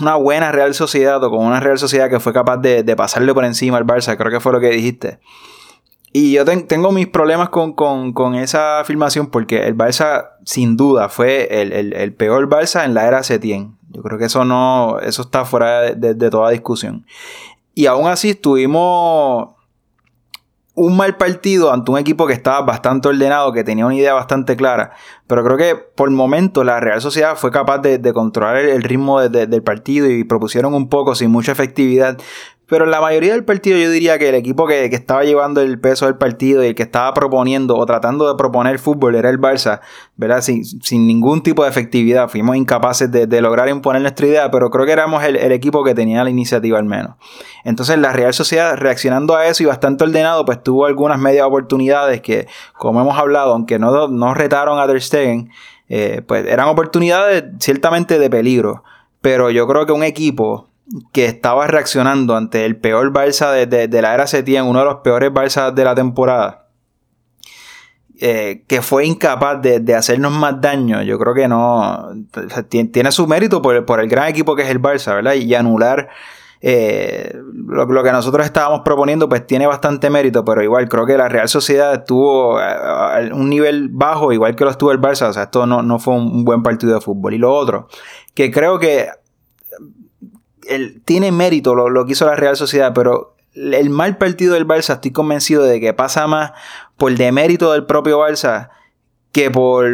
una 0.00 0.14
buena 0.16 0.52
Real 0.52 0.74
Sociedad 0.74 1.22
o 1.24 1.30
con 1.30 1.44
una 1.44 1.58
Real 1.58 1.78
Sociedad 1.78 2.10
que 2.10 2.20
fue 2.20 2.34
capaz 2.34 2.58
de, 2.58 2.84
pasarle 2.96 3.32
por 3.32 3.44
encima 3.44 3.78
al 3.78 3.86
Barça, 3.86 4.16
creo 4.16 4.30
que 4.30 4.40
fue 4.40 4.52
lo 4.52 4.60
que 4.60 4.68
dijiste. 4.68 5.18
Y 6.12 6.32
yo 6.32 6.44
tengo 6.44 6.92
mis 6.92 7.08
problemas 7.08 7.48
con, 7.48 8.34
esa 8.36 8.80
afirmación 8.80 9.28
porque 9.28 9.66
el 9.66 9.76
Barça, 9.76 10.28
sin 10.44 10.76
duda, 10.76 11.08
fue 11.08 11.48
el, 11.50 12.12
peor 12.14 12.48
Barça 12.48 12.84
en 12.84 12.94
la 12.94 13.08
era 13.08 13.22
Setien. 13.22 13.76
Yo 13.90 14.02
creo 14.02 14.18
que 14.18 14.26
eso 14.26 14.44
no, 14.44 14.98
eso 15.00 15.22
está 15.22 15.44
fuera 15.44 15.94
de, 15.94 16.14
de 16.14 16.30
toda 16.30 16.50
discusión. 16.50 17.06
Y 17.74 17.86
aún 17.86 18.06
así 18.06 18.30
estuvimos 18.30 19.53
un 20.74 20.96
mal 20.96 21.16
partido 21.16 21.72
ante 21.72 21.90
un 21.92 21.98
equipo 21.98 22.26
que 22.26 22.32
estaba 22.32 22.60
bastante 22.62 23.08
ordenado, 23.08 23.52
que 23.52 23.62
tenía 23.62 23.86
una 23.86 23.94
idea 23.94 24.12
bastante 24.12 24.56
clara. 24.56 24.92
Pero 25.26 25.44
creo 25.44 25.56
que 25.56 25.76
por 25.76 26.08
el 26.08 26.14
momento 26.14 26.64
la 26.64 26.80
Real 26.80 27.00
Sociedad 27.00 27.36
fue 27.36 27.50
capaz 27.50 27.78
de, 27.78 28.12
controlar 28.12 28.56
el, 28.56 28.82
ritmo 28.82 29.20
del 29.20 29.62
partido 29.62 30.10
y 30.10 30.24
propusieron 30.24 30.74
un 30.74 30.88
poco 30.88 31.14
sin 31.14 31.30
mucha 31.30 31.52
efectividad. 31.52 32.18
Pero 32.66 32.86
en 32.86 32.90
la 32.90 33.00
mayoría 33.00 33.32
del 33.32 33.44
partido 33.44 33.76
yo 33.76 33.90
diría 33.90 34.18
que 34.18 34.30
el 34.30 34.34
equipo 34.34 34.66
que, 34.66 34.86
estaba 34.86 35.24
llevando 35.24 35.60
el 35.60 35.78
peso 35.78 36.06
del 36.06 36.16
partido 36.16 36.64
y 36.64 36.68
el 36.68 36.74
que 36.74 36.82
estaba 36.82 37.12
proponiendo 37.12 37.76
o 37.76 37.84
tratando 37.84 38.26
de 38.26 38.36
proponer 38.36 38.78
fútbol 38.78 39.16
era 39.16 39.28
el 39.28 39.38
Barça, 39.38 39.80
¿verdad? 40.16 40.40
Sin, 40.40 40.64
sin 40.64 41.06
ningún 41.06 41.42
tipo 41.42 41.64
de 41.64 41.68
efectividad. 41.68 42.28
Fuimos 42.28 42.56
incapaces 42.56 43.10
de, 43.10 43.40
lograr 43.42 43.68
imponer 43.68 44.00
nuestra 44.00 44.26
idea, 44.26 44.50
pero 44.50 44.70
creo 44.70 44.86
que 44.86 44.92
éramos 44.92 45.22
el, 45.24 45.36
equipo 45.52 45.84
que 45.84 45.94
tenía 45.94 46.24
la 46.24 46.30
iniciativa 46.30 46.78
al 46.78 46.86
menos. 46.86 47.16
Entonces 47.64 47.98
la 47.98 48.12
Real 48.12 48.32
Sociedad 48.32 48.76
reaccionando 48.76 49.36
a 49.36 49.46
eso 49.46 49.62
y 49.62 49.66
bastante 49.66 50.04
ordenado, 50.04 50.44
pues 50.46 50.62
tuvo 50.62 50.86
algunas 50.86 51.18
medias 51.18 51.46
oportunidades 51.46 52.22
que, 52.22 52.46
como 52.72 53.00
hemos 53.00 53.18
hablado, 53.18 53.52
aunque 53.52 53.78
no, 53.78 54.08
no 54.08 54.32
retaron 54.32 54.78
a 54.78 54.86
Ter 54.86 55.02
Stegen, 55.02 55.50
eh, 55.90 56.22
pues 56.26 56.46
eran 56.46 56.68
oportunidades 56.68 57.44
ciertamente 57.58 58.18
de 58.18 58.30
peligro. 58.30 58.84
Pero 59.20 59.50
yo 59.50 59.66
creo 59.66 59.86
que 59.86 59.92
un 59.92 60.02
equipo 60.02 60.68
que 61.12 61.26
estaba 61.26 61.66
reaccionando 61.66 62.36
ante 62.36 62.64
el 62.64 62.76
peor 62.76 63.12
Barça 63.12 63.66
de, 63.66 64.02
la 64.02 64.14
era 64.14 64.26
Setién, 64.26 64.64
uno 64.64 64.80
de 64.80 64.84
los 64.84 64.96
peores 64.96 65.30
Barça 65.30 65.72
de 65.72 65.84
la 65.84 65.94
temporada, 65.94 66.68
eh, 68.20 68.64
que 68.68 68.82
fue 68.82 69.06
incapaz 69.06 69.60
de, 69.62 69.94
hacernos 69.94 70.32
más 70.32 70.60
daño, 70.60 71.02
yo 71.02 71.18
creo 71.18 71.34
que 71.34 71.48
no. 71.48 72.10
tiene, 72.68 73.10
su 73.10 73.26
mérito 73.26 73.62
por 73.62 73.84
por 73.86 74.00
el, 74.00 74.08
gran 74.08 74.28
equipo 74.28 74.54
que 74.54 74.62
es 74.62 74.68
el 74.68 74.80
Barça, 74.80 75.14
¿verdad? 75.14 75.34
Y, 75.34 75.54
anular 75.54 76.08
eh, 76.60 77.34
lo, 77.52 78.02
que 78.02 78.12
nosotros 78.12 78.44
estábamos 78.44 78.80
proponiendo, 78.84 79.28
pues 79.28 79.46
tiene 79.46 79.66
bastante 79.66 80.10
mérito, 80.10 80.44
pero 80.44 80.62
igual 80.62 80.88
creo 80.88 81.06
que 81.06 81.16
la 81.16 81.28
Real 81.28 81.48
Sociedad 81.48 81.94
estuvo 81.94 82.58
a, 82.58 83.20
un 83.32 83.48
nivel 83.48 83.88
bajo, 83.90 84.32
igual 84.32 84.54
que 84.54 84.64
lo 84.64 84.70
estuvo 84.70 84.92
el 84.92 85.00
Barça, 85.00 85.28
o 85.28 85.32
sea, 85.32 85.44
esto 85.44 85.66
no, 85.66 85.82
no 85.82 85.98
fue 85.98 86.14
un 86.14 86.44
buen 86.44 86.62
partido 86.62 86.94
de 86.94 87.00
fútbol. 87.00 87.34
Y 87.34 87.38
lo 87.38 87.54
otro, 87.54 87.88
que 88.34 88.50
creo 88.50 88.78
que 88.78 89.08
tiene 91.04 91.32
mérito 91.32 91.74
lo, 91.74 92.06
que 92.06 92.12
hizo 92.12 92.26
la 92.26 92.36
Real 92.36 92.56
Sociedad, 92.56 92.92
pero 92.94 93.36
el 93.54 93.90
mal 93.90 94.18
partido 94.18 94.54
del 94.54 94.66
Barça 94.66 94.94
estoy 94.94 95.12
convencido 95.12 95.62
de 95.64 95.80
que 95.80 95.94
pasa 95.94 96.26
más 96.26 96.52
por 96.96 97.14
demérito 97.14 97.72
del 97.72 97.86
propio 97.86 98.18
Barça 98.18 98.70
que 99.32 99.50
por 99.50 99.86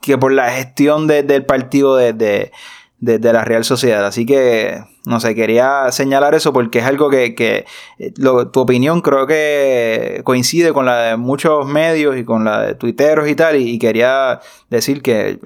que 0.00 0.18
por 0.18 0.32
la 0.32 0.50
gestión 0.50 1.06
del 1.08 1.44
partido 1.44 1.96
de, 1.96 2.12
de, 2.12 3.32
la 3.32 3.44
Real 3.44 3.64
Sociedad. 3.64 4.06
Así 4.06 4.24
que, 4.24 4.82
no 5.04 5.20
sé, 5.20 5.34
quería 5.34 5.90
señalar 5.90 6.34
eso 6.34 6.52
porque 6.52 6.78
es 6.78 6.84
algo 6.84 7.10
que, 7.10 7.34
que 7.34 7.66
eh, 7.98 8.12
tu 8.12 8.60
opinión 8.60 9.00
creo 9.00 9.26
que 9.26 10.20
coincide 10.24 10.72
con 10.72 10.86
la 10.86 11.02
de 11.02 11.16
muchos 11.16 11.66
medios 11.66 12.16
y 12.16 12.24
con 12.24 12.44
la 12.44 12.62
de 12.62 12.74
tuiteros 12.74 13.28
y 13.28 13.34
tal. 13.34 13.56
Y, 13.56 13.78
quería 13.78 14.40
decir 14.70 15.02
que, 15.02 15.38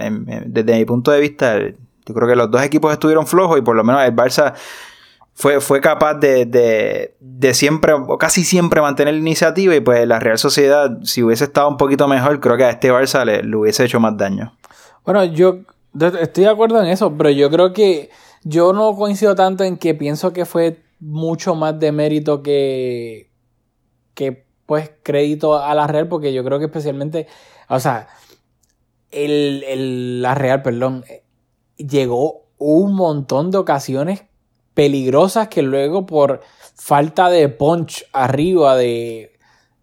desde 0.46 0.78
mi 0.78 0.84
punto 0.84 1.10
de 1.10 1.20
vista, 1.20 1.58
yo 2.10 2.14
creo 2.14 2.28
que 2.28 2.36
los 2.36 2.50
dos 2.50 2.62
equipos 2.62 2.92
estuvieron 2.92 3.26
flojos 3.26 3.58
y 3.58 3.62
por 3.62 3.76
lo 3.76 3.84
menos 3.84 4.02
el 4.02 4.14
Barça 4.14 4.54
fue, 5.34 5.60
fue 5.60 5.80
capaz 5.80 6.14
de, 6.14 6.44
de, 6.44 7.14
de, 7.20 7.54
siempre, 7.54 7.92
o 7.92 8.18
casi 8.18 8.44
siempre 8.44 8.80
mantener 8.80 9.14
la 9.14 9.20
iniciativa 9.20 9.74
y 9.74 9.80
pues 9.80 10.06
la 10.06 10.18
Real 10.18 10.38
Sociedad, 10.38 10.98
si 11.02 11.22
hubiese 11.22 11.44
estado 11.44 11.68
un 11.68 11.76
poquito 11.76 12.06
mejor, 12.08 12.40
creo 12.40 12.56
que 12.56 12.64
a 12.64 12.70
este 12.70 12.92
Barça 12.92 13.24
le, 13.24 13.42
le 13.42 13.56
hubiese 13.56 13.84
hecho 13.84 14.00
más 14.00 14.16
daño. 14.16 14.52
Bueno, 15.04 15.24
yo 15.24 15.60
estoy 16.20 16.44
de 16.44 16.50
acuerdo 16.50 16.82
en 16.82 16.88
eso, 16.88 17.16
pero 17.16 17.30
yo 17.30 17.50
creo 17.50 17.72
que 17.72 18.10
yo 18.44 18.72
no 18.72 18.94
coincido 18.96 19.34
tanto 19.34 19.64
en 19.64 19.78
que 19.78 19.94
pienso 19.94 20.32
que 20.32 20.44
fue 20.44 20.82
mucho 20.98 21.54
más 21.54 21.78
de 21.78 21.92
mérito 21.92 22.42
que, 22.42 23.30
que 24.14 24.44
pues 24.66 24.90
crédito 25.02 25.58
a 25.58 25.74
la 25.74 25.86
Real, 25.86 26.08
porque 26.08 26.32
yo 26.32 26.44
creo 26.44 26.58
que 26.58 26.66
especialmente, 26.66 27.26
o 27.68 27.80
sea, 27.80 28.08
el, 29.10 29.64
el, 29.66 30.22
la 30.22 30.34
Real, 30.34 30.62
perdón, 30.62 31.04
llegó 31.88 32.46
un 32.58 32.94
montón 32.94 33.50
de 33.50 33.58
ocasiones 33.58 34.24
peligrosas 34.74 35.48
que 35.48 35.62
luego 35.62 36.06
por 36.06 36.40
falta 36.74 37.28
de 37.30 37.48
punch 37.48 38.04
arriba 38.12 38.76
de 38.76 39.30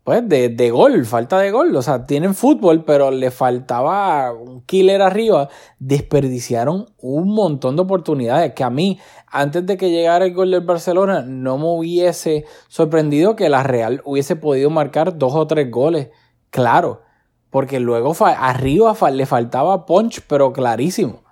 pues 0.07 0.29
de, 0.29 0.47
de, 0.47 0.71
gol, 0.71 1.05
falta 1.05 1.37
de 1.37 1.51
gol. 1.51 1.75
O 1.75 1.81
sea, 1.81 2.05
tienen 2.05 2.33
fútbol, 2.33 2.85
pero 2.85 3.11
le 3.11 3.29
faltaba 3.29 4.31
un 4.31 4.61
killer 4.61 5.01
arriba. 5.01 5.49
Desperdiciaron 5.79 6.85
un 6.97 7.35
montón 7.35 7.75
de 7.75 7.81
oportunidades 7.81 8.53
que 8.53 8.63
a 8.63 8.69
mí, 8.69 9.01
antes 9.29 9.65
de 9.65 9.75
que 9.75 9.89
llegara 9.89 10.23
el 10.23 10.33
gol 10.33 10.51
del 10.51 10.61
Barcelona, 10.61 11.23
no 11.23 11.57
me 11.57 11.65
hubiese 11.65 12.45
sorprendido 12.69 13.35
que 13.35 13.49
la 13.49 13.63
Real 13.63 14.01
hubiese 14.05 14.37
podido 14.37 14.69
marcar 14.69 15.17
dos 15.17 15.35
o 15.35 15.45
tres 15.45 15.69
goles. 15.69 16.07
Claro, 16.51 17.01
porque 17.49 17.81
luego 17.81 18.15
arriba 18.21 18.95
le 19.11 19.25
faltaba 19.25 19.85
punch, 19.85 20.21
pero 20.25 20.53
clarísimo. 20.53 21.26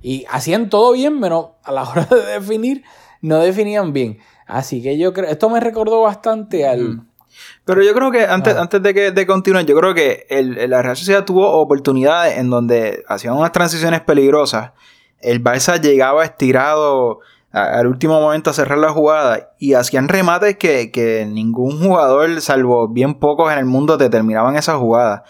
Y 0.00 0.24
hacían 0.30 0.68
todo 0.68 0.92
bien, 0.92 1.20
pero 1.20 1.56
a 1.64 1.72
la 1.72 1.82
hora 1.88 2.04
de 2.04 2.24
definir, 2.24 2.84
no 3.20 3.38
definían 3.38 3.92
bien. 3.92 4.18
Así 4.46 4.82
que 4.82 4.98
yo 4.98 5.12
creo, 5.12 5.28
esto 5.30 5.50
me 5.50 5.60
recordó 5.60 6.02
bastante 6.02 6.66
al, 6.66 7.02
pero 7.64 7.82
yo 7.82 7.94
creo 7.94 8.10
que 8.10 8.24
antes, 8.24 8.54
ah. 8.54 8.62
antes 8.62 8.82
de 8.82 8.94
que 8.94 9.10
de 9.10 9.26
continuar, 9.26 9.64
yo 9.64 9.76
creo 9.76 9.94
que 9.94 10.26
el, 10.30 10.70
la 10.70 10.82
Real 10.82 10.96
Sociedad 10.96 11.24
tuvo 11.24 11.50
oportunidades 11.50 12.38
en 12.38 12.50
donde 12.50 13.04
hacían 13.08 13.34
unas 13.34 13.52
transiciones 13.52 14.00
peligrosas. 14.00 14.72
El 15.20 15.42
Barça 15.42 15.80
llegaba 15.80 16.24
estirado 16.24 17.20
al 17.50 17.86
último 17.86 18.20
momento 18.20 18.50
a 18.50 18.52
cerrar 18.52 18.78
la 18.78 18.90
jugada 18.90 19.50
y 19.58 19.74
hacían 19.74 20.08
remates 20.08 20.56
que, 20.56 20.90
que 20.90 21.26
ningún 21.26 21.82
jugador, 21.82 22.40
salvo 22.40 22.88
bien 22.88 23.14
pocos 23.14 23.52
en 23.52 23.58
el 23.58 23.64
mundo, 23.64 23.98
te 23.98 24.10
terminaban 24.10 24.56
esa 24.56 24.76
jugada. 24.76 25.24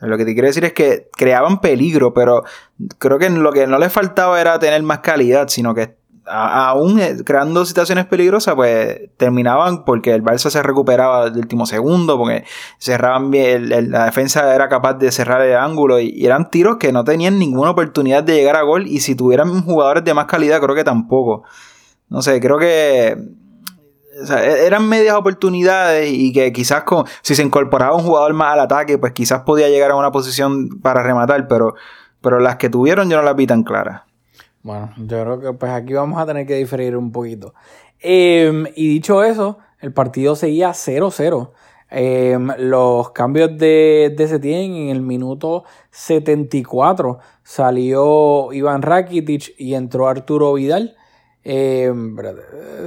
Lo 0.00 0.18
que 0.18 0.24
te 0.24 0.34
quiero 0.34 0.48
decir 0.48 0.64
es 0.64 0.72
que 0.72 1.08
creaban 1.16 1.60
peligro, 1.60 2.12
pero 2.12 2.44
creo 2.98 3.18
que 3.18 3.30
lo 3.30 3.52
que 3.52 3.66
no 3.66 3.78
les 3.78 3.92
faltaba 3.92 4.40
era 4.40 4.58
tener 4.58 4.82
más 4.82 4.98
calidad, 5.00 5.48
sino 5.48 5.74
que 5.74 5.96
aún 6.26 6.98
eh, 7.00 7.16
creando 7.24 7.64
situaciones 7.64 8.06
peligrosas, 8.06 8.54
pues 8.54 9.10
terminaban 9.16 9.84
porque 9.84 10.12
el 10.12 10.22
Barça 10.22 10.50
se 10.50 10.62
recuperaba 10.62 11.30
del 11.30 11.38
último 11.38 11.66
segundo, 11.66 12.16
porque 12.16 12.44
cerraban 12.78 13.30
bien, 13.30 13.68
la 13.90 14.06
defensa 14.06 14.54
era 14.54 14.68
capaz 14.68 14.94
de 14.94 15.12
cerrar 15.12 15.42
el 15.42 15.56
ángulo 15.56 16.00
y, 16.00 16.24
eran 16.24 16.50
tiros 16.50 16.76
que 16.78 16.92
no 16.92 17.04
tenían 17.04 17.38
ninguna 17.38 17.70
oportunidad 17.70 18.24
de 18.24 18.34
llegar 18.34 18.56
a 18.56 18.62
gol 18.62 18.86
y 18.86 19.00
si 19.00 19.14
tuvieran 19.14 19.62
jugadores 19.62 20.04
de 20.04 20.14
más 20.14 20.26
calidad 20.26 20.60
creo 20.60 20.74
que 20.74 20.84
tampoco. 20.84 21.44
No 22.08 22.22
sé, 22.22 22.40
creo 22.40 22.58
que 22.58 23.16
e, 24.14 24.66
eran 24.66 24.88
medias 24.88 25.14
oportunidades 25.16 26.10
y 26.12 26.32
que 26.32 26.52
quizás 26.52 26.84
con, 26.84 27.04
si 27.22 27.34
se 27.34 27.42
incorporaba 27.42 27.96
un 27.96 28.02
jugador 28.02 28.32
más 28.34 28.54
al 28.54 28.60
ataque, 28.60 28.98
pues 28.98 29.12
quizás 29.12 29.42
podía 29.42 29.68
llegar 29.68 29.90
a 29.90 29.96
una 29.96 30.12
posición 30.12 30.80
para 30.80 31.02
rematar, 31.02 31.48
pero, 31.48 31.74
pero 32.20 32.40
las 32.40 32.56
que 32.56 32.70
tuvieron 32.70 33.10
yo 33.10 33.16
no 33.16 33.22
las 33.22 33.36
vi 33.36 33.46
tan 33.46 33.62
claras. 33.62 34.02
Bueno, 34.62 34.92
yo 34.96 35.22
creo 35.22 35.40
que 35.40 35.52
pues 35.52 35.72
aquí 35.72 35.92
vamos 35.92 36.20
a 36.20 36.26
tener 36.26 36.46
que 36.46 36.54
diferir 36.54 36.96
un 36.96 37.12
poquito. 37.12 37.54
Em, 38.00 38.66
y 38.74 38.88
dicho 38.88 39.22
eso, 39.22 39.58
el 39.80 39.92
partido 39.92 40.36
seguía 40.36 40.72
0-0. 40.72 41.52
Em, 41.90 42.48
los 42.58 43.10
cambios 43.10 43.56
de, 43.58 44.14
de 44.16 44.28
Setien 44.28 44.74
en 44.74 44.88
el 44.88 45.02
minuto 45.02 45.64
74 45.90 47.18
salió 47.42 48.52
Iván 48.52 48.82
Rakitic 48.82 49.54
y 49.58 49.74
entró 49.74 50.08
Arturo 50.08 50.54
Vidal. 50.54 50.96
Em, 51.44 52.16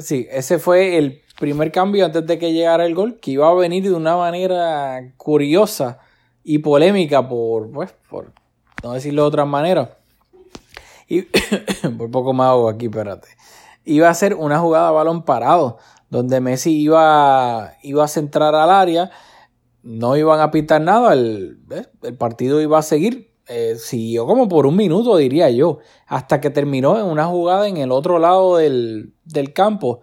sí, 0.01 0.27
ese 0.31 0.57
fue 0.59 0.97
el 0.97 1.21
primer 1.39 1.71
cambio 1.71 2.05
antes 2.05 2.25
de 2.25 2.39
que 2.39 2.51
llegara 2.51 2.85
el 2.85 2.95
gol, 2.95 3.19
que 3.19 3.31
iba 3.31 3.47
a 3.49 3.53
venir 3.53 3.83
de 3.83 3.93
una 3.93 4.17
manera 4.17 5.13
curiosa 5.17 5.99
y 6.43 6.59
polémica 6.59 7.27
por, 7.27 7.71
pues, 7.71 7.93
por 8.09 8.33
no 8.83 8.93
decirlo 8.93 9.23
de 9.23 9.27
otra 9.27 9.45
manera. 9.45 9.97
Y 11.07 11.21
por 11.97 12.11
poco 12.11 12.33
más 12.33 12.49
hago 12.49 12.69
aquí, 12.69 12.85
espérate. 12.85 13.27
Iba 13.85 14.09
a 14.09 14.13
ser 14.13 14.33
una 14.33 14.59
jugada 14.59 14.89
a 14.89 14.91
balón 14.91 15.23
parado, 15.23 15.77
donde 16.09 16.41
Messi 16.41 16.81
iba, 16.81 17.73
iba 17.83 18.03
a 18.03 18.07
centrar 18.07 18.55
al 18.55 18.71
área, 18.71 19.11
no 19.83 20.17
iban 20.17 20.39
a 20.41 20.51
pitar 20.51 20.81
nada, 20.81 21.13
el, 21.13 21.59
partido 22.17 22.61
iba 22.61 22.79
a 22.79 22.81
seguir. 22.81 23.33
Eh, 23.49 23.75
siguió 23.77 24.25
como 24.25 24.49
por 24.49 24.65
un 24.65 24.75
minuto, 24.75 25.15
diría 25.15 25.49
yo, 25.49 25.79
hasta 26.05 26.41
que 26.41 26.49
terminó 26.49 26.99
en 26.99 27.05
una 27.05 27.25
jugada 27.25 27.67
en 27.67 27.77
el 27.77 27.91
otro 27.91 28.19
lado 28.19 28.57
del, 28.57 29.13
del 29.23 29.53
campo, 29.53 30.01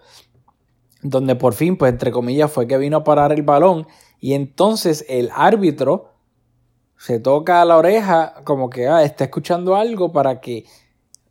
donde 1.02 1.36
por 1.36 1.52
fin, 1.52 1.76
pues 1.76 1.92
entre 1.92 2.10
comillas, 2.10 2.50
fue 2.50 2.66
que 2.66 2.78
vino 2.78 2.98
a 2.98 3.04
parar 3.04 3.32
el 3.32 3.42
balón 3.42 3.86
y 4.18 4.32
entonces 4.32 5.04
el 5.08 5.30
árbitro 5.34 6.14
se 6.96 7.20
toca 7.20 7.60
a 7.60 7.66
la 7.66 7.76
oreja 7.76 8.34
como 8.44 8.70
que 8.70 8.88
ah, 8.88 9.02
está 9.02 9.24
escuchando 9.24 9.76
algo 9.76 10.12
para 10.12 10.40
que 10.40 10.64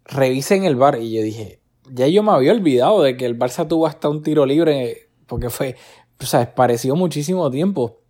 revisen 0.06 0.66
el 0.66 0.76
bar. 0.76 1.00
Y 1.02 1.14
yo 1.14 1.24
dije, 1.24 1.62
ya 1.92 2.06
yo 2.08 2.22
me 2.22 2.32
había 2.32 2.52
olvidado 2.52 3.02
de 3.02 3.18
que 3.18 3.26
el 3.26 3.40
Barça 3.40 3.68
tuvo 3.68 3.88
hasta 3.88 4.10
un 4.10 4.22
tiro 4.22 4.46
libre, 4.46 5.10
porque 5.26 5.50
fue, 5.50 5.76
o 6.22 6.26
sea, 6.26 6.54
pareció 6.54 6.96
muchísimo 6.96 7.50
tiempo. 7.50 8.03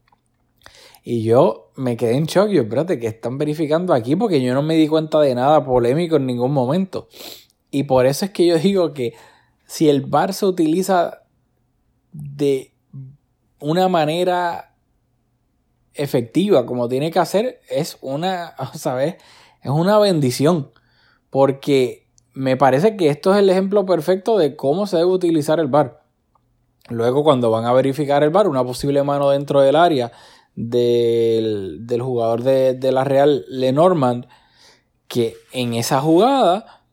Y 1.03 1.23
yo 1.23 1.71
me 1.75 1.97
quedé 1.97 2.15
en 2.15 2.25
shock. 2.25 2.49
Yo, 2.49 2.61
espérate, 2.61 2.97
que 2.97 3.07
están 3.07 3.37
verificando 3.37 3.93
aquí 3.93 4.15
porque 4.15 4.41
yo 4.41 4.53
no 4.53 4.61
me 4.61 4.75
di 4.75 4.87
cuenta 4.87 5.19
de 5.19 5.35
nada 5.35 5.63
polémico 5.65 6.15
en 6.15 6.25
ningún 6.25 6.53
momento. 6.53 7.09
Y 7.69 7.83
por 7.83 8.05
eso 8.05 8.25
es 8.25 8.31
que 8.31 8.45
yo 8.45 8.57
digo 8.57 8.93
que 8.93 9.13
si 9.65 9.89
el 9.89 10.09
Barça 10.09 10.47
utiliza 10.47 11.23
de 12.11 12.73
una 13.59 13.89
manera 13.89 14.75
efectiva 15.93 16.65
como 16.65 16.87
tiene 16.87 17.11
que 17.11 17.19
hacer, 17.19 17.59
es 17.69 17.97
una, 18.01 18.55
¿sabes? 18.73 19.15
Es 19.61 19.71
una 19.71 19.99
bendición 19.99 20.71
porque 21.29 22.07
me 22.33 22.57
parece 22.57 22.95
que 22.95 23.09
esto 23.09 23.33
es 23.33 23.39
el 23.39 23.49
ejemplo 23.49 23.85
perfecto 23.85 24.37
de 24.37 24.55
cómo 24.55 24.87
se 24.87 24.97
debe 24.97 25.09
utilizar 25.09 25.59
el 25.59 25.67
bar. 25.67 26.03
Luego, 26.89 27.23
cuando 27.23 27.49
van 27.49 27.65
a 27.65 27.73
verificar 27.73 28.23
el 28.23 28.29
bar, 28.29 28.47
una 28.47 28.63
posible 28.63 29.03
mano 29.03 29.29
dentro 29.29 29.61
del 29.61 29.75
área 29.75 30.11
del, 30.55 31.85
jugador 32.01 32.43
de, 32.43 32.91
la 32.91 33.03
Real 33.03 33.45
Lenormand, 33.47 34.27
que 35.07 35.35
en 35.51 35.73
esa 35.73 36.01
jugada, 36.01 36.83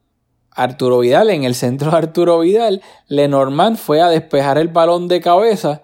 Arturo 0.51 0.99
Vidal, 1.01 1.31
en 1.31 1.45
el 1.45 1.55
centro 1.55 1.91
de 1.91 1.97
Arturo 1.97 2.41
Vidal, 2.41 2.83
Lenormand 3.09 3.77
fue 3.77 4.01
a 4.01 4.09
despejar 4.09 4.59
el 4.59 4.69
balón 4.69 5.09
de 5.09 5.21
cabeza 5.21 5.83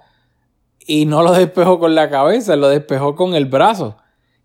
y 0.86 1.06
no 1.06 1.22
lo 1.22 1.32
despejó 1.32 1.78
con 1.78 1.94
la 1.94 2.10
cabeza, 2.10 2.56
lo 2.56 2.68
despejó 2.68 3.14
con 3.16 3.34
el 3.34 3.46
brazo 3.46 3.96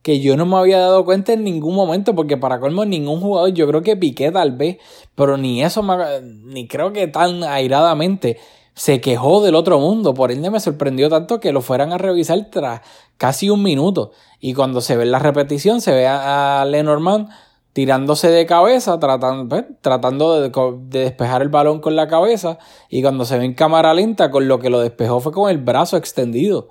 que 0.02 0.20
yo 0.20 0.36
no 0.36 0.46
me 0.46 0.58
había 0.58 0.80
dado 0.80 1.06
cuenta 1.06 1.34
en 1.34 1.44
ningún 1.44 1.76
momento, 1.76 2.16
porque 2.16 2.38
para 2.38 2.60
colmo 2.60 2.86
ningún 2.86 3.22
jugador, 3.22 3.54
yo 3.54 3.68
creo 3.68 3.82
que 3.82 3.96
Piqué 3.96 4.32
tal 4.32 4.54
vez, 4.54 4.78
pero 5.16 5.38
ni 5.38 5.64
eso, 5.64 5.86
ni 6.22 6.68
creo 6.68 6.92
que 6.92 7.08
tan 7.08 7.44
airadamente 7.44 8.38
se 8.74 9.02
quejó 9.02 9.44
del 9.44 9.56
otro 9.56 9.80
mundo, 9.80 10.14
por 10.14 10.32
ende 10.32 10.50
me 10.50 10.60
sorprendió 10.60 11.10
tanto 11.10 11.40
que 11.40 11.52
lo 11.52 11.62
fueran 11.62 11.92
a 11.92 11.98
revisar 11.98 12.50
tras 12.50 12.82
casi 13.18 13.50
un 13.50 13.64
minuto, 13.64 14.12
y 14.40 14.54
cuando 14.54 14.82
se 14.82 14.96
ve 14.98 15.06
la 15.06 15.20
repetición 15.20 15.82
se 15.82 15.92
ve 15.92 16.08
a, 16.08 16.66
Lenormand 16.66 17.30
tirándose 17.74 18.30
de 18.30 18.46
cabeza, 18.46 19.00
tratando, 19.00 19.48
pues, 19.48 19.66
tratando 19.82 20.42
de, 20.42 20.50
de, 20.50 21.00
despejar 21.00 21.42
el 21.42 21.50
balón 21.50 21.80
con 21.80 21.96
la 21.96 22.08
cabeza, 22.08 22.58
y 22.90 23.02
cuando 23.02 23.26
se 23.26 23.38
ve 23.38 23.46
en 23.46 23.54
cámara 23.54 23.94
lenta, 23.94 24.32
con 24.32 24.48
lo 24.48 24.60
que 24.60 24.70
lo 24.70 24.80
despejó 24.80 25.20
fue 25.20 25.32
con 25.32 25.50
el 25.50 25.58
brazo 25.58 25.98
extendido. 25.98 26.70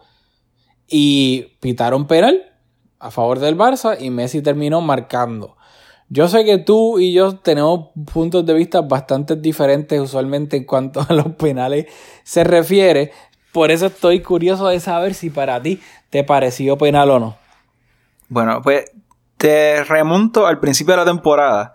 Y 0.86 1.56
pitaron 1.60 2.06
penal, 2.06 2.50
a 2.98 3.10
favor 3.10 3.38
del 3.38 3.56
Barça 3.56 3.96
y 3.98 4.10
Messi 4.10 4.42
terminó 4.42 4.80
marcando. 4.80 5.56
Yo 6.12 6.28
sé 6.28 6.44
que 6.44 6.58
tú 6.58 6.98
y 6.98 7.12
yo 7.12 7.36
tenemos 7.36 7.90
puntos 8.12 8.44
de 8.44 8.52
vista 8.52 8.80
bastante 8.80 9.36
diferentes 9.36 10.00
usualmente 10.00 10.56
en 10.56 10.64
cuanto 10.64 11.06
a 11.08 11.14
los 11.14 11.28
penales 11.36 11.86
se 12.24 12.44
refiere. 12.44 13.12
Por 13.52 13.70
eso 13.70 13.86
estoy 13.86 14.20
curioso 14.20 14.68
de 14.68 14.80
saber 14.80 15.14
si 15.14 15.30
para 15.30 15.62
ti 15.62 15.80
te 16.10 16.24
pareció 16.24 16.76
penal 16.76 17.10
o 17.10 17.20
no. 17.20 17.36
Bueno, 18.28 18.60
pues 18.62 18.90
te 19.36 19.84
remonto 19.84 20.46
al 20.46 20.60
principio 20.60 20.94
de 20.94 20.98
la 20.98 21.04
temporada 21.04 21.74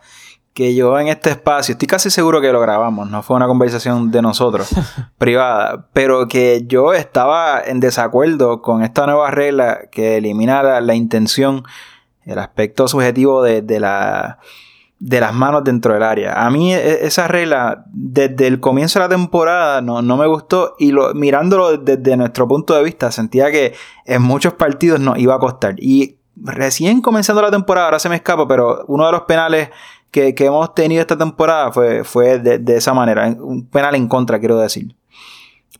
que 0.55 0.73
yo 0.73 0.97
en 0.97 1.09
este 1.09 1.31
espacio, 1.31 1.73
estoy 1.73 1.87
casi 1.87 2.09
seguro 2.09 2.39
que 2.39 2.53
lo 2.53 2.61
grabamos, 2.61 3.09
no 3.09 3.21
fue 3.21 3.35
una 3.35 3.45
conversación 3.45 4.09
de 4.09 4.21
nosotros, 4.21 4.69
privada, 5.17 5.87
pero 5.91 6.29
que 6.29 6.63
yo 6.65 6.93
estaba 6.93 7.61
en 7.61 7.81
desacuerdo 7.81 8.61
con 8.61 8.81
esta 8.81 9.05
nueva 9.05 9.31
regla 9.31 9.89
que 9.91 10.15
elimina 10.15 10.63
la, 10.79 10.95
intención, 10.95 11.63
el 12.25 12.39
aspecto 12.39 12.87
subjetivo 12.87 13.43
de, 13.43 13.79
la, 13.79 14.39
de 14.99 15.19
las 15.19 15.33
manos 15.33 15.63
dentro 15.63 15.93
del 15.93 16.03
área. 16.03 16.45
A 16.45 16.49
mí 16.49 16.73
e, 16.73 17.05
esa 17.05 17.27
regla, 17.27 17.85
desde 17.91 18.47
el 18.47 18.59
comienzo 18.59 18.99
de 18.99 19.05
la 19.05 19.09
temporada, 19.09 19.81
no, 19.81 20.01
no 20.01 20.17
me 20.17 20.27
gustó 20.27 20.75
y 20.79 20.91
lo, 20.91 21.13
mirándolo 21.13 21.77
desde 21.77 22.17
nuestro 22.17 22.47
punto 22.47 22.75
de 22.75 22.83
vista, 22.83 23.11
sentía 23.11 23.51
que 23.51 23.73
en 24.05 24.21
muchos 24.21 24.53
partidos 24.53 24.99
nos 24.99 25.17
iba 25.17 25.35
a 25.35 25.39
costar. 25.39 25.75
Y 25.77 26.17
recién 26.35 27.01
comenzando 27.01 27.41
la 27.41 27.51
temporada, 27.51 27.87
ahora 27.87 27.99
se 27.99 28.09
me 28.09 28.15
escapa, 28.15 28.47
pero 28.47 28.83
uno 28.87 29.05
de 29.05 29.11
los 29.11 29.21
penales 29.21 29.69
que, 30.11 30.33
hemos 30.39 30.73
tenido 30.73 31.01
esta 31.01 31.17
temporada 31.17 31.71
fue, 31.71 32.03
fue 32.03 32.39
de, 32.39 32.77
esa 32.77 32.93
manera, 32.93 33.27
un 33.37 33.67
penal 33.67 33.95
en 33.95 34.07
contra, 34.07 34.39
quiero 34.39 34.57
decir. 34.57 34.95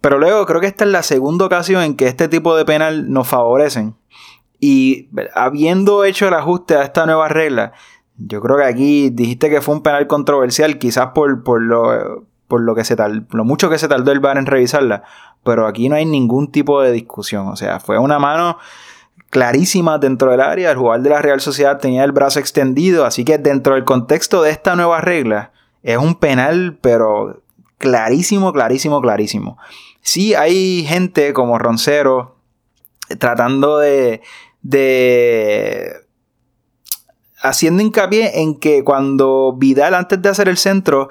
Pero 0.02 0.20
luego 0.20 0.46
creo 0.46 0.62
que 0.62 0.68
esta 0.68 0.84
es 0.84 0.92
la 0.92 1.04
segunda 1.04 1.46
ocasión 1.46 1.82
en 1.82 1.96
que 1.96 2.08
este 2.08 2.28
tipo 2.28 2.56
de 2.56 2.66
penal 2.66 3.12
nos 3.12 3.28
favorecen. 3.28 3.96
Y 4.60 5.10
habiendo 5.34 6.04
hecho 6.04 6.28
el 6.28 6.34
ajuste 6.34 6.76
a 6.76 6.84
esta 6.84 7.06
nueva 7.06 7.28
regla, 7.28 7.74
yo 8.18 8.42
creo 8.42 8.58
que 8.58 8.64
aquí 8.64 9.10
dijiste 9.10 9.50
que 9.50 9.62
fue 9.62 9.76
un 9.76 9.84
penal 9.84 10.08
controversial, 10.08 10.78
quizás 10.78 11.08
por, 11.14 11.44
por 11.44 11.62
lo, 11.62 12.26
por 12.48 12.62
lo, 12.62 12.76
que 12.76 12.84
se 12.84 12.96
tal, 12.96 13.28
lo 13.32 13.44
mucho 13.44 13.70
que 13.70 13.78
se 13.78 13.88
tardó 13.88 14.12
el 14.12 14.20
VAR 14.20 14.38
en 14.38 14.46
revisarla, 14.46 15.04
pero 15.44 15.68
aquí 15.68 15.90
no 15.90 15.96
hay 15.96 16.06
ningún 16.06 16.52
tipo 16.52 16.82
de 16.82 16.92
discusión. 16.92 17.48
O 17.48 17.56
sea, 17.56 17.80
fue 17.80 17.98
una 17.98 18.20
mano 18.20 18.58
clarísima 19.30 19.98
dentro 19.98 20.32
del 20.32 20.42
área. 20.42 20.72
El 20.72 20.78
jugador 20.78 21.04
de 21.04 21.10
la 21.10 21.22
Real 21.22 21.42
Sociedad 21.42 21.80
tenía 21.80 22.04
el 22.04 22.12
brazo 22.12 22.40
extendido, 22.40 23.06
así 23.06 23.26
que 23.26 23.38
dentro 23.38 23.76
del 23.76 23.84
contexto 23.84 24.42
de 24.42 24.52
esta 24.52 24.76
nueva 24.76 25.02
regla 25.02 25.52
es 25.84 25.98
un 25.98 26.16
penal, 26.16 26.78
pero 26.82 27.42
clarísimo, 27.78 28.54
clarísimo, 28.54 29.02
clarísimo. 29.02 29.58
Sí 30.02 30.36
hay 30.36 30.86
gente 30.86 31.34
como 31.34 31.60
Roncero 31.60 32.35
tratando 33.20 33.80
de, 33.80 34.22
de 34.62 35.94
haciendo 37.42 37.84
hincapié 37.84 38.42
en 38.42 38.60
que 38.60 38.84
cuando 38.84 39.56
Vidal 39.58 39.94
antes 39.94 40.22
de 40.22 40.30
hacer 40.30 40.50
el 40.50 40.58
centro 40.58 41.10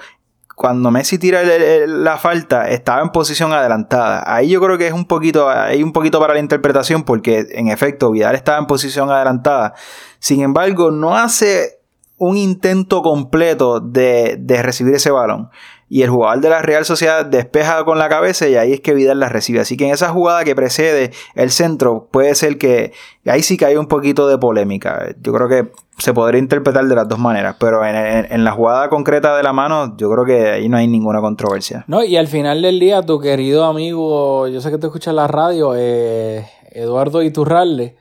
cuando 0.55 0.91
Messi 0.91 1.19
tira 1.19 1.43
la 1.87 2.17
falta, 2.17 2.69
estaba 2.71 3.03
en 3.03 3.11
posición 3.11 3.53
adelantada. 3.53 4.23
Ahí 4.27 4.51
yo 4.51 4.61
creo 4.61 4.79
que 4.79 4.87
es 4.87 4.93
un 4.93 5.05
poquito, 5.05 5.49
hay 5.51 5.83
un 5.83 5.93
poquito 5.93 6.21
para 6.21 6.35
la 6.35 6.41
interpretación, 6.41 7.03
porque 7.03 7.47
en 7.51 7.69
efecto 7.69 8.13
Vidal 8.13 8.37
estaba 8.37 8.59
en 8.59 8.67
posición 8.67 9.11
adelantada. 9.11 9.75
Sin 10.21 10.43
embargo, 10.43 10.91
no 10.93 11.17
hace 11.17 11.81
un 12.19 12.37
intento 12.37 13.03
completo 13.03 13.81
de, 13.81 14.37
de 14.39 14.63
recibir 14.63 14.95
ese 14.95 15.11
balón 15.11 15.51
y 15.95 16.03
el 16.03 16.11
jugador 16.11 16.41
de 16.41 16.51
la 16.51 16.61
Real 16.61 16.85
Sociedad 16.85 17.25
despeja 17.25 17.85
con 17.85 18.01
la 18.01 18.09
cabeza 18.09 18.49
y 18.49 18.57
ahí 18.57 18.73
es 18.73 18.81
que 18.81 18.95
Vidal 18.95 19.21
la 19.21 19.29
recibe. 19.29 19.61
Así 19.61 19.77
que 19.77 19.87
en 19.87 19.93
esa 19.93 20.09
jugada 20.09 20.43
que 20.43 20.57
precede 20.57 21.13
el 21.37 21.53
centro 21.53 22.09
puede 22.11 22.35
ser 22.35 22.59
que 22.59 22.91
ahí 23.25 23.45
sí 23.45 23.57
que 23.57 23.65
hay 23.65 23.77
un 23.77 23.87
poquito 23.87 24.27
de 24.27 24.37
polémica. 24.37 25.15
Yo 25.23 25.33
creo 25.33 25.49
que 25.49 25.71
se 25.99 26.13
podría 26.13 26.41
interpretar 26.41 26.85
de 26.87 26.97
las 26.97 27.09
dos 27.09 27.21
maneras, 27.21 27.55
pero 27.61 27.87
en, 27.87 28.43
la 28.43 28.51
jugada 28.51 28.89
concreta 28.89 29.37
de 29.37 29.45
la 29.45 29.53
mano 29.53 29.97
yo 29.97 30.11
creo 30.11 30.25
que 30.25 30.51
ahí 30.51 30.69
no 30.69 30.79
hay 30.79 30.89
ninguna 30.89 31.21
controversia. 31.21 31.85
No, 31.87 32.03
y 32.03 32.17
al 32.17 32.27
final 32.27 32.61
del 32.61 32.81
día 32.81 33.03
tu 33.03 33.21
querido 33.21 33.65
amigo, 33.65 34.49
yo 34.49 34.61
sé 34.61 34.73
que 34.73 34.79
te 34.79 34.87
escuchas 34.87 35.15
la 35.15 35.29
radio, 35.29 35.75
eh, 35.77 36.45
Eduardo 36.73 37.23
Iturralde, 37.23 37.95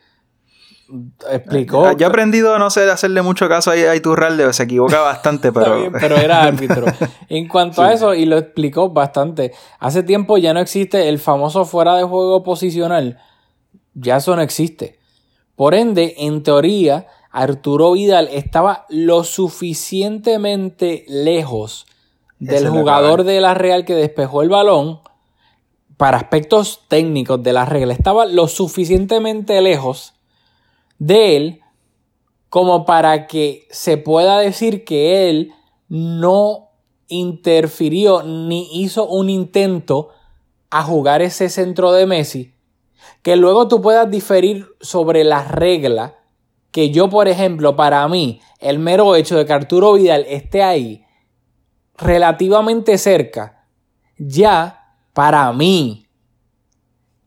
explicó. 1.29 1.91
Yo 1.97 2.05
he 2.05 2.09
aprendido 2.09 2.53
a 2.55 2.59
no 2.59 2.69
sé 2.69 2.89
hacerle 2.89 3.21
mucho 3.21 3.47
caso 3.47 3.71
a, 3.71 3.95
Iturralde, 3.95 4.51
se 4.53 4.63
equivoca 4.63 4.99
bastante, 5.01 5.51
pero. 5.51 5.91
pero 5.99 6.17
era 6.17 6.43
árbitro. 6.47 6.85
En 7.29 7.47
cuanto 7.47 7.81
a 7.81 7.93
eso, 7.93 8.13
y 8.13 8.25
lo 8.25 8.37
explicó 8.37 8.89
bastante, 8.89 9.53
hace 9.79 10.03
tiempo 10.03 10.37
ya 10.37 10.53
no 10.53 10.59
existe 10.59 11.09
el 11.09 11.19
famoso 11.19 11.65
fuera 11.65 11.95
de 11.95 12.03
juego 12.03 12.43
posicional. 12.43 13.19
Ya 13.93 14.17
eso 14.17 14.35
no 14.35 14.41
existe. 14.41 14.99
Por 15.55 15.75
ende, 15.75 16.15
en 16.17 16.43
teoría, 16.43 17.07
Arturo 17.31 17.93
Vidal 17.93 18.27
estaba 18.31 18.85
lo 18.89 19.23
suficientemente 19.23 21.05
lejos 21.07 21.85
del 22.39 22.67
jugador 22.69 23.23
de 23.23 23.39
la 23.39 23.53
Real 23.53 23.85
que 23.85 23.95
despejó 23.95 24.41
el 24.41 24.49
balón 24.49 24.99
para 25.97 26.17
aspectos 26.17 26.81
técnicos 26.87 27.41
de 27.41 27.53
la 27.53 27.65
regla. 27.65 27.93
Estaba 27.93 28.25
lo 28.25 28.47
suficientemente 28.47 29.61
lejos 29.61 30.12
de 30.99 31.35
él 31.35 31.59
como 32.49 32.85
para 32.85 33.25
que 33.27 33.67
se 33.71 33.97
pueda 33.97 34.39
decir 34.39 34.85
que 34.85 35.29
él 35.29 35.53
no 35.89 36.69
interfirió 37.07 38.23
ni 38.23 38.81
hizo 38.81 39.07
un 39.07 39.29
intento 39.29 40.09
a 40.69 40.83
jugar 40.83 41.21
ese 41.21 41.49
centro 41.49 41.91
de 41.91 42.05
Messi, 42.05 42.55
que 43.21 43.35
luego 43.35 43.67
tú 43.67 43.81
puedas 43.81 44.09
diferir 44.09 44.67
sobre 44.81 45.23
la 45.23 45.43
regla, 45.43 46.15
que 46.71 46.89
yo, 46.89 47.09
por 47.09 47.27
ejemplo, 47.27 47.75
para 47.75 48.07
mí, 48.07 48.41
el 48.59 48.79
mero 48.79 49.15
hecho 49.15 49.37
de 49.37 49.45
que 49.45 49.53
Arturo 49.53 49.93
Vidal 49.93 50.25
esté 50.27 50.63
ahí 50.63 51.05
relativamente 51.97 52.97
cerca, 52.97 53.67
ya 54.17 54.95
para 55.13 55.51
mí 55.53 56.07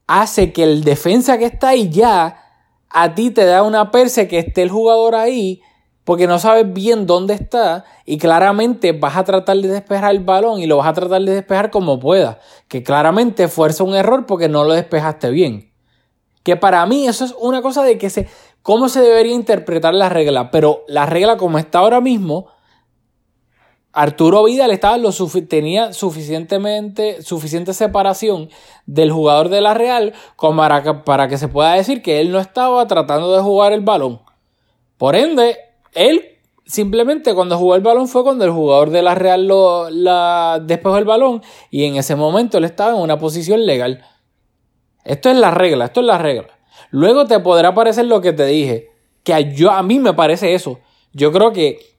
hace 0.07 0.53
que 0.53 0.63
el 0.63 0.85
defensa 0.85 1.39
que 1.39 1.47
está 1.47 1.71
ahí 1.71 1.89
ya 1.89 2.46
a 2.99 3.15
ti 3.15 3.31
te 3.31 3.45
da 3.45 3.63
una 3.63 3.91
perse 3.91 4.27
que 4.27 4.39
esté 4.39 4.63
el 4.63 4.71
jugador 4.71 5.15
ahí 5.17 5.61
porque 6.05 6.27
no 6.27 6.39
sabes 6.39 6.73
bien 6.73 7.07
dónde 7.07 7.35
está 7.35 7.85
y 8.07 8.17
claramente 8.17 8.93
vas 8.93 9.19
a 9.19 9.25
tratar 9.25 9.59
de 9.59 9.69
despejar 9.69 10.13
el 10.13 10.21
balón 10.21 10.61
y 10.61 10.67
lo 10.67 10.79
vas 10.79 10.87
a 10.87 10.95
tratar 10.95 11.21
de 11.21 11.35
despejar 11.35 11.71
como 11.71 12.01
puedas, 12.01 12.39
que 12.69 12.83
claramente 12.83 13.49
fuerza 13.49 13.85
un 13.85 13.95
error 13.95 14.25
porque 14.25 14.49
no 14.49 14.65
lo 14.65 14.73
despejaste 14.73 15.31
bien. 15.31 15.73
Que 16.43 16.57
para 16.57 16.87
mí 16.87 17.07
eso 17.07 17.27
es 17.27 17.35
una 17.39 17.61
cosa 17.61 17.83
de 17.83 17.99
que 17.99 18.09
se 18.09 18.29
cómo 18.63 18.89
se 18.89 19.03
debería 19.03 19.35
interpretar 19.35 19.93
la 19.93 20.09
regla, 20.09 20.51
pero 20.51 20.85
la 20.89 21.05
regla 21.05 21.37
como 21.37 21.59
está 21.59 21.81
ahora 21.81 22.01
mismo 22.01 22.47
Arturo 23.97 24.45
Vidal 24.45 24.73
estaba 24.73 24.99
lo 24.99 25.11
tenía 25.49 25.95
suficientemente, 25.95 27.23
suficiente 27.23 27.73
separación 27.73 28.51
del 28.85 29.11
jugador 29.11 29.49
de 29.49 29.63
la 29.63 29.73
Real 29.73 30.13
como 30.37 30.59
para 30.59 30.83
que, 30.83 30.93
para 30.93 31.29
que 31.29 31.39
se 31.39 31.49
pueda 31.49 31.73
decir 31.73 32.03
que 32.03 32.21
él 32.21 32.31
no 32.31 32.39
estaba 32.39 32.87
tratando 32.87 33.35
de 33.35 33.41
jugar 33.41 33.73
el 33.73 33.81
balón. 33.81 34.21
Por 34.99 35.17
ende, 35.17 35.57
él 35.95 36.37
simplemente 36.67 37.35
cuando 37.35 37.57
jugó 37.57 37.75
el 37.75 37.81
balón 37.81 38.07
fue 38.07 38.23
cuando 38.23 38.45
el 38.45 38.51
jugador 38.51 38.91
de 38.91 39.01
la 39.01 39.15
Real 39.15 39.47
lo, 39.47 39.89
la, 39.89 40.61
despejó 40.63 40.99
el 40.99 41.07
balón 41.07 41.43
y 41.71 41.85
en 41.85 41.97
ese 41.97 42.17
momento 42.17 42.59
él 42.59 42.65
estaba 42.65 42.91
en 42.91 43.01
una 43.01 43.19
posición 43.19 43.65
legal. 43.65 44.05
Esto 45.07 45.31
es 45.31 45.39
la 45.39 45.53
regla, 45.53 45.87
esto 45.87 46.01
es 46.01 46.07
la 46.07 46.19
regla. 46.19 46.49
Luego 46.91 47.25
te 47.25 47.41
podrá 47.41 47.73
parecer 47.73 48.05
lo 48.05 48.21
que 48.21 48.35
te 48.35 48.45
dije, 48.45 48.91
que 49.23 49.55
yo, 49.55 49.71
a 49.71 49.83
mí 49.83 49.99
me 49.99 50.13
parece 50.13 50.53
eso. 50.53 50.81
Yo 51.15 51.33
creo 51.33 51.55
que 51.55 51.96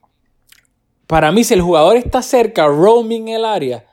para 1.07 1.31
mí, 1.31 1.43
si 1.43 1.53
el 1.53 1.61
jugador 1.61 1.97
está 1.97 2.21
cerca, 2.21 2.67
roaming 2.67 3.29
el 3.29 3.45
área, 3.45 3.85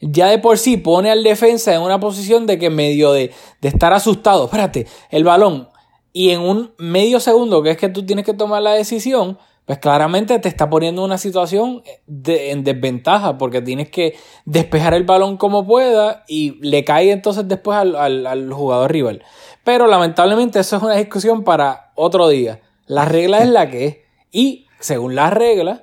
ya 0.00 0.28
de 0.28 0.38
por 0.38 0.58
sí 0.58 0.76
pone 0.76 1.10
al 1.10 1.22
defensa 1.22 1.74
en 1.74 1.80
una 1.80 1.98
posición 1.98 2.46
de 2.46 2.58
que 2.58 2.68
medio 2.68 3.12
de, 3.12 3.32
de 3.60 3.68
estar 3.68 3.92
asustado. 3.92 4.44
Espérate, 4.44 4.86
el 5.10 5.24
balón. 5.24 5.68
Y 6.12 6.30
en 6.30 6.40
un 6.40 6.74
medio 6.78 7.20
segundo, 7.20 7.62
que 7.62 7.70
es 7.70 7.76
que 7.76 7.88
tú 7.88 8.04
tienes 8.04 8.24
que 8.24 8.34
tomar 8.34 8.62
la 8.62 8.72
decisión, 8.72 9.38
pues 9.66 9.80
claramente 9.80 10.38
te 10.38 10.48
está 10.48 10.70
poniendo 10.70 11.02
en 11.02 11.06
una 11.06 11.18
situación 11.18 11.82
de, 12.06 12.52
en 12.52 12.62
desventaja 12.62 13.36
porque 13.36 13.60
tienes 13.60 13.90
que 13.90 14.16
despejar 14.44 14.94
el 14.94 15.02
balón 15.02 15.36
como 15.36 15.66
pueda 15.66 16.24
y 16.28 16.52
le 16.64 16.84
cae 16.84 17.10
entonces 17.10 17.48
después 17.48 17.76
al, 17.76 17.96
al, 17.96 18.52
jugador 18.52 18.92
rival. 18.92 19.24
Pero 19.64 19.88
lamentablemente 19.88 20.60
eso 20.60 20.76
es 20.76 20.82
una 20.82 20.94
discusión 20.94 21.42
para 21.42 21.90
otro 21.96 22.28
día. 22.28 22.60
La 22.86 23.04
regla 23.04 23.38
es 23.38 23.48
la 23.48 23.68
que 23.68 23.86
es. 23.86 23.96
Y 24.30 24.66
según 24.78 25.16
las 25.16 25.32
reglas, 25.32 25.82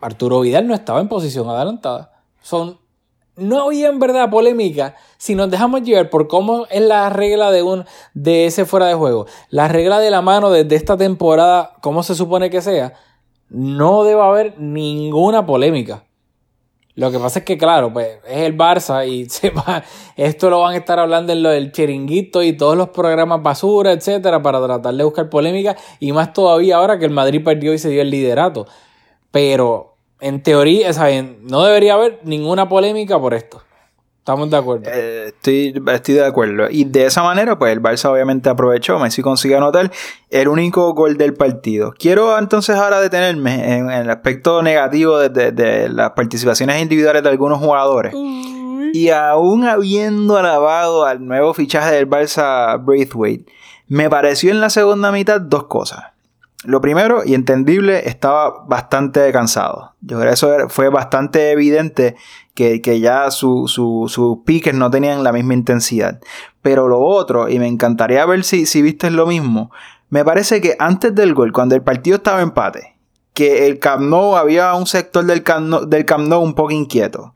Arturo 0.00 0.40
Vidal 0.40 0.66
no 0.66 0.74
estaba 0.74 1.00
en 1.00 1.08
posición 1.08 1.48
adelantada. 1.48 2.12
Son, 2.42 2.78
no 3.36 3.64
había 3.64 3.88
en 3.88 3.98
verdad 3.98 4.30
polémica 4.30 4.96
si 5.18 5.34
nos 5.34 5.50
dejamos 5.50 5.82
llevar 5.82 6.10
por 6.10 6.28
cómo 6.28 6.66
es 6.70 6.82
la 6.82 7.08
regla 7.10 7.50
de, 7.50 7.62
un, 7.62 7.84
de 8.14 8.46
ese 8.46 8.64
fuera 8.64 8.86
de 8.86 8.94
juego. 8.94 9.26
La 9.50 9.68
regla 9.68 9.98
de 9.98 10.10
la 10.10 10.22
mano 10.22 10.50
desde 10.50 10.76
esta 10.76 10.96
temporada, 10.96 11.74
como 11.82 12.02
se 12.02 12.14
supone 12.14 12.50
que 12.50 12.62
sea, 12.62 12.94
no 13.48 14.04
debe 14.04 14.22
haber 14.22 14.58
ninguna 14.58 15.44
polémica. 15.44 16.04
Lo 16.94 17.10
que 17.10 17.18
pasa 17.18 17.38
es 17.38 17.44
que, 17.44 17.56
claro, 17.56 17.92
pues 17.92 18.18
es 18.28 18.38
el 18.38 18.56
Barça 18.56 19.08
y 19.08 19.24
se 19.30 19.50
va, 19.50 19.82
esto 20.16 20.50
lo 20.50 20.60
van 20.60 20.74
a 20.74 20.76
estar 20.76 20.98
hablando 20.98 21.32
en 21.32 21.42
lo 21.42 21.50
del 21.50 21.72
chiringuito 21.72 22.42
y 22.42 22.56
todos 22.56 22.76
los 22.76 22.90
programas 22.90 23.42
basura, 23.42 23.92
etcétera, 23.92 24.42
para 24.42 24.62
tratar 24.62 24.94
de 24.94 25.04
buscar 25.04 25.30
polémica 25.30 25.76
y 25.98 26.12
más 26.12 26.32
todavía 26.32 26.76
ahora 26.76 26.98
que 26.98 27.06
el 27.06 27.10
Madrid 27.10 27.42
perdió 27.44 27.72
y 27.72 27.78
se 27.78 27.90
dio 27.90 28.02
el 28.02 28.10
liderato. 28.10 28.66
Pero 29.30 29.89
en 30.20 30.42
teoría, 30.42 30.92
¿saben? 30.92 31.38
no 31.42 31.64
debería 31.64 31.94
haber 31.94 32.20
ninguna 32.24 32.68
polémica 32.68 33.18
por 33.18 33.34
esto. 33.34 33.62
Estamos 34.20 34.50
de 34.50 34.56
acuerdo. 34.58 34.90
Eh, 34.92 35.28
estoy, 35.28 35.82
estoy 35.92 36.14
de 36.14 36.24
acuerdo. 36.24 36.68
Y 36.70 36.84
de 36.84 37.06
esa 37.06 37.22
manera, 37.22 37.58
pues 37.58 37.72
el 37.72 37.82
Barça 37.82 38.12
obviamente 38.12 38.50
aprovechó. 38.50 38.98
Messi 38.98 39.22
consiguió 39.22 39.56
anotar 39.56 39.90
el 40.28 40.48
único 40.48 40.92
gol 40.92 41.16
del 41.16 41.32
partido. 41.32 41.94
Quiero 41.98 42.38
entonces 42.38 42.76
ahora 42.76 43.00
detenerme 43.00 43.76
en, 43.76 43.90
el 43.90 44.10
aspecto 44.10 44.62
negativo 44.62 45.18
de, 45.18 45.88
las 45.88 46.10
participaciones 46.10 46.82
individuales 46.82 47.22
de 47.22 47.28
algunos 47.30 47.60
jugadores. 47.60 48.14
Y 48.92 49.08
aún 49.08 49.64
habiendo 49.64 50.36
alabado 50.36 51.06
al 51.06 51.26
nuevo 51.26 51.54
fichaje 51.54 51.94
del 51.94 52.08
Barça 52.08 52.78
Braithwaite, 52.84 53.50
me 53.88 54.10
pareció 54.10 54.50
en 54.50 54.60
la 54.60 54.68
segunda 54.68 55.10
mitad 55.12 55.40
dos 55.40 55.64
cosas. 55.64 56.09
Lo 56.64 56.82
primero, 56.82 57.22
y 57.24 57.34
entendible, 57.34 58.06
estaba 58.06 58.64
bastante 58.66 59.32
cansado. 59.32 59.94
Yo 60.02 60.18
creo 60.18 60.28
que 60.28 60.34
eso 60.34 60.68
fue 60.68 60.90
bastante 60.90 61.52
evidente 61.52 62.16
que, 62.54 63.00
ya 63.00 63.30
sus 63.30 63.72
su, 63.72 64.42
piques 64.44 64.74
no 64.74 64.90
tenían 64.90 65.24
la 65.24 65.32
misma 65.32 65.54
intensidad. 65.54 66.20
Pero 66.60 66.86
lo 66.88 67.00
otro, 67.00 67.48
y 67.48 67.58
me 67.58 67.66
encantaría 67.66 68.26
ver 68.26 68.44
si, 68.44 68.66
si 68.66 68.82
viste 68.82 69.10
lo 69.10 69.26
mismo, 69.26 69.70
me 70.10 70.22
parece 70.22 70.60
que 70.60 70.76
antes 70.78 71.14
del 71.14 71.32
gol, 71.32 71.52
cuando 71.52 71.74
el 71.74 71.82
partido 71.82 72.16
estaba 72.16 72.42
empate, 72.42 72.96
que 73.32 73.66
el 73.66 73.78
Camp 73.78 74.02
Nou 74.02 74.36
había 74.36 74.74
un 74.74 74.86
sector 74.86 75.24
del 75.24 75.42
Camp 75.42 75.88
del 75.88 76.04
Camp 76.04 76.28
nou 76.28 76.42
un 76.42 76.52
poco 76.52 76.72
inquieto. 76.72 77.32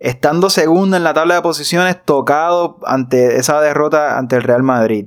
Estando 0.00 0.50
segundo 0.50 0.96
en 0.96 1.04
la 1.04 1.14
tabla 1.14 1.36
de 1.36 1.42
posiciones, 1.42 1.96
tocado 2.04 2.78
ante 2.84 3.36
esa 3.36 3.60
derrota 3.60 4.18
ante 4.18 4.36
el 4.36 4.42
Real 4.42 4.62
Madrid 4.62 5.06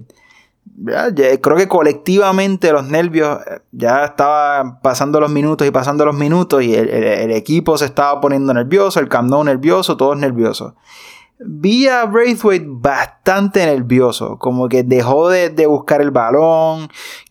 creo 1.42 1.58
que 1.58 1.68
colectivamente 1.68 2.72
los 2.72 2.88
nervios 2.88 3.40
eh, 3.50 3.60
ya 3.72 4.06
estaban 4.06 4.80
pasando 4.82 5.20
los 5.20 5.32
minutos 5.32 5.68
y 5.68 5.72
pasando 5.72 6.06
los 6.06 6.16
minutos 6.16 6.64
y 6.64 6.74
el, 6.74 7.32
equipo 7.32 7.78
se 7.78 7.86
estaba 7.86 8.20
poniendo 8.22 8.54
nervioso, 8.54 9.00
el 9.00 9.10
Camp 9.10 9.30
Nou 9.30 9.44
nervioso, 9.44 9.98
todos 9.98 10.18
nerviosos. 10.18 10.74
Vi 11.40 11.88
a 11.88 12.06
Braithwaite 12.06 12.66
bastante 12.68 13.66
nervioso, 13.66 14.38
como 14.40 14.70
que 14.70 14.84
dejó 14.84 15.30
de, 15.30 15.50
buscar 15.68 16.02
el 16.02 16.12
balón. 16.12 16.90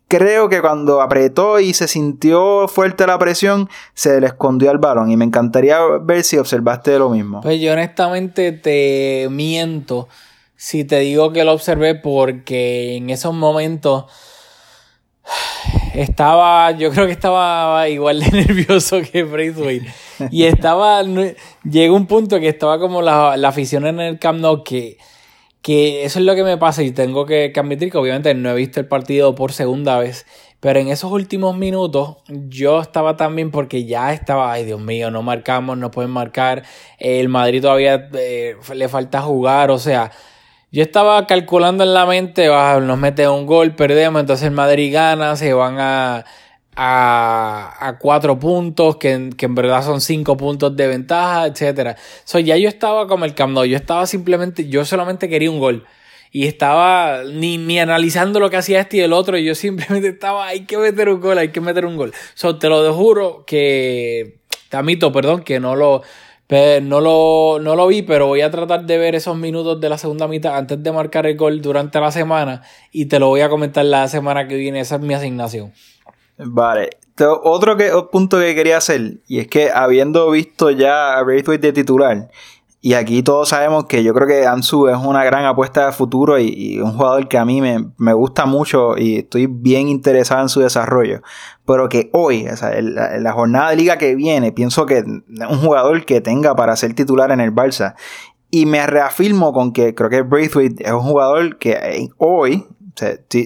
Creo 0.08 0.50
que 0.50 0.60
cuando 0.60 1.00
apretó 1.00 1.58
y 1.60 1.72
se 1.72 1.88
sintió 1.88 2.68
fuerte 2.68 3.06
la 3.06 3.18
presión, 3.18 3.70
se 3.94 4.20
le 4.20 4.26
escondió 4.26 4.70
el 4.70 4.76
balón. 4.76 5.10
Y 5.10 5.16
me 5.16 5.24
encantaría 5.24 5.78
ver 6.02 6.24
si 6.24 6.36
observaste 6.36 6.98
lo 6.98 7.08
mismo. 7.08 7.40
Pues 7.40 7.60
yo 7.60 7.72
honestamente 7.72 8.52
te 8.52 9.28
miento 9.30 10.08
si 10.62 10.84
te 10.84 11.00
digo 11.00 11.32
que 11.32 11.42
lo 11.42 11.54
observé 11.54 11.96
porque 11.96 12.94
en 12.94 13.10
esos 13.10 13.34
momentos 13.34 14.04
estaba, 15.94 16.70
yo 16.70 16.92
creo 16.92 17.06
que 17.06 17.12
estaba 17.12 17.88
igual 17.88 18.20
de 18.20 18.30
nervioso 18.46 19.00
que 19.02 19.24
Braithwaite. 19.24 19.92
Y 20.30 20.44
estaba, 20.44 21.02
llegó 21.64 21.96
un 21.96 22.06
punto 22.06 22.38
que 22.38 22.46
estaba 22.46 22.78
como 22.78 23.02
la, 23.02 23.32
afición 23.32 23.88
en 23.88 23.98
el 23.98 24.20
Camp 24.20 24.38
Nou 24.38 24.62
que, 24.62 24.98
que 25.62 26.04
eso 26.04 26.20
es 26.20 26.24
lo 26.24 26.36
que 26.36 26.44
me 26.44 26.56
pasa 26.58 26.84
y 26.84 26.92
tengo 26.92 27.26
que, 27.26 27.50
que 27.52 27.58
admitir 27.58 27.90
que 27.90 27.98
obviamente 27.98 28.32
no 28.32 28.50
he 28.50 28.54
visto 28.54 28.78
el 28.78 28.86
partido 28.86 29.34
por 29.34 29.52
segunda 29.52 29.98
vez. 29.98 30.26
Pero 30.60 30.78
en 30.78 30.86
esos 30.86 31.10
últimos 31.10 31.56
minutos 31.56 32.18
yo 32.28 32.80
estaba 32.80 33.16
también 33.16 33.50
porque 33.50 33.84
ya 33.84 34.12
estaba, 34.12 34.52
ay 34.52 34.64
Dios 34.64 34.80
mío, 34.80 35.10
no 35.10 35.22
marcamos, 35.22 35.76
no 35.76 35.90
pueden 35.90 36.12
marcar, 36.12 36.62
el 37.00 37.28
Madrid 37.28 37.62
todavía 37.62 38.08
eh, 38.14 38.54
le 38.72 38.88
falta 38.88 39.22
jugar, 39.22 39.72
o 39.72 39.80
sea, 39.80 40.12
yo 40.72 40.82
estaba 40.82 41.26
calculando 41.26 41.84
en 41.84 41.92
la 41.92 42.06
mente, 42.06 42.48
nos 42.48 42.98
mete 42.98 43.28
un 43.28 43.44
gol, 43.44 43.74
perdemos, 43.74 44.20
entonces 44.20 44.46
el 44.46 44.54
Madrid 44.54 44.90
gana, 44.92 45.36
se 45.36 45.52
van 45.52 45.76
a, 45.78 46.24
a, 46.74 47.98
cuatro 48.00 48.38
puntos, 48.38 48.96
que, 48.96 49.12
en 49.12 49.54
verdad 49.54 49.84
son 49.84 50.00
cinco 50.00 50.38
puntos 50.38 50.74
de 50.74 50.86
ventaja, 50.86 51.46
etcétera. 51.46 51.96
So, 52.24 52.38
ya 52.38 52.56
yo 52.56 52.68
estaba 52.70 53.06
como 53.06 53.26
el 53.26 53.34
Camp 53.34 53.54
yo 53.66 53.76
estaba 53.76 54.06
simplemente, 54.06 54.66
yo 54.66 54.86
solamente 54.86 55.28
quería 55.28 55.50
un 55.50 55.60
gol. 55.60 55.84
Y 56.30 56.46
estaba 56.46 57.24
ni, 57.24 57.58
ni 57.58 57.78
analizando 57.78 58.40
lo 58.40 58.48
que 58.48 58.56
hacía 58.56 58.80
este 58.80 58.96
y 58.96 59.00
el 59.00 59.12
otro, 59.12 59.36
y 59.36 59.44
yo 59.44 59.54
simplemente 59.54 60.08
estaba, 60.08 60.46
hay 60.46 60.64
que 60.64 60.78
meter 60.78 61.10
un 61.10 61.20
gol, 61.20 61.36
hay 61.36 61.48
que 61.50 61.60
meter 61.60 61.84
un 61.84 61.98
gol. 61.98 62.14
So, 62.32 62.58
te 62.58 62.70
lo 62.70 62.94
juro 62.94 63.44
que, 63.46 64.38
te 64.70 64.78
admito, 64.78 65.12
perdón, 65.12 65.42
que 65.42 65.60
no 65.60 65.76
lo, 65.76 66.02
no 66.82 67.00
lo, 67.00 67.58
no 67.60 67.76
lo 67.76 67.86
vi, 67.86 68.02
pero 68.02 68.26
voy 68.26 68.42
a 68.42 68.50
tratar 68.50 68.84
de 68.84 68.98
ver 68.98 69.14
esos 69.14 69.36
minutos 69.36 69.80
de 69.80 69.88
la 69.88 69.96
segunda 69.96 70.28
mitad 70.28 70.56
antes 70.56 70.82
de 70.82 70.92
marcar 70.92 71.26
el 71.26 71.36
gol 71.36 71.62
durante 71.62 71.98
la 71.98 72.12
semana 72.12 72.62
y 72.90 73.06
te 73.06 73.18
lo 73.18 73.28
voy 73.28 73.40
a 73.40 73.48
comentar 73.48 73.84
la 73.86 74.06
semana 74.08 74.46
que 74.46 74.56
viene. 74.56 74.80
Esa 74.80 74.96
es 74.96 75.00
mi 75.00 75.14
asignación. 75.14 75.72
Vale. 76.36 76.90
Otro 77.42 77.76
que, 77.76 77.90
punto 78.10 78.38
que 78.38 78.54
quería 78.54 78.78
hacer, 78.78 79.20
y 79.28 79.38
es 79.38 79.48
que 79.48 79.70
habiendo 79.70 80.30
visto 80.30 80.70
ya 80.70 81.18
a 81.18 81.22
Braithwaite 81.22 81.68
de 81.68 81.72
titular, 81.72 82.30
y 82.84 82.94
aquí 82.94 83.22
todos 83.22 83.50
sabemos 83.50 83.84
que 83.84 84.02
yo 84.02 84.12
creo 84.12 84.26
que 84.26 84.44
Ansu 84.44 84.88
es 84.88 84.96
una 84.96 85.22
gran 85.22 85.44
apuesta 85.44 85.86
de 85.86 85.92
futuro 85.92 86.40
y, 86.40 86.80
un 86.80 86.94
jugador 86.94 87.28
que 87.28 87.38
a 87.38 87.44
mí 87.44 87.62
me, 87.62 88.12
gusta 88.12 88.44
mucho 88.44 88.98
y 88.98 89.18
estoy 89.18 89.46
bien 89.46 89.86
interesado 89.86 90.42
en 90.42 90.48
su 90.48 90.58
desarrollo. 90.58 91.22
Pero 91.64 91.88
que 91.88 92.10
hoy, 92.12 92.44
o 92.48 92.66
en 92.66 93.22
la, 93.22 93.32
jornada 93.32 93.70
de 93.70 93.76
liga 93.76 93.98
que 93.98 94.16
viene, 94.16 94.50
pienso 94.50 94.84
que 94.84 95.04
un 95.06 95.58
jugador 95.62 96.04
que 96.04 96.20
tenga 96.20 96.56
para 96.56 96.74
ser 96.74 96.92
titular 96.94 97.30
en 97.30 97.38
el 97.38 97.54
Barça. 97.54 97.94
Y 98.50 98.66
me 98.66 98.84
reafirmo 98.84 99.52
con 99.52 99.72
que 99.72 99.94
creo 99.94 100.10
que 100.10 100.22
Braithwaite 100.22 100.84
es 100.84 100.90
un 100.90 101.02
jugador 101.02 101.58
que 101.58 101.74
eh, 101.74 102.08
hoy, 102.16 102.66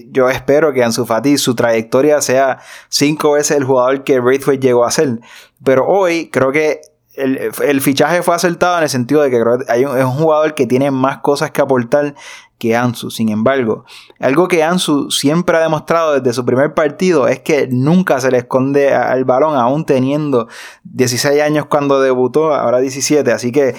yo 0.09 0.29
espero 0.31 0.73
que 0.73 0.83
Ansu 0.83 1.05
Fati 1.05 1.37
su 1.37 1.53
trayectoria 1.53 2.21
sea 2.21 2.57
cinco 2.89 3.33
veces 3.33 3.57
el 3.57 3.65
jugador 3.65 4.03
que 4.03 4.19
Braithwaite 4.19 4.65
llegó 4.65 4.83
a 4.83 4.89
ser. 4.89 5.19
Pero 5.63 5.85
hoy 5.85 6.31
creo 6.31 6.51
que 6.51 6.81
el, 7.17 7.81
fichaje 7.81 8.21
fue 8.21 8.35
acertado 8.35 8.77
en 8.77 8.83
el 8.83 8.89
sentido 8.89 9.21
de 9.21 9.31
que 9.31 9.43
hay 9.67 9.83
es 9.83 10.05
un 10.05 10.11
jugador 10.11 10.53
que 10.53 10.67
tiene 10.67 10.91
más 10.91 11.19
cosas 11.19 11.51
que 11.51 11.61
aportar 11.61 12.13
que 12.59 12.75
Ansu. 12.75 13.11
Sin 13.11 13.29
embargo, 13.29 13.85
algo 14.19 14.47
que 14.47 14.63
Ansu 14.63 15.09
siempre 15.09 15.57
ha 15.57 15.61
demostrado 15.61 16.19
desde 16.19 16.33
su 16.33 16.45
primer 16.45 16.73
partido 16.73 17.27
es 17.27 17.39
que 17.39 17.67
nunca 17.71 18.19
se 18.19 18.31
le 18.31 18.39
esconde 18.39 18.93
al 18.93 19.25
balón, 19.25 19.55
aún 19.55 19.85
teniendo 19.85 20.47
16 20.83 21.41
años 21.41 21.65
cuando 21.65 22.01
debutó, 22.01 22.53
ahora 22.53 22.79
17. 22.79 23.31
Así 23.31 23.51
que, 23.51 23.75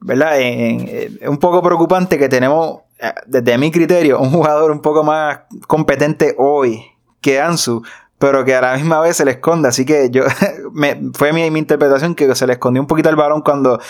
¿verdad? 0.00 0.40
Es 0.40 1.28
un 1.28 1.38
poco 1.38 1.62
preocupante 1.62 2.18
que 2.18 2.28
tenemos, 2.28 2.80
eh, 3.00 3.12
desde 3.26 3.58
mi 3.58 3.70
criterio, 3.70 4.20
un 4.20 4.30
jugador 4.30 4.70
un 4.70 4.80
poco 4.80 5.02
más 5.02 5.40
competente 5.66 6.34
hoy 6.38 6.84
que 7.20 7.40
Ansu 7.40 7.82
pero 8.18 8.44
que 8.44 8.54
a 8.54 8.60
la 8.60 8.74
misma 8.76 9.00
vez 9.00 9.16
se 9.16 9.24
le 9.24 9.32
esconde. 9.32 9.68
Así 9.68 9.84
que 9.84 10.10
yo 10.10 10.24
me, 10.72 11.00
fue 11.14 11.32
mi, 11.32 11.46
interpretación 11.46 12.14
que 12.14 12.34
se 12.34 12.46
le 12.46 12.54
escondió 12.54 12.82
un 12.82 12.86
poquito 12.86 13.08
el 13.08 13.16
balón 13.16 13.42
cuando, 13.42 13.80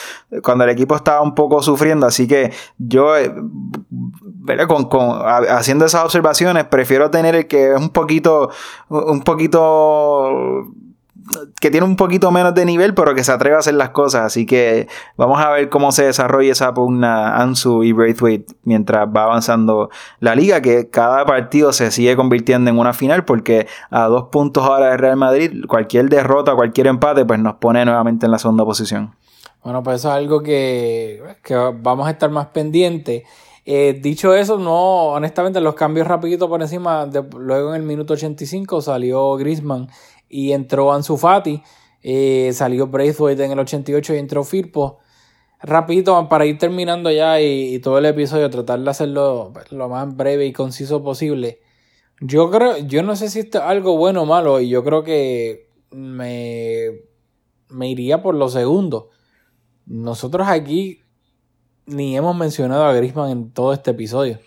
cuando 0.42 0.64
el 0.64 0.70
equipo 0.70 0.94
estaba 0.94 1.22
un 1.22 1.34
poco 1.34 1.62
sufriendo. 1.62 2.06
Así 2.06 2.28
que 2.28 2.52
yo, 2.78 3.16
eh, 3.16 3.34
con, 4.66 4.88
con, 4.88 5.20
haciendo 5.48 5.84
esas 5.84 6.04
observaciones, 6.04 6.64
prefiero 6.64 7.10
tener 7.10 7.34
el 7.34 7.46
que 7.46 7.72
es 7.72 7.78
un 7.78 7.90
poquito, 7.90 8.50
un 8.88 9.22
poquito 9.22 10.66
que 11.60 11.70
tiene 11.70 11.86
un 11.86 11.96
poquito 11.96 12.30
menos 12.30 12.54
de 12.54 12.64
nivel, 12.64 12.94
pero 12.94 13.14
que 13.14 13.24
se 13.24 13.32
atreve 13.32 13.56
a 13.56 13.60
hacer 13.60 13.74
las 13.74 13.90
cosas. 13.90 14.22
Así 14.24 14.46
que 14.46 14.88
vamos 15.16 15.40
a 15.40 15.50
ver 15.50 15.68
cómo 15.68 15.92
se 15.92 16.04
desarrolla 16.04 16.52
esa 16.52 16.74
pugna 16.74 17.36
Ansu 17.36 17.82
y 17.84 17.92
Braithwaite 17.92 18.54
mientras 18.64 19.08
va 19.08 19.24
avanzando 19.24 19.90
la 20.20 20.34
liga, 20.34 20.60
que 20.60 20.90
cada 20.90 21.24
partido 21.24 21.72
se 21.72 21.90
sigue 21.90 22.16
convirtiendo 22.16 22.70
en 22.70 22.78
una 22.78 22.92
final, 22.92 23.24
porque 23.24 23.66
a 23.90 24.06
dos 24.06 24.28
puntos 24.30 24.64
ahora 24.64 24.90
de 24.90 24.96
Real 24.96 25.16
Madrid, 25.16 25.64
cualquier 25.68 26.08
derrota, 26.08 26.54
cualquier 26.54 26.86
empate, 26.86 27.24
pues 27.24 27.40
nos 27.40 27.56
pone 27.56 27.84
nuevamente 27.84 28.26
en 28.26 28.32
la 28.32 28.38
segunda 28.38 28.64
posición. 28.64 29.14
Bueno, 29.62 29.82
pues 29.82 29.96
eso 29.96 30.08
es 30.08 30.14
algo 30.14 30.42
que, 30.42 31.22
vamos 31.82 32.06
a 32.06 32.10
estar 32.10 32.30
más 32.30 32.46
pendientes. 32.46 33.24
Eh, 33.64 33.98
dicho 34.00 34.32
eso, 34.32 34.58
no, 34.58 35.08
honestamente, 35.08 35.60
los 35.60 35.74
cambios 35.74 36.06
rapiditos 36.06 36.48
por 36.48 36.62
encima, 36.62 37.06
luego 37.36 37.74
en 37.74 37.82
el 37.82 37.86
minuto 37.86 38.14
85 38.14 38.80
salió 38.80 39.34
Grisman 39.34 39.88
y 40.28 40.52
entró 40.52 40.92
Ansu 40.92 41.16
Fati, 41.16 41.62
eh, 42.02 42.50
salió 42.52 42.86
Braithwaite 42.86 43.44
en 43.44 43.52
el 43.52 43.58
88 43.58 44.14
y 44.14 44.18
entró 44.18 44.44
Firpo. 44.44 44.98
Rapidito, 45.60 46.28
para 46.28 46.46
ir 46.46 46.58
terminando 46.58 47.10
ya 47.10 47.40
y, 47.40 47.80
todo 47.80 47.98
el 47.98 48.06
episodio, 48.06 48.48
tratar 48.48 48.80
de 48.80 48.90
hacerlo 48.90 49.52
lo 49.70 49.88
más 49.88 50.16
breve 50.16 50.46
y 50.46 50.52
conciso 50.52 51.02
posible. 51.02 51.60
Yo 52.20 52.50
creo, 52.50 52.78
yo 52.78 53.02
no 53.02 53.16
sé 53.16 53.28
si 53.28 53.40
esto 53.40 53.58
es 53.58 53.64
algo 53.64 53.96
bueno 53.96 54.22
o 54.22 54.26
malo, 54.26 54.60
y 54.60 54.68
yo 54.68 54.84
creo 54.84 55.02
que 55.02 55.68
me, 55.90 57.00
me 57.70 57.90
iría 57.90 58.22
por 58.22 58.34
lo 58.34 58.48
segundo. 58.48 59.10
Nosotros 59.86 60.46
aquí 60.48 61.00
ni 61.86 62.16
hemos 62.16 62.36
mencionado 62.36 62.84
a 62.84 62.92
Grisman 62.92 63.30
en 63.30 63.50
todo 63.52 63.72
este 63.72 63.92
episodio 63.92 64.38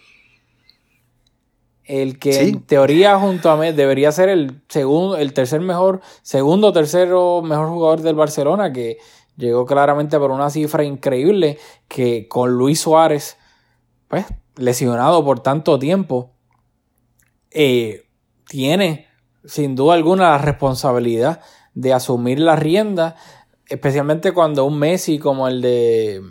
el 1.86 2.20
que 2.20 2.42
en 2.42 2.62
teoría 2.62 3.18
junto 3.20 3.50
a 3.50 3.58
Messi 3.58 3.76
debería 3.76 4.12
ser 4.12 4.30
el 4.30 4.62
segundo, 4.70 5.18
el 5.18 5.34
tercer 5.34 5.62
mejor, 5.62 6.02
segundo 6.22 6.72
tercero 6.72 7.42
mejor 7.42 7.70
jugador 7.70 8.02
del 8.02 8.16
Barcelona, 8.16 8.72
que 8.72 8.98
llegó 9.36 9.66
claramente 9.66 10.18
por 10.20 10.32
una 10.32 10.50
cifra 10.50 10.84
increíble, 10.84 11.58
que 11.88 12.28
con 12.28 12.52
Luis 12.52 12.80
Suárez, 12.82 13.38
pues, 14.08 14.26
lesionado 14.58 15.24
por 15.26 15.40
tanto 15.40 15.80
tiempo, 15.80 16.32
eh, 17.50 18.04
tiene 18.48 19.08
sin 19.46 19.76
duda 19.76 19.96
alguna 19.96 20.32
la 20.32 20.38
responsabilidad 20.38 21.42
de 21.74 21.94
asumir 21.94 22.40
la 22.40 22.56
rienda, 22.56 23.16
especialmente 23.68 24.34
cuando 24.34 24.66
un 24.66 24.78
Messi 24.78 25.20
como 25.20 25.48
el 25.48 25.62
de 25.62 26.22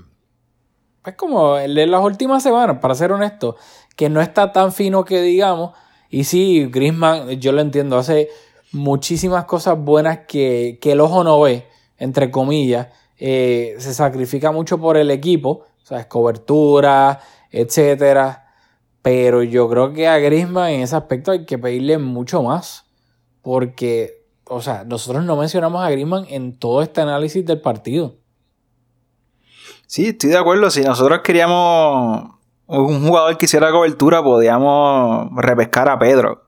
pues 1.02 1.16
como 1.16 1.56
el 1.56 1.74
de 1.74 1.86
las 1.86 2.04
últimas 2.04 2.42
semanas, 2.42 2.78
para 2.80 2.94
ser 2.94 3.10
honesto, 3.12 3.56
que 4.00 4.08
no 4.08 4.22
está 4.22 4.50
tan 4.50 4.72
fino 4.72 5.04
que 5.04 5.20
digamos. 5.20 5.72
Y 6.08 6.24
sí, 6.24 6.64
Griezmann, 6.72 7.38
yo 7.38 7.52
lo 7.52 7.60
entiendo, 7.60 7.98
hace 7.98 8.30
muchísimas 8.72 9.44
cosas 9.44 9.78
buenas 9.78 10.20
que, 10.26 10.78
que 10.80 10.92
el 10.92 11.02
ojo 11.02 11.22
no 11.22 11.38
ve, 11.38 11.66
entre 11.98 12.30
comillas. 12.30 12.88
Eh, 13.18 13.74
se 13.76 13.92
sacrifica 13.92 14.52
mucho 14.52 14.78
por 14.78 14.96
el 14.96 15.10
equipo, 15.10 15.66
o 15.82 15.86
sea, 15.86 16.00
es 16.00 16.06
cobertura, 16.06 17.20
etcétera. 17.50 18.54
Pero 19.02 19.42
yo 19.42 19.68
creo 19.68 19.92
que 19.92 20.08
a 20.08 20.16
Griezmann 20.18 20.70
en 20.70 20.80
ese 20.80 20.96
aspecto 20.96 21.32
hay 21.32 21.44
que 21.44 21.58
pedirle 21.58 21.98
mucho 21.98 22.42
más. 22.42 22.86
Porque, 23.42 24.24
o 24.46 24.62
sea, 24.62 24.84
nosotros 24.84 25.26
no 25.26 25.36
mencionamos 25.36 25.84
a 25.84 25.90
Griezmann 25.90 26.24
en 26.30 26.58
todo 26.58 26.80
este 26.80 27.02
análisis 27.02 27.44
del 27.44 27.60
partido. 27.60 28.16
Sí, 29.86 30.06
estoy 30.06 30.30
de 30.30 30.38
acuerdo. 30.38 30.70
Si 30.70 30.80
nosotros 30.80 31.20
queríamos 31.22 32.39
un 32.70 33.06
jugador 33.06 33.36
que 33.36 33.46
hiciera 33.46 33.70
cobertura, 33.70 34.22
podíamos 34.22 35.30
repescar 35.36 35.88
a 35.88 35.98
Pedro. 35.98 36.44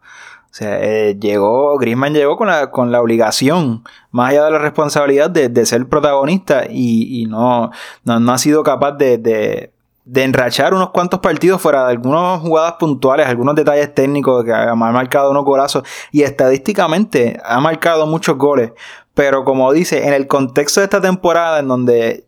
O 0.52 0.54
sea, 0.54 0.78
eh, 0.82 1.16
llegó, 1.18 1.78
Griezmann 1.78 2.12
llegó 2.12 2.36
con 2.36 2.48
la, 2.48 2.70
con 2.70 2.92
la 2.92 3.00
obligación, 3.00 3.84
más 4.10 4.30
allá 4.30 4.44
de 4.44 4.50
la 4.50 4.58
responsabilidad 4.58 5.30
de, 5.30 5.66
ser 5.66 5.88
protagonista 5.88 6.64
y, 6.68 7.24
no, 7.26 7.70
no, 8.04 8.32
ha 8.32 8.36
sido 8.36 8.62
capaz 8.62 8.92
de, 8.92 9.16
de, 9.16 9.72
enrachar 10.22 10.74
unos 10.74 10.90
cuantos 10.90 11.20
partidos 11.20 11.62
fuera 11.62 11.86
de 11.86 11.92
algunas 11.92 12.40
jugadas 12.42 12.74
puntuales, 12.78 13.26
algunos 13.26 13.54
detalles 13.54 13.94
técnicos 13.94 14.44
que 14.44 14.52
ha 14.52 14.74
marcado 14.74 15.30
unos 15.30 15.46
golazos 15.46 15.84
y 16.10 16.22
estadísticamente 16.22 17.40
ha 17.42 17.58
marcado 17.58 18.06
muchos 18.06 18.36
goles. 18.36 18.72
Pero 19.14 19.44
como 19.44 19.72
dice, 19.72 20.06
en 20.06 20.12
el 20.12 20.26
contexto 20.26 20.80
de 20.80 20.84
esta 20.84 21.00
temporada 21.00 21.60
en 21.60 21.68
donde 21.68 22.26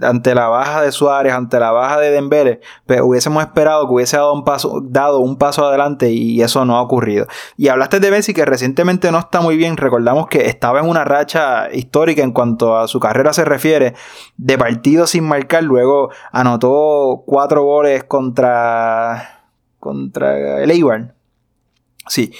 ante 0.00 0.34
la 0.34 0.48
baja 0.48 0.82
de 0.82 0.92
Suárez, 0.92 1.32
ante 1.32 1.58
la 1.60 1.70
baja 1.70 2.00
de 2.00 2.10
Dembélé, 2.10 2.60
pues 2.86 3.00
hubiésemos 3.00 3.42
esperado 3.42 3.86
que 3.86 3.94
hubiese 3.94 4.16
dado 4.16 4.32
un 4.32 4.44
paso, 4.44 4.80
dado 4.82 5.20
un 5.20 5.36
paso 5.36 5.66
adelante 5.66 6.10
y 6.10 6.42
eso 6.42 6.64
no 6.64 6.76
ha 6.76 6.82
ocurrido. 6.82 7.26
Y 7.56 7.68
hablaste 7.68 8.00
de 8.00 8.10
Messi 8.10 8.34
que 8.34 8.44
recientemente 8.44 9.10
no 9.12 9.18
está 9.18 9.40
muy 9.40 9.56
bien, 9.56 9.76
recordamos 9.76 10.28
que 10.28 10.46
estaba 10.46 10.80
en 10.80 10.88
una 10.88 11.04
racha 11.04 11.72
histórica 11.72 12.22
en 12.22 12.32
cuanto 12.32 12.76
a 12.76 12.88
su 12.88 13.00
carrera 13.00 13.32
se 13.32 13.44
refiere, 13.44 13.94
de 14.36 14.58
partido 14.58 15.06
sin 15.06 15.24
marcar, 15.24 15.62
luego 15.62 16.10
anotó 16.32 17.22
cuatro 17.26 17.62
goles 17.62 18.04
contra 18.04 19.42
contra 19.78 20.62
el 20.62 20.70
Eibar. 20.70 21.14
Sí. 22.08 22.32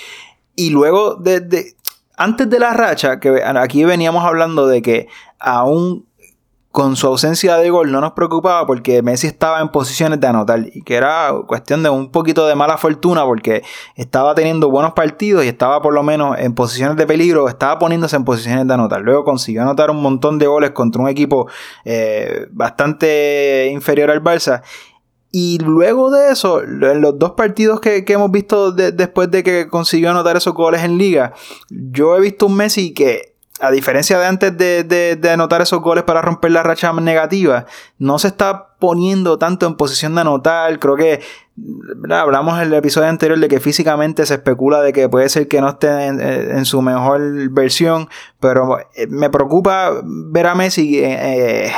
Y 0.56 0.70
luego 0.70 1.16
de, 1.16 1.74
antes 2.16 2.48
de 2.48 2.58
la 2.58 2.72
racha, 2.72 3.20
que 3.20 3.42
aquí 3.44 3.84
veníamos 3.84 4.24
hablando 4.24 4.66
de 4.66 4.82
que 4.82 5.08
aún 5.38 6.06
con 6.74 6.96
su 6.96 7.06
ausencia 7.06 7.56
de 7.56 7.70
gol 7.70 7.92
no 7.92 8.00
nos 8.00 8.14
preocupaba 8.14 8.66
porque 8.66 9.00
Messi 9.00 9.28
estaba 9.28 9.60
en 9.60 9.68
posiciones 9.68 10.18
de 10.18 10.26
anotar 10.26 10.58
y 10.74 10.82
que 10.82 10.96
era 10.96 11.32
cuestión 11.46 11.84
de 11.84 11.88
un 11.88 12.10
poquito 12.10 12.48
de 12.48 12.56
mala 12.56 12.76
fortuna 12.78 13.24
porque 13.24 13.62
estaba 13.94 14.34
teniendo 14.34 14.68
buenos 14.70 14.92
partidos 14.92 15.44
y 15.44 15.48
estaba 15.48 15.80
por 15.80 15.94
lo 15.94 16.02
menos 16.02 16.36
en 16.36 16.52
posiciones 16.52 16.96
de 16.96 17.06
peligro, 17.06 17.48
estaba 17.48 17.78
poniéndose 17.78 18.16
en 18.16 18.24
posiciones 18.24 18.66
de 18.66 18.74
anotar. 18.74 19.02
Luego 19.02 19.22
consiguió 19.22 19.62
anotar 19.62 19.88
un 19.88 20.02
montón 20.02 20.36
de 20.40 20.48
goles 20.48 20.72
contra 20.72 21.00
un 21.00 21.08
equipo 21.08 21.48
eh, 21.84 22.48
bastante 22.50 23.68
inferior 23.70 24.10
al 24.10 24.24
Barça. 24.24 24.62
Y 25.30 25.58
luego 25.58 26.10
de 26.10 26.32
eso, 26.32 26.60
en 26.60 27.00
los 27.00 27.16
dos 27.20 27.34
partidos 27.34 27.80
que, 27.80 28.04
hemos 28.04 28.32
visto 28.32 28.72
después 28.72 29.30
de 29.30 29.44
que 29.44 29.68
consiguió 29.68 30.10
anotar 30.10 30.36
esos 30.36 30.54
goles 30.54 30.82
en 30.82 30.98
liga, 30.98 31.34
yo 31.70 32.16
he 32.16 32.20
visto 32.20 32.46
un 32.46 32.56
Messi 32.56 32.92
que 32.94 33.33
a 33.60 33.70
diferencia 33.70 34.18
de 34.18 34.26
antes 34.26 34.56
de, 34.56 35.30
anotar 35.32 35.62
esos 35.62 35.80
goles 35.80 36.04
para 36.04 36.20
romper 36.20 36.50
la 36.50 36.62
racha 36.62 36.92
negativa, 36.92 37.66
no 37.98 38.18
se 38.18 38.28
está 38.28 38.74
poniendo 38.80 39.38
tanto 39.38 39.66
en 39.66 39.76
posición 39.76 40.14
de 40.14 40.22
anotar. 40.22 40.78
Creo 40.80 40.96
que 40.96 41.20
hablamos 42.10 42.58
en 42.58 42.64
el 42.64 42.74
episodio 42.74 43.08
anterior 43.08 43.38
de 43.38 43.48
que 43.48 43.60
físicamente 43.60 44.26
se 44.26 44.34
especula 44.34 44.82
de 44.82 44.92
que 44.92 45.08
puede 45.08 45.28
ser 45.28 45.46
que 45.46 45.60
no 45.60 45.68
esté 45.68 46.06
en, 46.06 46.64
su 46.64 46.82
mejor 46.82 47.20
versión, 47.50 48.08
pero 48.40 48.80
eh, 48.96 49.06
me 49.08 49.30
preocupa 49.30 49.92
ver 50.02 50.48
a 50.48 50.56
Messi. 50.56 50.98
Eh, 50.98 51.68
eh, 51.68 51.72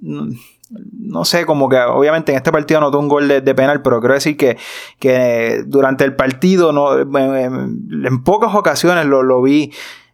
no 0.00 1.24
sé, 1.24 1.46
como 1.46 1.68
que 1.68 1.78
obviamente 1.78 2.30
en 2.30 2.36
este 2.36 2.52
partido 2.52 2.78
anotó 2.78 2.98
un 3.00 3.08
gol 3.08 3.26
de, 3.26 3.54
penal, 3.54 3.82
pero 3.82 4.00
quiero 4.00 4.14
decir 4.14 4.36
que, 4.36 4.56
que 4.98 5.64
durante 5.66 6.04
el 6.04 6.14
partido, 6.14 6.72
no, 6.72 6.96
en, 6.98 8.22
pocas 8.22 8.54
ocasiones 8.54 9.06
lo, 9.06 9.22
lo 9.22 9.42
vi 9.42 9.72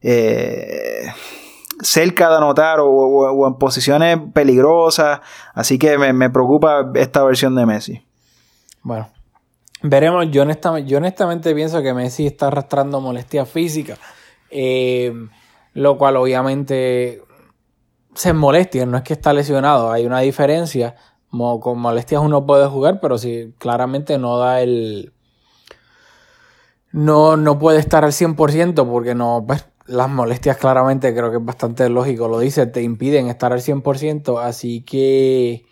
eh, 0.08 1.12
cerca 1.82 2.30
de 2.30 2.36
anotar 2.36 2.78
o, 2.80 3.46
en 3.48 3.54
posiciones 3.54 4.16
peligrosas. 4.32 5.20
Así 5.52 5.80
que 5.80 5.98
me, 5.98 6.30
preocupa 6.30 6.92
esta 6.94 7.24
versión 7.24 7.56
de 7.56 7.66
Messi. 7.66 8.06
Bueno, 8.82 9.08
veremos. 9.82 10.30
Yo 10.30 10.42
honestamente, 10.42 10.88
yo 10.88 10.98
honestamente 10.98 11.52
pienso 11.56 11.82
que 11.82 11.92
Messi 11.92 12.28
está 12.28 12.46
arrastrando 12.46 13.00
molestias 13.00 13.48
físicas. 13.48 13.98
Eh, 14.50 15.12
lo 15.74 15.98
cual 15.98 16.16
obviamente 16.16 17.22
se 18.14 18.32
molestia, 18.32 18.86
no 18.86 18.96
es 18.98 19.02
que 19.02 19.12
está 19.12 19.32
lesionado, 19.32 19.90
hay 19.90 20.06
una 20.06 20.20
diferencia. 20.20 20.94
Con 21.30 21.80
molestias 21.80 22.22
uno 22.22 22.46
puede 22.46 22.66
jugar, 22.68 23.00
pero 23.00 23.18
si 23.18 23.52
claramente 23.58 24.18
no 24.18 24.38
da 24.38 24.62
el... 24.62 25.12
No, 26.92 27.36
no 27.36 27.58
puede 27.58 27.80
estar 27.80 28.04
al 28.04 28.12
100% 28.12 28.88
porque 28.88 29.14
no, 29.14 29.44
pues, 29.46 29.66
las 29.86 30.08
molestias 30.08 30.56
claramente 30.56 31.14
creo 31.14 31.30
que 31.30 31.36
es 31.36 31.44
bastante 31.44 31.88
lógico, 31.88 32.28
lo 32.28 32.38
dice, 32.38 32.66
te 32.66 32.82
impiden 32.82 33.28
estar 33.28 33.52
al 33.52 33.60
100%, 33.60 34.40
así 34.42 34.82
que 34.82 35.64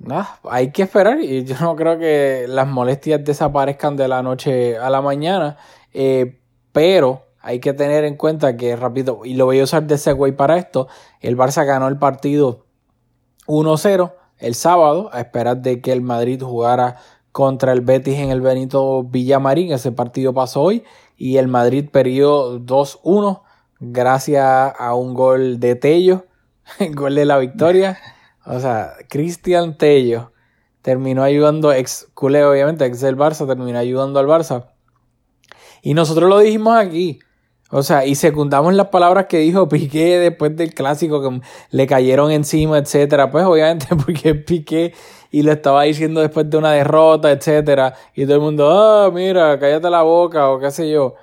nada, 0.00 0.38
hay 0.44 0.70
que 0.70 0.82
esperar 0.82 1.20
y 1.20 1.44
yo 1.44 1.56
no 1.60 1.76
creo 1.76 1.98
que 1.98 2.46
las 2.48 2.68
molestias 2.68 3.24
desaparezcan 3.24 3.96
de 3.96 4.08
la 4.08 4.22
noche 4.22 4.76
a 4.76 4.90
la 4.90 5.00
mañana, 5.00 5.56
eh, 5.94 6.40
pero 6.72 7.26
hay 7.40 7.58
que 7.58 7.72
tener 7.72 8.04
en 8.04 8.16
cuenta 8.16 8.56
que 8.56 8.76
rápido, 8.76 9.22
y 9.24 9.34
lo 9.34 9.46
voy 9.46 9.60
a 9.60 9.64
usar 9.64 9.84
de 9.84 9.98
segue 9.98 10.32
para 10.32 10.58
esto, 10.58 10.88
el 11.20 11.36
Barça 11.36 11.64
ganó 11.64 11.88
el 11.88 11.98
partido 11.98 12.66
1-0 13.46 14.12
el 14.38 14.54
sábado, 14.56 15.08
a 15.12 15.20
esperar 15.20 15.62
de 15.62 15.80
que 15.80 15.92
el 15.92 16.02
Madrid 16.02 16.42
jugara 16.42 16.96
contra 17.30 17.72
el 17.72 17.80
Betis 17.80 18.18
en 18.18 18.30
el 18.30 18.40
Benito 18.40 19.04
Villamarín, 19.04 19.72
ese 19.72 19.92
partido 19.92 20.34
pasó 20.34 20.62
hoy, 20.62 20.84
y 21.22 21.36
el 21.36 21.46
Madrid 21.46 21.88
perdió 21.88 22.58
2-1 22.58 23.42
gracias 23.78 24.74
a 24.76 24.94
un 24.96 25.14
gol 25.14 25.60
de 25.60 25.76
Tello, 25.76 26.26
el 26.80 26.94
gol 26.96 27.14
de 27.14 27.24
la 27.24 27.38
victoria. 27.38 27.96
O 28.44 28.58
sea, 28.58 28.94
Cristian 29.08 29.78
Tello 29.78 30.32
terminó 30.82 31.22
ayudando, 31.22 31.72
ex 31.72 32.08
culé 32.14 32.44
obviamente, 32.44 32.84
ex 32.86 33.00
del 33.02 33.16
Barça, 33.16 33.46
terminó 33.46 33.78
ayudando 33.78 34.18
al 34.18 34.26
Barça. 34.26 34.72
Y 35.80 35.94
nosotros 35.94 36.28
lo 36.28 36.40
dijimos 36.40 36.76
aquí. 36.76 37.20
O 37.70 37.84
sea, 37.84 38.04
y 38.04 38.16
secundamos 38.16 38.74
las 38.74 38.88
palabras 38.88 39.26
que 39.26 39.38
dijo 39.38 39.68
Piqué 39.68 40.18
después 40.18 40.56
del 40.56 40.74
clásico 40.74 41.22
que 41.22 41.40
le 41.70 41.86
cayeron 41.86 42.32
encima, 42.32 42.78
etcétera. 42.78 43.30
Pues 43.30 43.44
obviamente 43.44 43.86
porque 44.04 44.34
Piqué 44.34 44.92
y 45.32 45.42
lo 45.42 45.50
estaba 45.50 45.84
diciendo 45.84 46.20
después 46.20 46.48
de 46.48 46.58
una 46.58 46.72
derrota, 46.72 47.32
etcétera. 47.32 47.94
Y 48.14 48.26
todo 48.26 48.34
el 48.34 48.42
mundo, 48.42 48.70
ah, 48.70 49.10
mira, 49.10 49.58
cállate 49.58 49.88
la 49.88 50.02
boca 50.02 50.50
o 50.50 50.60
qué 50.60 50.70
sé 50.70 50.90
yo. 50.90 51.14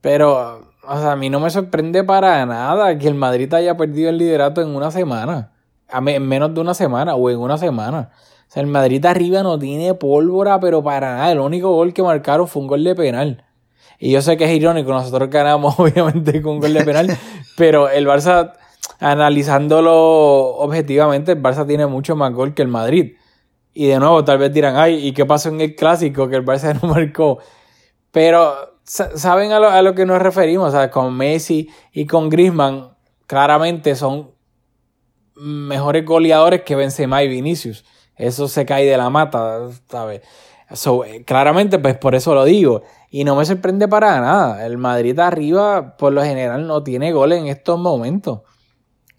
Pero, 0.00 0.72
o 0.86 0.98
sea, 0.98 1.12
a 1.12 1.16
mí 1.16 1.30
no 1.30 1.38
me 1.38 1.48
sorprende 1.50 2.02
para 2.02 2.44
nada 2.44 2.98
que 2.98 3.06
el 3.06 3.14
Madrid 3.14 3.54
haya 3.54 3.76
perdido 3.76 4.10
el 4.10 4.18
liderato 4.18 4.60
en 4.60 4.74
una 4.74 4.90
semana. 4.90 5.52
En 5.88 6.26
menos 6.26 6.52
de 6.52 6.60
una 6.60 6.74
semana 6.74 7.14
o 7.14 7.30
en 7.30 7.38
una 7.38 7.56
semana. 7.56 8.10
O 8.48 8.52
sea, 8.52 8.60
el 8.60 8.66
Madrid 8.66 9.06
arriba 9.06 9.44
no 9.44 9.56
tiene 9.56 9.94
pólvora, 9.94 10.58
pero 10.58 10.82
para 10.82 11.14
nada. 11.14 11.30
El 11.30 11.38
único 11.38 11.70
gol 11.70 11.94
que 11.94 12.02
marcaron 12.02 12.48
fue 12.48 12.60
un 12.60 12.66
gol 12.68 12.82
de 12.82 12.96
penal. 12.96 13.44
Y 14.00 14.10
yo 14.10 14.20
sé 14.20 14.36
que 14.36 14.46
es 14.46 14.50
irónico, 14.50 14.90
nosotros 14.90 15.30
ganamos 15.30 15.74
obviamente 15.78 16.42
con 16.42 16.54
un 16.54 16.60
gol 16.60 16.74
de 16.74 16.84
penal, 16.84 17.16
pero 17.56 17.88
el 17.88 18.04
Barça, 18.08 18.54
analizándolo 18.98 20.56
objetivamente, 20.56 21.32
el 21.32 21.42
Barça 21.42 21.64
tiene 21.64 21.86
mucho 21.86 22.16
más 22.16 22.32
gol 22.32 22.52
que 22.52 22.62
el 22.62 22.68
Madrid. 22.68 23.14
Y 23.74 23.88
de 23.88 23.98
nuevo, 23.98 24.24
tal 24.24 24.38
vez 24.38 24.52
dirán, 24.52 24.76
ay, 24.76 25.06
¿y 25.06 25.12
qué 25.12 25.26
pasó 25.26 25.48
en 25.48 25.60
el 25.60 25.74
clásico 25.74 26.28
que 26.28 26.36
el 26.36 26.44
Barça 26.44 26.78
no 26.82 26.88
marcó? 26.88 27.38
Pero, 28.12 28.54
¿saben 28.84 29.52
a 29.52 29.58
lo, 29.58 29.68
a 29.68 29.82
lo 29.82 29.94
que 29.94 30.06
nos 30.06 30.22
referimos? 30.22 30.68
O 30.68 30.70
sea, 30.70 30.90
con 30.90 31.14
Messi 31.16 31.68
y 31.92 32.06
con 32.06 32.30
Griezmann, 32.30 32.96
claramente 33.26 33.96
son 33.96 34.30
mejores 35.34 36.04
goleadores 36.04 36.62
que 36.62 36.76
Benzema 36.76 37.22
y 37.22 37.28
Vinicius. 37.28 37.84
Eso 38.16 38.46
se 38.46 38.64
cae 38.64 38.86
de 38.86 38.96
la 38.96 39.10
mata, 39.10 39.68
¿sabes? 39.88 40.22
Eh, 40.70 41.24
claramente, 41.24 41.78
pues 41.78 41.96
por 41.96 42.14
eso 42.14 42.34
lo 42.34 42.44
digo. 42.44 42.82
Y 43.10 43.24
no 43.24 43.36
me 43.36 43.44
sorprende 43.44 43.88
para 43.88 44.20
nada. 44.20 44.66
El 44.66 44.78
Madrid 44.78 45.18
arriba, 45.18 45.96
por 45.96 46.12
lo 46.12 46.22
general, 46.22 46.66
no 46.66 46.82
tiene 46.82 47.12
goles 47.12 47.40
en 47.40 47.48
estos 47.48 47.78
momentos. 47.78 48.40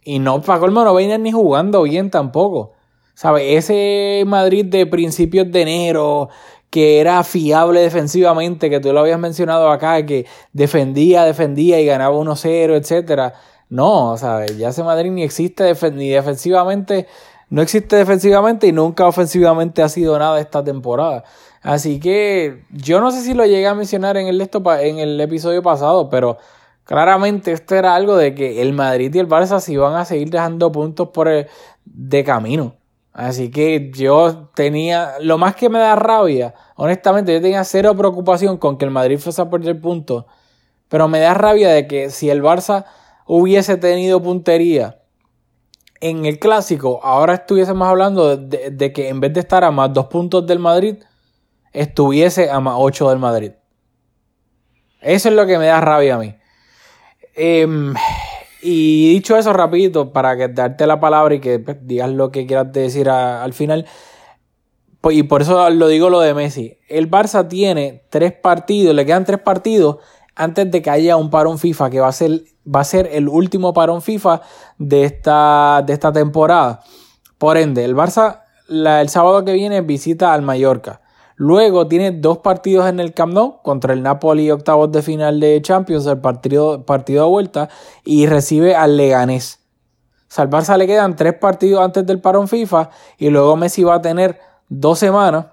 Y 0.04 0.20
no, 0.20 0.42
para 0.42 0.60
colmo, 0.60 0.84
no 0.84 0.96
vienen 0.96 1.24
ni 1.24 1.32
jugando 1.32 1.84
bien 1.84 2.10
tampoco. 2.10 2.75
¿Sabes? 3.16 3.44
Ese 3.66 4.24
Madrid 4.28 4.66
de 4.66 4.86
principios 4.86 5.52
de 5.52 5.62
enero, 5.62 6.30
que 6.70 7.00
era 7.00 7.24
fiable 7.24 7.80
defensivamente, 7.80 8.70
que 8.70 8.82
tú 8.82 8.92
lo 8.92 9.00
habías 9.00 9.20
mencionado 9.20 9.70
acá, 9.72 10.06
que 10.06 10.26
defendía, 10.52 11.24
defendía 11.24 11.80
y 11.80 11.86
ganaba 11.86 12.16
1-0, 12.16 12.76
etcétera. 12.76 13.34
No, 13.70 14.18
¿sabes? 14.18 14.58
Ya 14.58 14.70
ese 14.70 14.84
Madrid 14.84 15.12
ni 15.12 15.24
existe 15.24 15.74
ni 15.94 16.10
defensivamente, 16.10 17.08
no 17.50 17.62
existe 17.62 17.96
defensivamente 17.96 18.68
y 18.68 18.72
nunca 18.74 19.08
ofensivamente 19.08 19.82
ha 19.82 19.90
sido 19.90 20.20
nada 20.20 20.40
esta 20.40 20.64
temporada. 20.64 21.24
Así 21.62 22.00
que 22.00 22.64
yo 22.72 23.00
no 23.02 23.12
sé 23.12 23.22
si 23.22 23.34
lo 23.34 23.46
llegué 23.46 23.68
a 23.68 23.74
mencionar 23.76 24.18
en 24.18 24.28
el, 24.28 24.42
en 24.42 25.00
el 25.00 25.22
episodio 25.22 25.64
pasado, 25.64 26.10
pero 26.10 26.38
claramente 26.84 27.54
esto 27.54 27.76
era 27.76 27.96
algo 27.96 28.18
de 28.18 28.36
que 28.36 28.62
el 28.62 28.74
Madrid 28.74 29.14
y 29.16 29.20
el 29.20 29.28
Barça 29.28 29.60
se 29.60 29.74
iban 29.74 29.96
a 29.96 30.06
seguir 30.06 30.30
dejando 30.30 30.72
puntos 30.72 31.10
por 31.10 31.28
el, 31.28 31.48
de 31.86 32.24
camino. 32.24 32.76
Así 33.16 33.50
que 33.50 33.92
yo 33.96 34.50
tenía, 34.56 35.14
lo 35.22 35.38
más 35.38 35.56
que 35.56 35.70
me 35.70 35.80
da 35.80 35.96
rabia, 35.96 36.54
honestamente, 36.76 37.34
yo 37.34 37.42
tenía 37.42 37.64
cero 37.64 37.96
preocupación 37.96 38.58
con 38.58 38.78
que 38.78 38.84
el 38.84 38.92
Madrid 38.92 39.18
fuese 39.18 39.42
a 39.42 39.50
perder 39.50 39.80
puntos, 39.80 40.26
pero 40.90 41.08
me 41.08 41.22
da 41.22 41.34
rabia 41.34 41.70
de 41.70 41.88
que 41.88 42.10
si 42.10 42.30
el 42.30 42.44
Barça 42.44 42.84
hubiese 43.26 43.78
tenido 43.78 44.22
puntería 44.22 45.00
en 46.02 46.26
el 46.26 46.40
clásico, 46.40 47.00
ahora 47.04 47.36
estuviésemos 47.36 47.88
hablando 47.88 48.36
de, 48.36 48.92
que 48.92 49.08
en 49.08 49.22
vez 49.22 49.32
de 49.32 49.40
estar 49.40 49.64
a 49.64 49.72
más 49.72 49.94
dos 49.94 50.08
puntos 50.08 50.46
del 50.46 50.60
Madrid, 50.60 50.98
estuviese 51.72 52.50
a 52.50 52.60
más 52.60 52.76
ocho 52.78 53.10
del 53.10 53.20
Madrid. 53.20 53.54
Eso 55.00 55.30
es 55.30 55.36
lo 55.36 55.46
que 55.46 55.58
me 55.58 55.68
da 55.68 55.80
rabia 55.80 56.16
a 56.16 56.18
mí. 56.18 56.36
Em, 57.34 57.94
y 58.66 59.14
dicho 59.14 59.38
eso 59.38 59.54
rapidito, 59.54 60.12
para 60.12 60.36
que 60.36 60.48
darte 60.48 60.88
la 60.88 61.00
palabra 61.00 61.36
y 61.36 61.40
que 61.40 61.60
pues, 61.60 61.78
digas 61.82 62.10
lo 62.10 62.32
que 62.32 62.48
quieras 62.48 62.72
decir 62.74 63.10
al 63.10 63.54
final, 63.54 63.86
pues, 65.02 65.18
y 65.18 65.24
por 65.24 65.44
eso 65.44 65.70
lo 65.70 65.88
digo 65.88 66.10
lo 66.10 66.20
de 66.20 66.34
Messi. 66.34 66.80
El 66.90 67.10
Barça 67.10 67.48
tiene 67.48 68.04
tres 68.10 68.34
partidos, 68.34 68.96
le 68.96 69.06
quedan 69.06 69.24
tres 69.24 69.40
partidos 69.40 69.98
antes 70.36 70.70
de 70.72 70.82
que 70.82 70.90
haya 70.90 71.16
un 71.16 71.30
parón 71.30 71.60
FIFA, 71.60 71.90
que 71.92 72.00
va 72.00 72.08
a 72.08 72.12
ser, 72.12 72.42
va 72.68 72.80
a 72.80 72.86
ser 72.86 73.10
el 73.12 73.30
último 73.30 73.74
parón 73.74 74.02
FIFA 74.02 74.42
de 74.80 75.04
esta, 75.04 75.84
de 75.86 75.94
esta 75.94 76.12
temporada. 76.12 76.82
Por 77.38 77.58
ende, 77.58 77.86
el 77.86 77.96
Barça 77.96 78.42
el 78.68 79.10
sábado 79.10 79.46
que 79.46 79.54
viene 79.54 79.82
visita 79.82 80.34
al 80.34 80.42
Mallorca. 80.42 81.02
Luego 81.36 81.88
tiene 81.88 82.12
dos 82.12 82.38
partidos 82.38 82.88
en 82.88 83.00
el 83.00 83.14
Camp 83.14 83.34
Nou 83.34 83.62
contra 83.62 83.94
el 83.94 84.02
Napoli 84.02 84.52
octavos 84.52 84.92
de 84.92 85.02
final 85.02 85.40
de 85.40 85.62
Champions, 85.62 86.06
el 86.06 86.20
partido, 86.20 86.86
partido 86.86 87.26
de 87.26 87.30
vuelta, 87.30 87.70
y 88.06 88.26
recibe 88.26 88.76
al 88.76 88.96
Leganés. 88.96 89.60
O 90.38 90.78
le 90.78 90.88
quedan 90.88 91.16
tres 91.16 91.34
partidos 91.36 91.82
antes 91.82 92.06
del 92.06 92.20
parón 92.20 92.48
FIFA 92.48 92.90
y 93.18 93.30
luego 93.30 93.56
Messi 93.56 93.84
va 93.84 93.96
a 93.96 94.02
tener 94.02 94.40
dos 94.68 95.00
semanas 95.00 95.48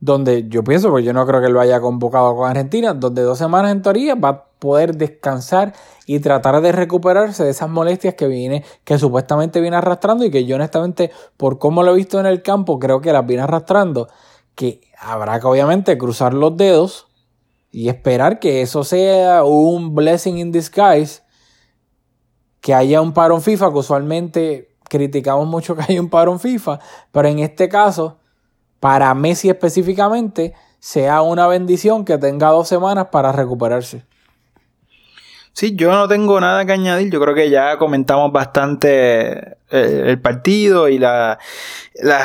donde 0.00 0.48
yo 0.48 0.62
pienso, 0.62 0.90
porque 0.90 1.04
yo 1.04 1.12
no 1.12 1.26
creo 1.26 1.40
que 1.40 1.48
lo 1.48 1.60
haya 1.60 1.80
convocado 1.80 2.36
con 2.36 2.48
Argentina, 2.48 2.94
donde 2.94 3.22
dos 3.22 3.38
semanas 3.38 3.72
en 3.72 3.82
teoría 3.82 4.14
va 4.14 4.28
a 4.28 4.44
poder 4.58 4.96
descansar 4.96 5.74
y 6.06 6.20
tratar 6.20 6.60
de 6.60 6.72
recuperarse 6.72 7.44
de 7.44 7.50
esas 7.50 7.68
molestias 7.68 8.14
que 8.14 8.28
viene, 8.28 8.64
que 8.84 8.98
supuestamente 8.98 9.60
viene 9.60 9.76
arrastrando 9.76 10.24
y 10.24 10.30
que 10.30 10.44
yo 10.44 10.56
honestamente, 10.56 11.10
por 11.36 11.58
cómo 11.58 11.82
lo 11.82 11.92
he 11.92 11.96
visto 11.96 12.20
en 12.20 12.26
el 12.26 12.42
campo, 12.42 12.78
creo 12.78 13.00
que 13.00 13.12
las 13.12 13.26
viene 13.26 13.42
arrastrando, 13.42 14.08
que 14.54 14.80
habrá 14.98 15.40
que 15.40 15.46
obviamente 15.46 15.98
cruzar 15.98 16.34
los 16.34 16.56
dedos 16.56 17.08
y 17.70 17.88
esperar 17.88 18.38
que 18.38 18.62
eso 18.62 18.84
sea 18.84 19.44
un 19.44 19.94
blessing 19.94 20.38
in 20.38 20.52
disguise, 20.52 21.22
que 22.60 22.74
haya 22.74 23.00
un 23.00 23.12
parón 23.12 23.42
FIFA, 23.42 23.70
que 23.70 23.78
usualmente 23.78 24.76
criticamos 24.88 25.46
mucho 25.46 25.76
que 25.76 25.82
haya 25.82 26.00
un 26.00 26.08
parón 26.08 26.40
FIFA, 26.40 26.80
pero 27.12 27.28
en 27.28 27.40
este 27.40 27.68
caso 27.68 28.17
para 28.80 29.12
Messi 29.14 29.48
específicamente 29.48 30.54
sea 30.80 31.22
una 31.22 31.46
bendición 31.46 32.04
que 32.04 32.18
tenga 32.18 32.48
dos 32.48 32.68
semanas 32.68 33.08
para 33.10 33.32
recuperarse. 33.32 34.04
Sí, 35.52 35.74
yo 35.74 35.90
no 35.90 36.06
tengo 36.06 36.40
nada 36.40 36.64
que 36.64 36.72
añadir. 36.72 37.10
Yo 37.10 37.20
creo 37.20 37.34
que 37.34 37.50
ya 37.50 37.78
comentamos 37.78 38.30
bastante 38.30 39.56
eh, 39.72 40.04
el 40.06 40.20
partido 40.20 40.88
y 40.88 40.98
la, 40.98 41.36
la, 42.00 42.24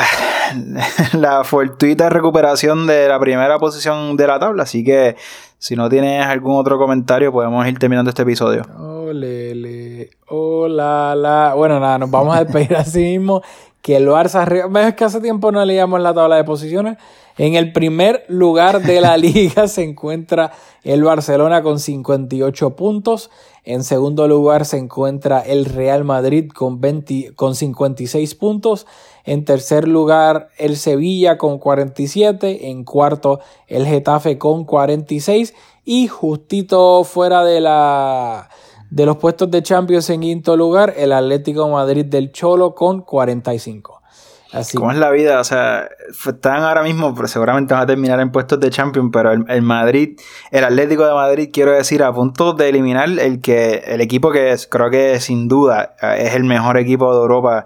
la 1.13 1.43
fortuita 1.43 2.09
recuperación 2.09 2.85
de 2.85 3.07
la 3.07 3.19
primera 3.19 3.57
posición 3.57 4.15
de 4.17 4.27
la 4.27 4.37
tabla. 4.37 4.61
Así 4.61 4.83
que 4.83 5.15
si 5.57 5.75
no 5.75 5.89
tienes 5.89 6.23
algún 6.27 6.57
otro 6.57 6.77
comentario, 6.77 7.31
podemos 7.31 7.65
ir 7.65 7.79
terminando 7.79 8.09
este 8.09 8.21
episodio. 8.21 8.61
Olele, 8.77 10.11
hola, 10.27 11.15
la. 11.15 11.53
Bueno, 11.55 11.79
nada, 11.79 11.97
nos 11.97 12.11
vamos 12.11 12.35
a 12.35 12.43
despedir 12.43 12.75
así 12.75 13.17
mismo 13.17 13.41
que 13.84 13.97
el 13.97 14.07
Barça 14.07 14.47
es 14.88 14.95
que 14.95 15.03
hace 15.03 15.19
tiempo 15.19 15.51
no 15.51 15.63
leíamos 15.63 15.99
la 15.99 16.13
tabla 16.13 16.38
de 16.38 16.45
posiciones. 16.45 16.97
En 17.38 17.55
el 17.55 17.73
primer 17.73 18.23
lugar 18.29 18.81
de 18.81 19.01
la 19.01 19.17
liga 19.17 19.67
se 19.67 19.84
encuentra 19.84 20.53
el 20.84 21.03
Barcelona 21.03 21.61
con 21.61 21.79
58 21.79 22.77
puntos. 22.77 23.29
En 23.65 23.84
segundo 23.84 24.25
lugar 24.29 24.63
se 24.63 24.77
encuentra 24.77 25.41
el 25.41 25.65
Real 25.65 26.05
Madrid 26.05 26.49
con, 26.49 26.79
20, 26.79 27.36
con 27.36 27.55
56 27.55 28.36
puntos. 28.36 28.88
En 29.25 29.43
tercer 29.43 29.86
lugar 29.86 30.47
el 30.57 30.77
Sevilla 30.77 31.38
con 31.38 31.59
47. 31.59 32.69
En 32.69 32.86
cuarto 32.86 33.41
el 33.67 33.86
Getafe 33.86 34.38
con 34.38 34.63
46. 34.63 35.53
Y 35.84 36.07
justito 36.07 37.03
fuera 37.03 37.43
de 37.43 37.59
la 37.59 38.49
de 38.93 39.07
los 39.07 39.17
puestos 39.17 39.49
de 39.49 39.63
Champions 39.63 40.07
en 40.11 40.21
quinto 40.21 40.55
lugar, 40.55 40.93
el 40.95 41.13
Atlético 41.13 41.67
Madrid 41.67 42.05
del 42.05 42.31
Cholo 42.31 42.75
con 42.75 43.01
45. 43.01 44.03
Así. 44.51 44.77
¿Cómo 44.77 44.91
es 44.91 44.97
la 44.99 45.09
vida? 45.09 45.39
O 45.39 45.43
sea, 45.43 45.89
están 46.11 46.61
ahora 46.61 46.83
mismo, 46.83 47.15
seguramente 47.25 47.73
van 47.73 47.81
a 47.81 47.85
terminar 47.87 48.19
en 48.19 48.31
puestos 48.31 48.59
de 48.59 48.69
Champions, 48.69 49.09
pero 49.11 49.31
el, 49.31 49.61
Madrid, 49.63 50.19
el 50.51 50.63
Atlético 50.63 51.07
de 51.07 51.13
Madrid, 51.15 51.49
quiero 51.51 51.71
decir, 51.71 52.03
a 52.03 52.13
punto 52.13 52.53
de 52.53 52.69
eliminar 52.69 53.09
el 53.09 53.41
que 53.41 53.77
el 53.87 53.99
equipo 53.99 54.31
que 54.31 54.51
es, 54.51 54.67
creo 54.67 54.91
que 54.91 55.19
sin 55.19 55.47
duda 55.47 55.95
eh, 55.99 56.27
es 56.27 56.35
el 56.35 56.43
mejor 56.43 56.77
equipo 56.77 57.11
de 57.15 57.19
Europa 57.19 57.65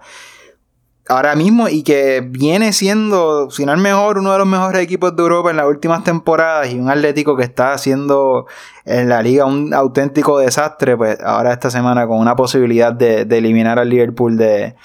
ahora 1.10 1.36
mismo 1.36 1.70
y 1.70 1.84
que 1.84 2.22
viene 2.22 2.74
siendo, 2.74 3.50
si 3.50 3.66
no 3.66 3.74
el 3.74 3.80
mejor, 3.80 4.18
uno 4.18 4.32
de 4.32 4.40
los 4.40 4.48
mejores 4.48 4.82
equipos 4.82 5.16
de 5.16 5.22
Europa 5.22 5.52
en 5.52 5.58
las 5.58 5.68
últimas 5.68 6.04
temporadas 6.04 6.72
y 6.72 6.80
un 6.80 6.90
Atlético 6.90 7.36
que 7.36 7.44
está 7.44 7.74
haciendo 7.74 8.46
en 8.86 9.10
la 9.10 9.22
liga 9.22 9.46
un 9.46 9.74
auténtico 9.74 10.40
desastre, 10.40 10.98
pues 10.98 11.18
ahora 11.22 11.54
esta 11.54 11.70
semana 11.70 12.08
con 12.08 12.20
una 12.20 12.36
posibilidad 12.36 12.94
de, 12.94 13.22
eliminar 13.22 13.80
al 13.80 13.90
Liverpool 13.90 14.38
de, 14.38 14.76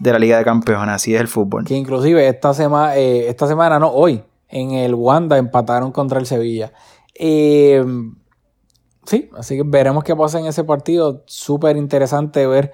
la 0.00 0.18
Liga 0.18 0.38
de 0.38 0.44
Campeones, 0.44 0.94
así 0.94 1.14
es 1.14 1.20
el 1.20 1.28
fútbol. 1.28 1.64
Que 1.64 1.74
inclusive 1.74 2.28
esta 2.28 2.54
semana, 2.54 2.96
eh, 2.96 3.28
esta 3.28 3.46
semana 3.46 3.78
no, 3.78 3.90
hoy, 3.90 4.22
en 4.48 4.72
el 4.72 4.94
Wanda 4.94 5.38
empataron 5.38 5.92
contra 5.92 6.18
el 6.20 6.26
Sevilla. 6.26 6.72
Eh, 7.14 7.84
sí, 9.04 9.30
así 9.36 9.56
que 9.56 9.62
veremos 9.64 10.04
qué 10.04 10.14
pasa 10.14 10.38
en 10.38 10.46
ese 10.46 10.64
partido. 10.64 11.22
Súper 11.26 11.76
interesante 11.76 12.46
ver 12.46 12.72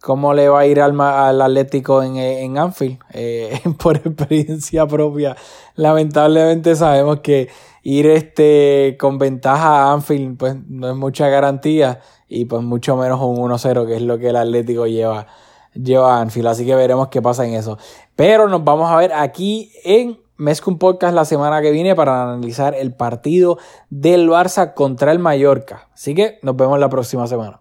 cómo 0.00 0.34
le 0.34 0.48
va 0.48 0.60
a 0.60 0.66
ir 0.66 0.80
al, 0.80 0.98
al 1.00 1.40
Atlético 1.42 2.02
en, 2.02 2.16
en 2.16 2.58
Anfield. 2.58 2.98
Eh, 3.12 3.60
por 3.82 3.96
experiencia 3.96 4.86
propia, 4.86 5.36
lamentablemente 5.74 6.76
sabemos 6.76 7.20
que 7.20 7.48
ir 7.82 8.06
este, 8.06 8.96
con 8.98 9.18
ventaja 9.18 9.84
a 9.84 9.92
Anfield 9.92 10.36
pues 10.36 10.56
no 10.68 10.90
es 10.90 10.96
mucha 10.96 11.28
garantía 11.28 12.00
y 12.28 12.44
pues 12.44 12.62
mucho 12.62 12.96
menos 12.96 13.20
un 13.20 13.36
1-0 13.36 13.86
que 13.86 13.96
es 13.96 14.02
lo 14.02 14.18
que 14.18 14.28
el 14.28 14.36
Atlético 14.36 14.86
lleva, 14.86 15.26
lleva 15.74 16.16
a 16.16 16.20
Anfield. 16.20 16.48
Así 16.48 16.66
que 16.66 16.74
veremos 16.74 17.08
qué 17.08 17.22
pasa 17.22 17.46
en 17.46 17.54
eso. 17.54 17.78
Pero 18.14 18.48
nos 18.48 18.64
vamos 18.64 18.90
a 18.90 18.96
ver 18.96 19.12
aquí 19.12 19.72
en 19.84 20.18
Mezcum 20.36 20.78
Podcast 20.78 21.14
la 21.14 21.24
semana 21.24 21.60
que 21.62 21.70
viene 21.70 21.94
para 21.96 22.22
analizar 22.22 22.74
el 22.74 22.94
partido 22.94 23.58
del 23.90 24.28
Barça 24.28 24.74
contra 24.74 25.10
el 25.10 25.18
Mallorca. 25.18 25.88
Así 25.94 26.14
que 26.14 26.38
nos 26.42 26.56
vemos 26.56 26.78
la 26.78 26.88
próxima 26.88 27.26
semana. 27.26 27.60